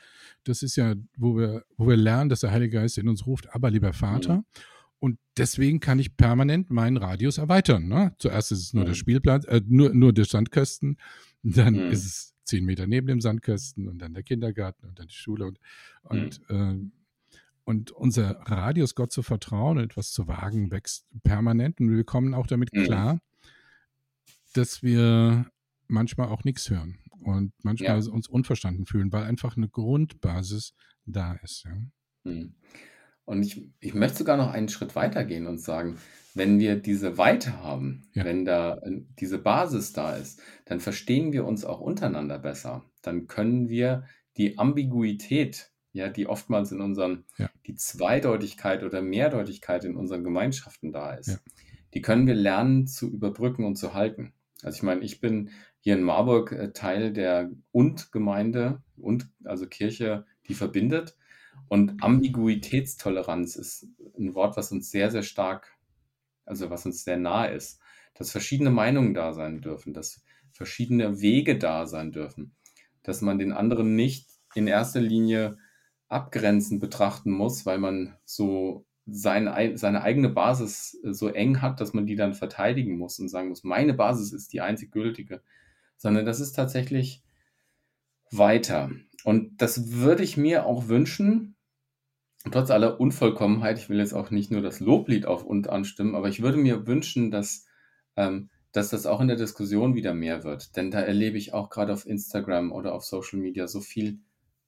Das 0.45 0.63
ist 0.63 0.77
ja, 0.77 0.95
wo 1.17 1.37
wir, 1.37 1.65
wo 1.77 1.87
wir 1.87 1.97
lernen, 1.97 2.29
dass 2.29 2.39
der 2.39 2.51
Heilige 2.51 2.77
Geist 2.77 2.97
in 2.97 3.09
uns 3.09 3.27
ruft, 3.27 3.53
aber 3.53 3.69
lieber 3.69 3.91
Vater. 3.91 4.37
Mhm. 4.37 4.45
Und 4.99 5.19
deswegen 5.37 5.79
kann 5.79 5.99
ich 5.99 6.15
permanent 6.17 6.69
meinen 6.69 6.97
Radius 6.97 7.37
erweitern. 7.37 7.87
Ne? 7.87 8.13
Zuerst 8.19 8.51
ist 8.51 8.59
es 8.59 8.73
nur 8.73 8.83
mhm. 8.83 8.87
der 8.87 8.93
Spielplatz, 8.95 9.45
äh, 9.45 9.61
nur, 9.65 9.93
nur 9.93 10.13
der 10.13 10.25
Sandkasten, 10.25 10.97
dann 11.43 11.73
mhm. 11.73 11.91
ist 11.91 12.05
es 12.05 12.35
zehn 12.45 12.65
Meter 12.65 12.87
neben 12.87 13.07
dem 13.07 13.21
Sandkasten 13.21 13.87
und 13.87 13.99
dann 13.99 14.13
der 14.13 14.23
Kindergarten 14.23 14.87
und 14.87 14.97
dann 14.97 15.07
die 15.07 15.13
Schule 15.13 15.45
und, 15.45 15.59
und, 16.03 16.49
mhm. 16.49 16.91
äh, 16.91 17.35
und 17.65 17.91
unser 17.91 18.31
Radius, 18.45 18.95
Gott 18.95 19.11
zu 19.11 19.21
vertrauen 19.23 19.77
und 19.77 19.83
etwas 19.83 20.11
zu 20.11 20.27
wagen, 20.27 20.71
wächst 20.71 21.05
permanent 21.23 21.79
und 21.79 21.91
wir 21.91 22.03
kommen 22.05 22.33
auch 22.33 22.47
damit 22.47 22.73
mhm. 22.73 22.83
klar, 22.85 23.19
dass 24.53 24.83
wir 24.83 25.45
manchmal 25.87 26.27
auch 26.29 26.43
nichts 26.43 26.69
hören 26.69 26.99
und 27.23 27.53
manchmal 27.63 28.01
ja. 28.01 28.11
uns 28.11 28.27
unverstanden 28.27 28.85
fühlen, 28.85 29.11
weil 29.11 29.23
einfach 29.23 29.57
eine 29.57 29.69
Grundbasis 29.69 30.73
da 31.05 31.33
ist. 31.43 31.65
Ja. 31.65 32.31
Mhm. 32.31 32.55
Und 33.25 33.43
ich, 33.43 33.69
ich 33.79 33.93
möchte 33.93 34.19
sogar 34.19 34.37
noch 34.37 34.51
einen 34.51 34.69
Schritt 34.69 34.95
weiter 34.95 35.23
gehen 35.23 35.45
und 35.45 35.59
sagen, 35.59 35.97
wenn 36.33 36.59
wir 36.59 36.75
diese 36.77 37.17
Weite 37.19 37.61
haben, 37.61 38.07
ja. 38.13 38.25
wenn 38.25 38.43
da 38.43 38.77
äh, 38.77 39.01
diese 39.19 39.37
Basis 39.37 39.93
da 39.93 40.15
ist, 40.15 40.41
dann 40.65 40.79
verstehen 40.79 41.31
wir 41.31 41.45
uns 41.45 41.63
auch 41.63 41.79
untereinander 41.79 42.39
besser. 42.39 42.85
Dann 43.03 43.27
können 43.27 43.69
wir 43.69 44.05
die 44.37 44.57
Ambiguität, 44.57 45.71
ja, 45.91 46.09
die 46.09 46.27
oftmals 46.27 46.71
in 46.71 46.81
unseren, 46.81 47.25
die 47.67 47.75
Zweideutigkeit 47.75 48.83
oder 48.83 49.01
Mehrdeutigkeit 49.01 49.83
in 49.85 49.95
unseren 49.95 50.23
Gemeinschaften 50.23 50.91
da 50.91 51.13
ist, 51.13 51.39
die 51.93 52.01
können 52.01 52.25
wir 52.25 52.35
lernen 52.35 52.87
zu 52.87 53.11
überbrücken 53.11 53.65
und 53.65 53.75
zu 53.75 53.93
halten. 53.93 54.33
Also 54.63 54.77
ich 54.77 54.83
meine, 54.83 55.01
ich 55.01 55.21
bin 55.21 55.51
hier 55.79 55.95
in 55.95 56.03
Marburg 56.03 56.51
äh, 56.51 56.71
Teil 56.73 57.13
der 57.13 57.51
Und-Gemeinde 57.71 58.81
und 58.97 59.29
also 59.43 59.67
Kirche, 59.67 60.25
die 60.47 60.53
verbindet. 60.53 61.17
Und 61.67 62.03
Ambiguitätstoleranz 62.03 63.55
ist 63.55 63.87
ein 64.17 64.33
Wort, 64.35 64.57
was 64.57 64.71
uns 64.71 64.91
sehr, 64.91 65.11
sehr 65.11 65.23
stark, 65.23 65.77
also 66.45 66.69
was 66.69 66.85
uns 66.85 67.03
sehr 67.03 67.17
nahe 67.17 67.53
ist, 67.53 67.79
dass 68.15 68.31
verschiedene 68.31 68.71
Meinungen 68.71 69.13
da 69.13 69.33
sein 69.33 69.61
dürfen, 69.61 69.93
dass 69.93 70.23
verschiedene 70.51 71.21
Wege 71.21 71.57
da 71.57 71.85
sein 71.85 72.11
dürfen, 72.11 72.55
dass 73.03 73.21
man 73.21 73.39
den 73.39 73.53
anderen 73.53 73.95
nicht 73.95 74.29
in 74.55 74.67
erster 74.67 74.99
Linie 74.99 75.57
abgrenzend 76.07 76.81
betrachten 76.81 77.31
muss, 77.31 77.65
weil 77.65 77.77
man 77.77 78.15
so 78.25 78.85
seine, 79.11 79.77
seine 79.77 80.01
eigene 80.01 80.29
Basis 80.29 80.97
so 81.03 81.27
eng 81.27 81.61
hat, 81.61 81.81
dass 81.81 81.93
man 81.93 82.05
die 82.05 82.15
dann 82.15 82.33
verteidigen 82.33 82.97
muss 82.97 83.19
und 83.19 83.29
sagen 83.29 83.49
muss, 83.49 83.63
meine 83.63 83.93
Basis 83.93 84.33
ist 84.33 84.53
die 84.53 84.61
einzig 84.61 84.91
gültige, 84.91 85.41
sondern 85.97 86.25
das 86.25 86.39
ist 86.39 86.53
tatsächlich 86.53 87.23
weiter. 88.31 88.91
Und 89.23 89.61
das 89.61 89.91
würde 89.93 90.23
ich 90.23 90.37
mir 90.37 90.65
auch 90.65 90.87
wünschen, 90.87 91.55
trotz 92.51 92.71
aller 92.71 92.99
Unvollkommenheit, 92.99 93.77
ich 93.77 93.89
will 93.89 93.99
jetzt 93.99 94.13
auch 94.13 94.31
nicht 94.31 94.51
nur 94.51 94.61
das 94.61 94.79
Loblied 94.79 95.25
auf 95.25 95.43
und 95.43 95.69
anstimmen, 95.69 96.15
aber 96.15 96.29
ich 96.29 96.41
würde 96.41 96.57
mir 96.57 96.87
wünschen, 96.87 97.31
dass, 97.31 97.65
ähm, 98.15 98.49
dass 98.71 98.89
das 98.89 99.05
auch 99.05 99.19
in 99.19 99.27
der 99.27 99.37
Diskussion 99.37 99.95
wieder 99.95 100.13
mehr 100.13 100.43
wird. 100.43 100.75
Denn 100.77 100.91
da 100.91 101.01
erlebe 101.01 101.37
ich 101.37 101.53
auch 101.53 101.69
gerade 101.69 101.91
auf 101.91 102.05
Instagram 102.05 102.71
oder 102.71 102.93
auf 102.93 103.03
Social 103.03 103.39
Media 103.39 103.67
so 103.67 103.81
viel 103.81 104.19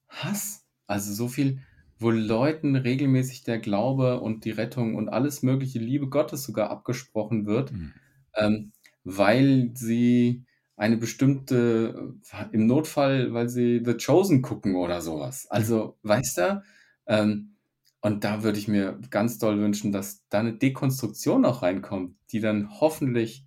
Hass, 0.08 0.66
also 0.86 1.12
so 1.14 1.28
viel, 1.28 1.60
wo 2.02 2.10
Leuten 2.10 2.76
regelmäßig 2.76 3.44
der 3.44 3.58
Glaube 3.58 4.20
und 4.20 4.44
die 4.44 4.50
Rettung 4.50 4.94
und 4.94 5.08
alles 5.08 5.42
mögliche 5.42 5.78
Liebe 5.78 6.08
Gottes 6.08 6.42
sogar 6.42 6.70
abgesprochen 6.70 7.46
wird, 7.46 7.72
mhm. 7.72 7.92
ähm, 8.34 8.72
weil 9.04 9.70
sie 9.74 10.44
eine 10.76 10.96
bestimmte, 10.96 12.14
im 12.50 12.66
Notfall, 12.66 13.32
weil 13.32 13.48
sie 13.48 13.82
The 13.84 13.96
Chosen 13.96 14.42
gucken 14.42 14.74
oder 14.74 15.00
sowas. 15.00 15.46
Also, 15.48 15.96
weißt 16.02 16.38
du, 16.38 16.62
ähm, 17.06 17.52
und 18.00 18.24
da 18.24 18.42
würde 18.42 18.58
ich 18.58 18.66
mir 18.66 18.98
ganz 19.10 19.38
doll 19.38 19.60
wünschen, 19.60 19.92
dass 19.92 20.26
da 20.28 20.40
eine 20.40 20.54
Dekonstruktion 20.54 21.44
auch 21.44 21.62
reinkommt, 21.62 22.16
die 22.32 22.40
dann 22.40 22.80
hoffentlich 22.80 23.46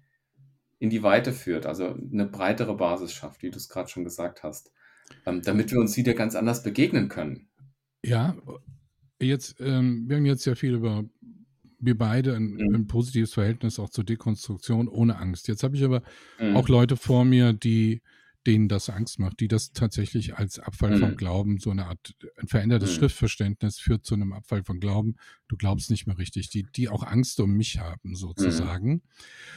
in 0.80 0.90
die 0.90 1.04
Weite 1.04 1.34
führt, 1.34 1.66
also 1.66 1.94
eine 1.94 2.26
breitere 2.26 2.76
Basis 2.76 3.14
schafft, 3.14 3.44
wie 3.44 3.50
du 3.50 3.58
es 3.58 3.70
gerade 3.70 3.90
schon 3.90 4.04
gesagt 4.04 4.44
hast, 4.44 4.72
ähm, 5.26 5.42
damit 5.42 5.72
wir 5.72 5.80
uns 5.80 5.98
wieder 5.98 6.14
ganz 6.14 6.36
anders 6.36 6.64
begegnen 6.64 7.10
können. 7.10 7.50
Ja, 8.06 8.36
jetzt, 9.20 9.56
ähm, 9.60 10.06
wir 10.08 10.18
haben 10.18 10.26
jetzt 10.26 10.46
ja 10.46 10.56
viel 10.56 10.76
über 10.76 11.06
wir 11.80 11.98
beide 11.98 12.36
ein, 12.36 12.54
mhm. 12.54 12.76
ein, 12.76 12.88
positives 12.88 13.34
Verhältnis 13.34 13.80
auch 13.80 13.90
zur 13.90 14.04
Dekonstruktion 14.04 14.88
ohne 14.88 15.18
Angst. 15.18 15.48
Jetzt 15.48 15.64
habe 15.64 15.76
ich 15.76 15.84
aber 15.84 16.02
mhm. 16.40 16.56
auch 16.56 16.70
Leute 16.70 16.98
vor 16.98 17.26
mir, 17.26 17.54
die 17.54 18.02
denen 18.46 18.68
das 18.68 18.90
Angst 18.90 19.20
macht, 19.20 19.40
die 19.40 19.48
das 19.48 19.72
tatsächlich 19.72 20.36
als 20.36 20.60
Abfall 20.60 20.96
mhm. 20.96 21.00
vom 21.00 21.16
Glauben, 21.16 21.58
so 21.58 21.72
eine 21.72 21.88
Art 21.88 22.16
ein 22.38 22.48
verändertes 22.48 22.92
mhm. 22.92 22.96
Schriftverständnis 22.96 23.80
führt 23.80 24.06
zu 24.06 24.14
einem 24.14 24.34
Abfall 24.34 24.64
von 24.64 24.80
Glauben. 24.80 25.16
Du 25.48 25.58
glaubst 25.58 25.90
nicht 25.90 26.06
mehr 26.06 26.18
richtig, 26.18 26.50
die, 26.50 26.64
die 26.64 26.90
auch 26.90 27.04
Angst 27.04 27.40
um 27.40 27.54
mich 27.54 27.80
haben, 27.80 28.16
sozusagen. 28.16 29.02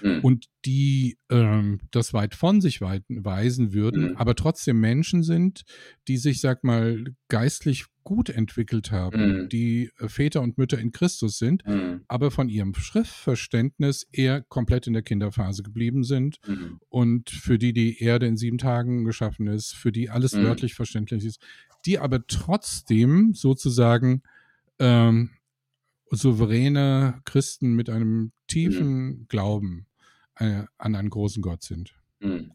Mhm. 0.02 0.10
mhm. 0.10 0.20
Und 0.20 0.46
die 0.64 1.18
ähm, 1.30 1.80
das 1.90 2.14
weit 2.14 2.34
von 2.34 2.60
sich 2.60 2.80
weisen 2.80 3.72
würden, 3.72 4.10
mhm. 4.10 4.16
aber 4.16 4.34
trotzdem 4.34 4.80
Menschen 4.80 5.22
sind, 5.22 5.64
die 6.08 6.16
sich, 6.16 6.40
sag 6.40 6.64
mal, 6.64 7.04
geistlich 7.28 7.86
gut 8.08 8.30
entwickelt 8.30 8.90
haben, 8.90 9.42
mhm. 9.42 9.48
die 9.50 9.90
äh, 9.98 10.08
Väter 10.08 10.40
und 10.40 10.56
Mütter 10.56 10.78
in 10.78 10.92
Christus 10.92 11.36
sind, 11.36 11.62
mhm. 11.66 12.00
aber 12.08 12.30
von 12.30 12.48
ihrem 12.48 12.74
Schriftverständnis 12.74 14.08
eher 14.12 14.40
komplett 14.40 14.86
in 14.86 14.94
der 14.94 15.02
Kinderphase 15.02 15.62
geblieben 15.62 16.04
sind 16.04 16.38
mhm. 16.46 16.80
und 16.88 17.28
für 17.28 17.58
die 17.58 17.74
die 17.74 18.02
Erde 18.02 18.26
in 18.26 18.38
sieben 18.38 18.56
Tagen 18.56 19.04
geschaffen 19.04 19.46
ist, 19.46 19.74
für 19.74 19.92
die 19.92 20.08
alles 20.08 20.32
mhm. 20.32 20.44
wörtlich 20.44 20.72
verständlich 20.72 21.22
ist, 21.22 21.42
die 21.84 21.98
aber 21.98 22.26
trotzdem 22.26 23.34
sozusagen 23.34 24.22
ähm, 24.78 25.28
souveräne 26.10 27.20
Christen 27.26 27.74
mit 27.74 27.90
einem 27.90 28.32
tiefen 28.46 29.04
mhm. 29.04 29.26
Glauben 29.28 29.86
äh, 30.36 30.62
an 30.78 30.94
einen 30.94 31.10
großen 31.10 31.42
Gott 31.42 31.62
sind. 31.62 31.94
Mhm. 32.20 32.52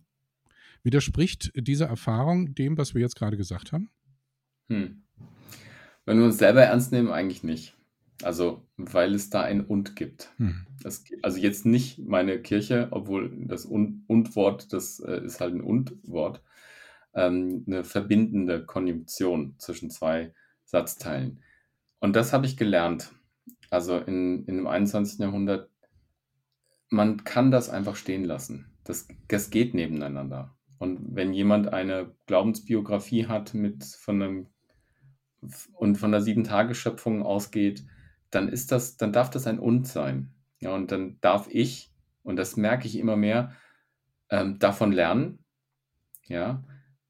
Widerspricht 0.81 1.51
diese 1.55 1.85
Erfahrung 1.85 2.55
dem, 2.55 2.75
was 2.75 2.95
wir 2.95 3.01
jetzt 3.01 3.17
gerade 3.17 3.37
gesagt 3.37 3.71
haben? 3.71 3.91
Hm. 4.67 5.03
Wenn 6.05 6.17
wir 6.17 6.25
uns 6.25 6.37
selber 6.37 6.63
ernst 6.63 6.91
nehmen, 6.91 7.11
eigentlich 7.11 7.43
nicht. 7.43 7.75
Also, 8.21 8.65
weil 8.77 9.13
es 9.15 9.29
da 9.29 9.41
ein 9.41 9.61
Und 9.61 9.95
gibt. 9.95 10.31
Hm. 10.37 10.65
Das, 10.81 11.03
also 11.21 11.39
jetzt 11.39 11.65
nicht 11.65 11.99
meine 11.99 12.41
Kirche, 12.41 12.87
obwohl 12.91 13.31
das 13.47 13.65
Und-Wort, 13.65 14.71
das 14.71 14.99
äh, 14.99 15.23
ist 15.23 15.39
halt 15.39 15.55
ein 15.55 15.61
Und-Wort, 15.61 16.41
ähm, 17.13 17.63
eine 17.67 17.83
verbindende 17.83 18.65
Konjunktion 18.65 19.55
zwischen 19.57 19.89
zwei 19.89 20.33
Satzteilen. 20.65 21.41
Und 21.99 22.15
das 22.15 22.33
habe 22.33 22.45
ich 22.45 22.57
gelernt. 22.57 23.11
Also 23.69 23.97
in, 23.97 24.45
in 24.45 24.57
dem 24.57 24.67
21. 24.67 25.19
Jahrhundert, 25.19 25.69
man 26.89 27.23
kann 27.23 27.49
das 27.49 27.69
einfach 27.69 27.95
stehen 27.95 28.23
lassen. 28.23 28.71
Das, 28.83 29.07
das 29.27 29.49
geht 29.49 29.73
nebeneinander. 29.73 30.55
Und 30.77 31.15
wenn 31.15 31.33
jemand 31.33 31.71
eine 31.71 32.13
Glaubensbiografie 32.27 33.27
hat 33.27 33.53
mit 33.53 33.83
von 33.83 34.21
einem 34.21 34.47
und 35.73 35.97
von 35.97 36.11
der 36.11 36.21
Sieben-Tage-Schöpfung 36.21 37.23
ausgeht, 37.23 37.85
dann 38.31 38.47
ist 38.49 38.71
das, 38.71 38.97
dann 38.97 39.13
darf 39.13 39.29
das 39.29 39.47
ein 39.47 39.59
Und 39.59 39.87
sein. 39.87 40.33
Ja, 40.59 40.73
und 40.73 40.91
dann 40.91 41.17
darf 41.21 41.47
ich, 41.49 41.91
und 42.23 42.37
das 42.37 42.57
merke 42.57 42.87
ich 42.87 42.97
immer 42.97 43.15
mehr, 43.15 43.53
ähm, 44.29 44.59
davon 44.59 44.91
lernen, 44.91 45.39
ja, 46.25 46.63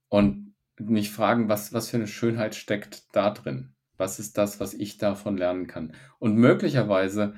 und 0.09 0.53
mich 0.79 1.11
fragen, 1.11 1.49
was, 1.49 1.71
was 1.73 1.89
für 1.89 1.97
eine 1.97 2.07
Schönheit 2.07 2.55
steckt 2.55 3.15
da 3.15 3.29
drin? 3.29 3.75
Was 3.97 4.19
ist 4.19 4.38
das, 4.38 4.59
was 4.59 4.73
ich 4.73 4.97
davon 4.97 5.38
lernen 5.38 5.67
kann? 5.67 5.93
Und 6.19 6.36
möglicherweise 6.36 7.36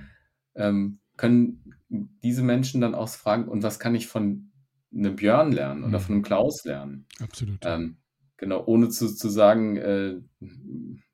ähm, 0.56 1.00
können 1.18 1.76
diese 1.90 2.44
Menschen 2.44 2.82
dann 2.82 2.96
auch 2.96 3.10
fragen, 3.10 3.48
und 3.48 3.62
was 3.62 3.80
kann 3.80 3.96
ich 3.96 4.08
von 4.08 4.52
einem 4.94 5.16
Björn 5.16 5.52
lernen 5.52 5.84
oder 5.84 6.00
mhm. 6.00 6.04
von 6.04 6.16
einem 6.16 6.24
Klaus 6.24 6.64
lernen? 6.64 7.06
Absolut. 7.20 7.60
Ähm, 7.66 7.98
Genau, 8.38 8.64
ohne 8.66 8.90
zu, 8.90 9.16
zu 9.16 9.30
sagen, 9.30 9.78
äh, 9.78 10.16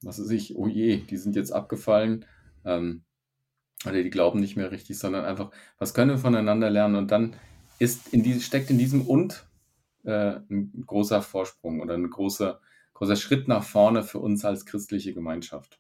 was 0.01 0.19
weiß 0.19 0.29
ich, 0.31 0.55
oh 0.55 0.67
je, 0.67 0.97
die 0.97 1.17
sind 1.17 1.35
jetzt 1.35 1.51
abgefallen, 1.51 2.25
ähm, 2.65 3.03
oder 3.85 4.03
die 4.03 4.09
glauben 4.09 4.39
nicht 4.39 4.57
mehr 4.57 4.71
richtig, 4.71 4.97
sondern 4.99 5.25
einfach, 5.25 5.51
was 5.77 5.93
können 5.93 6.11
wir 6.11 6.17
voneinander 6.17 6.69
lernen? 6.69 6.95
Und 6.95 7.11
dann 7.11 7.35
ist 7.79 8.13
in 8.13 8.23
die, 8.23 8.39
steckt 8.39 8.69
in 8.69 8.77
diesem 8.77 9.01
und 9.01 9.45
äh, 10.03 10.39
ein 10.49 10.83
großer 10.85 11.21
Vorsprung 11.21 11.81
oder 11.81 11.95
ein 11.95 12.09
großer, 12.09 12.59
großer 12.93 13.15
Schritt 13.15 13.47
nach 13.47 13.63
vorne 13.63 14.03
für 14.03 14.19
uns 14.19 14.45
als 14.45 14.65
christliche 14.65 15.13
Gemeinschaft. 15.13 15.79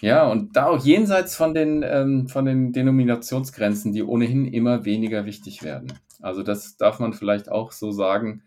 Ja, 0.00 0.26
und 0.28 0.56
da 0.56 0.66
auch 0.66 0.82
jenseits 0.82 1.36
von 1.36 1.52
den, 1.52 1.82
ähm, 1.84 2.26
von 2.28 2.46
den 2.46 2.72
Denominationsgrenzen, 2.72 3.92
die 3.92 4.02
ohnehin 4.02 4.46
immer 4.46 4.84
weniger 4.84 5.26
wichtig 5.26 5.62
werden. 5.62 5.92
Also 6.20 6.42
das 6.42 6.76
darf 6.76 7.00
man 7.00 7.12
vielleicht 7.12 7.50
auch 7.50 7.72
so 7.72 7.90
sagen. 7.92 8.42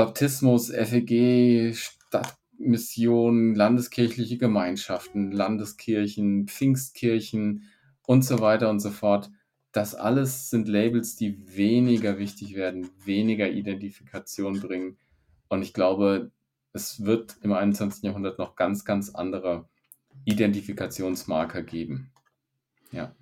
Baptismus, 0.00 0.70
FEG, 0.70 1.74
Stadtmission, 1.76 3.54
landeskirchliche 3.54 4.38
Gemeinschaften, 4.38 5.30
Landeskirchen, 5.30 6.48
Pfingstkirchen 6.48 7.64
und 8.06 8.24
so 8.24 8.40
weiter 8.40 8.70
und 8.70 8.80
so 8.80 8.88
fort. 8.88 9.30
das 9.72 9.94
alles 9.94 10.48
sind 10.48 10.68
Labels, 10.68 11.16
die 11.16 11.54
weniger 11.54 12.18
wichtig 12.18 12.54
werden, 12.54 12.88
weniger 13.04 13.50
Identifikation 13.50 14.58
bringen. 14.58 14.96
Und 15.50 15.60
ich 15.60 15.74
glaube, 15.74 16.30
es 16.72 17.04
wird 17.04 17.36
im 17.42 17.52
21. 17.52 18.02
Jahrhundert 18.02 18.38
noch 18.38 18.56
ganz, 18.56 18.86
ganz 18.86 19.10
andere 19.10 19.68
Identifikationsmarker 20.24 21.62
geben. 21.62 22.10
Ja. 22.90 23.14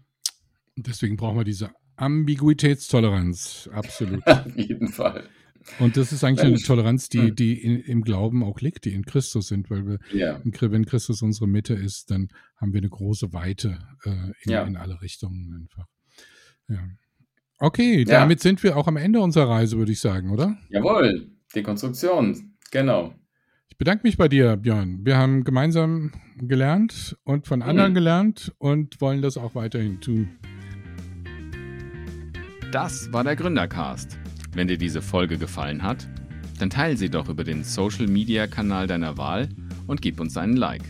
Deswegen 0.76 1.16
brauchen 1.16 1.38
wir 1.38 1.44
diese 1.44 1.72
Ambiguitätstoleranz. 1.96 3.68
Absolut. 3.72 4.24
Auf 4.28 4.56
jeden 4.56 4.86
Fall. 4.86 5.28
Und 5.78 5.96
das 5.96 6.12
ist 6.12 6.24
eigentlich 6.24 6.46
eine 6.46 6.58
Toleranz, 6.58 7.08
die, 7.08 7.28
hm. 7.28 7.36
die 7.36 7.62
in, 7.62 7.80
im 7.80 8.02
Glauben 8.02 8.42
auch 8.42 8.60
liegt, 8.60 8.84
die 8.84 8.92
in 8.94 9.04
Christus 9.04 9.48
sind, 9.48 9.70
weil 9.70 9.86
wir, 9.86 9.98
ja. 10.12 10.40
wenn 10.44 10.86
Christus 10.86 11.22
unsere 11.22 11.46
Mitte 11.46 11.74
ist, 11.74 12.10
dann 12.10 12.28
haben 12.56 12.72
wir 12.72 12.80
eine 12.80 12.90
große 12.90 13.32
Weite 13.32 13.78
äh, 14.04 14.10
in, 14.42 14.52
ja. 14.52 14.64
in, 14.64 14.76
alle 14.76 15.00
Richtungen 15.00 15.54
einfach. 15.54 15.86
Ja. 16.68 16.88
Okay, 17.60 18.04
damit 18.04 18.40
sind 18.40 18.62
wir 18.62 18.76
auch 18.76 18.86
am 18.86 18.96
Ende 18.96 19.20
unserer 19.20 19.48
Reise, 19.48 19.78
würde 19.78 19.92
ich 19.92 20.00
sagen, 20.00 20.30
oder? 20.30 20.56
Jawohl, 20.68 21.28
Dekonstruktion, 21.54 22.54
genau. 22.70 23.14
Ich 23.68 23.76
bedanke 23.76 24.06
mich 24.06 24.16
bei 24.16 24.28
dir, 24.28 24.56
Björn. 24.56 25.04
Wir 25.04 25.16
haben 25.16 25.44
gemeinsam 25.44 26.12
gelernt 26.36 27.16
und 27.24 27.46
von 27.46 27.62
anderen 27.62 27.92
mhm. 27.92 27.94
gelernt 27.96 28.54
und 28.58 29.00
wollen 29.00 29.22
das 29.22 29.36
auch 29.36 29.54
weiterhin 29.54 30.00
tun. 30.00 30.38
Das 32.70 33.12
war 33.12 33.24
der 33.24 33.34
Gründercast. 33.34 34.18
Wenn 34.52 34.68
dir 34.68 34.78
diese 34.78 35.02
Folge 35.02 35.38
gefallen 35.38 35.82
hat, 35.82 36.06
dann 36.58 36.70
teile 36.70 36.96
sie 36.96 37.10
doch 37.10 37.28
über 37.28 37.44
den 37.44 37.64
Social 37.64 38.06
Media 38.06 38.46
Kanal 38.46 38.86
deiner 38.86 39.16
Wahl 39.16 39.48
und 39.86 40.02
gib 40.02 40.20
uns 40.20 40.36
einen 40.36 40.56
Like. 40.56 40.84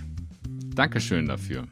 Dankeschön 0.74 1.26
dafür. 1.26 1.66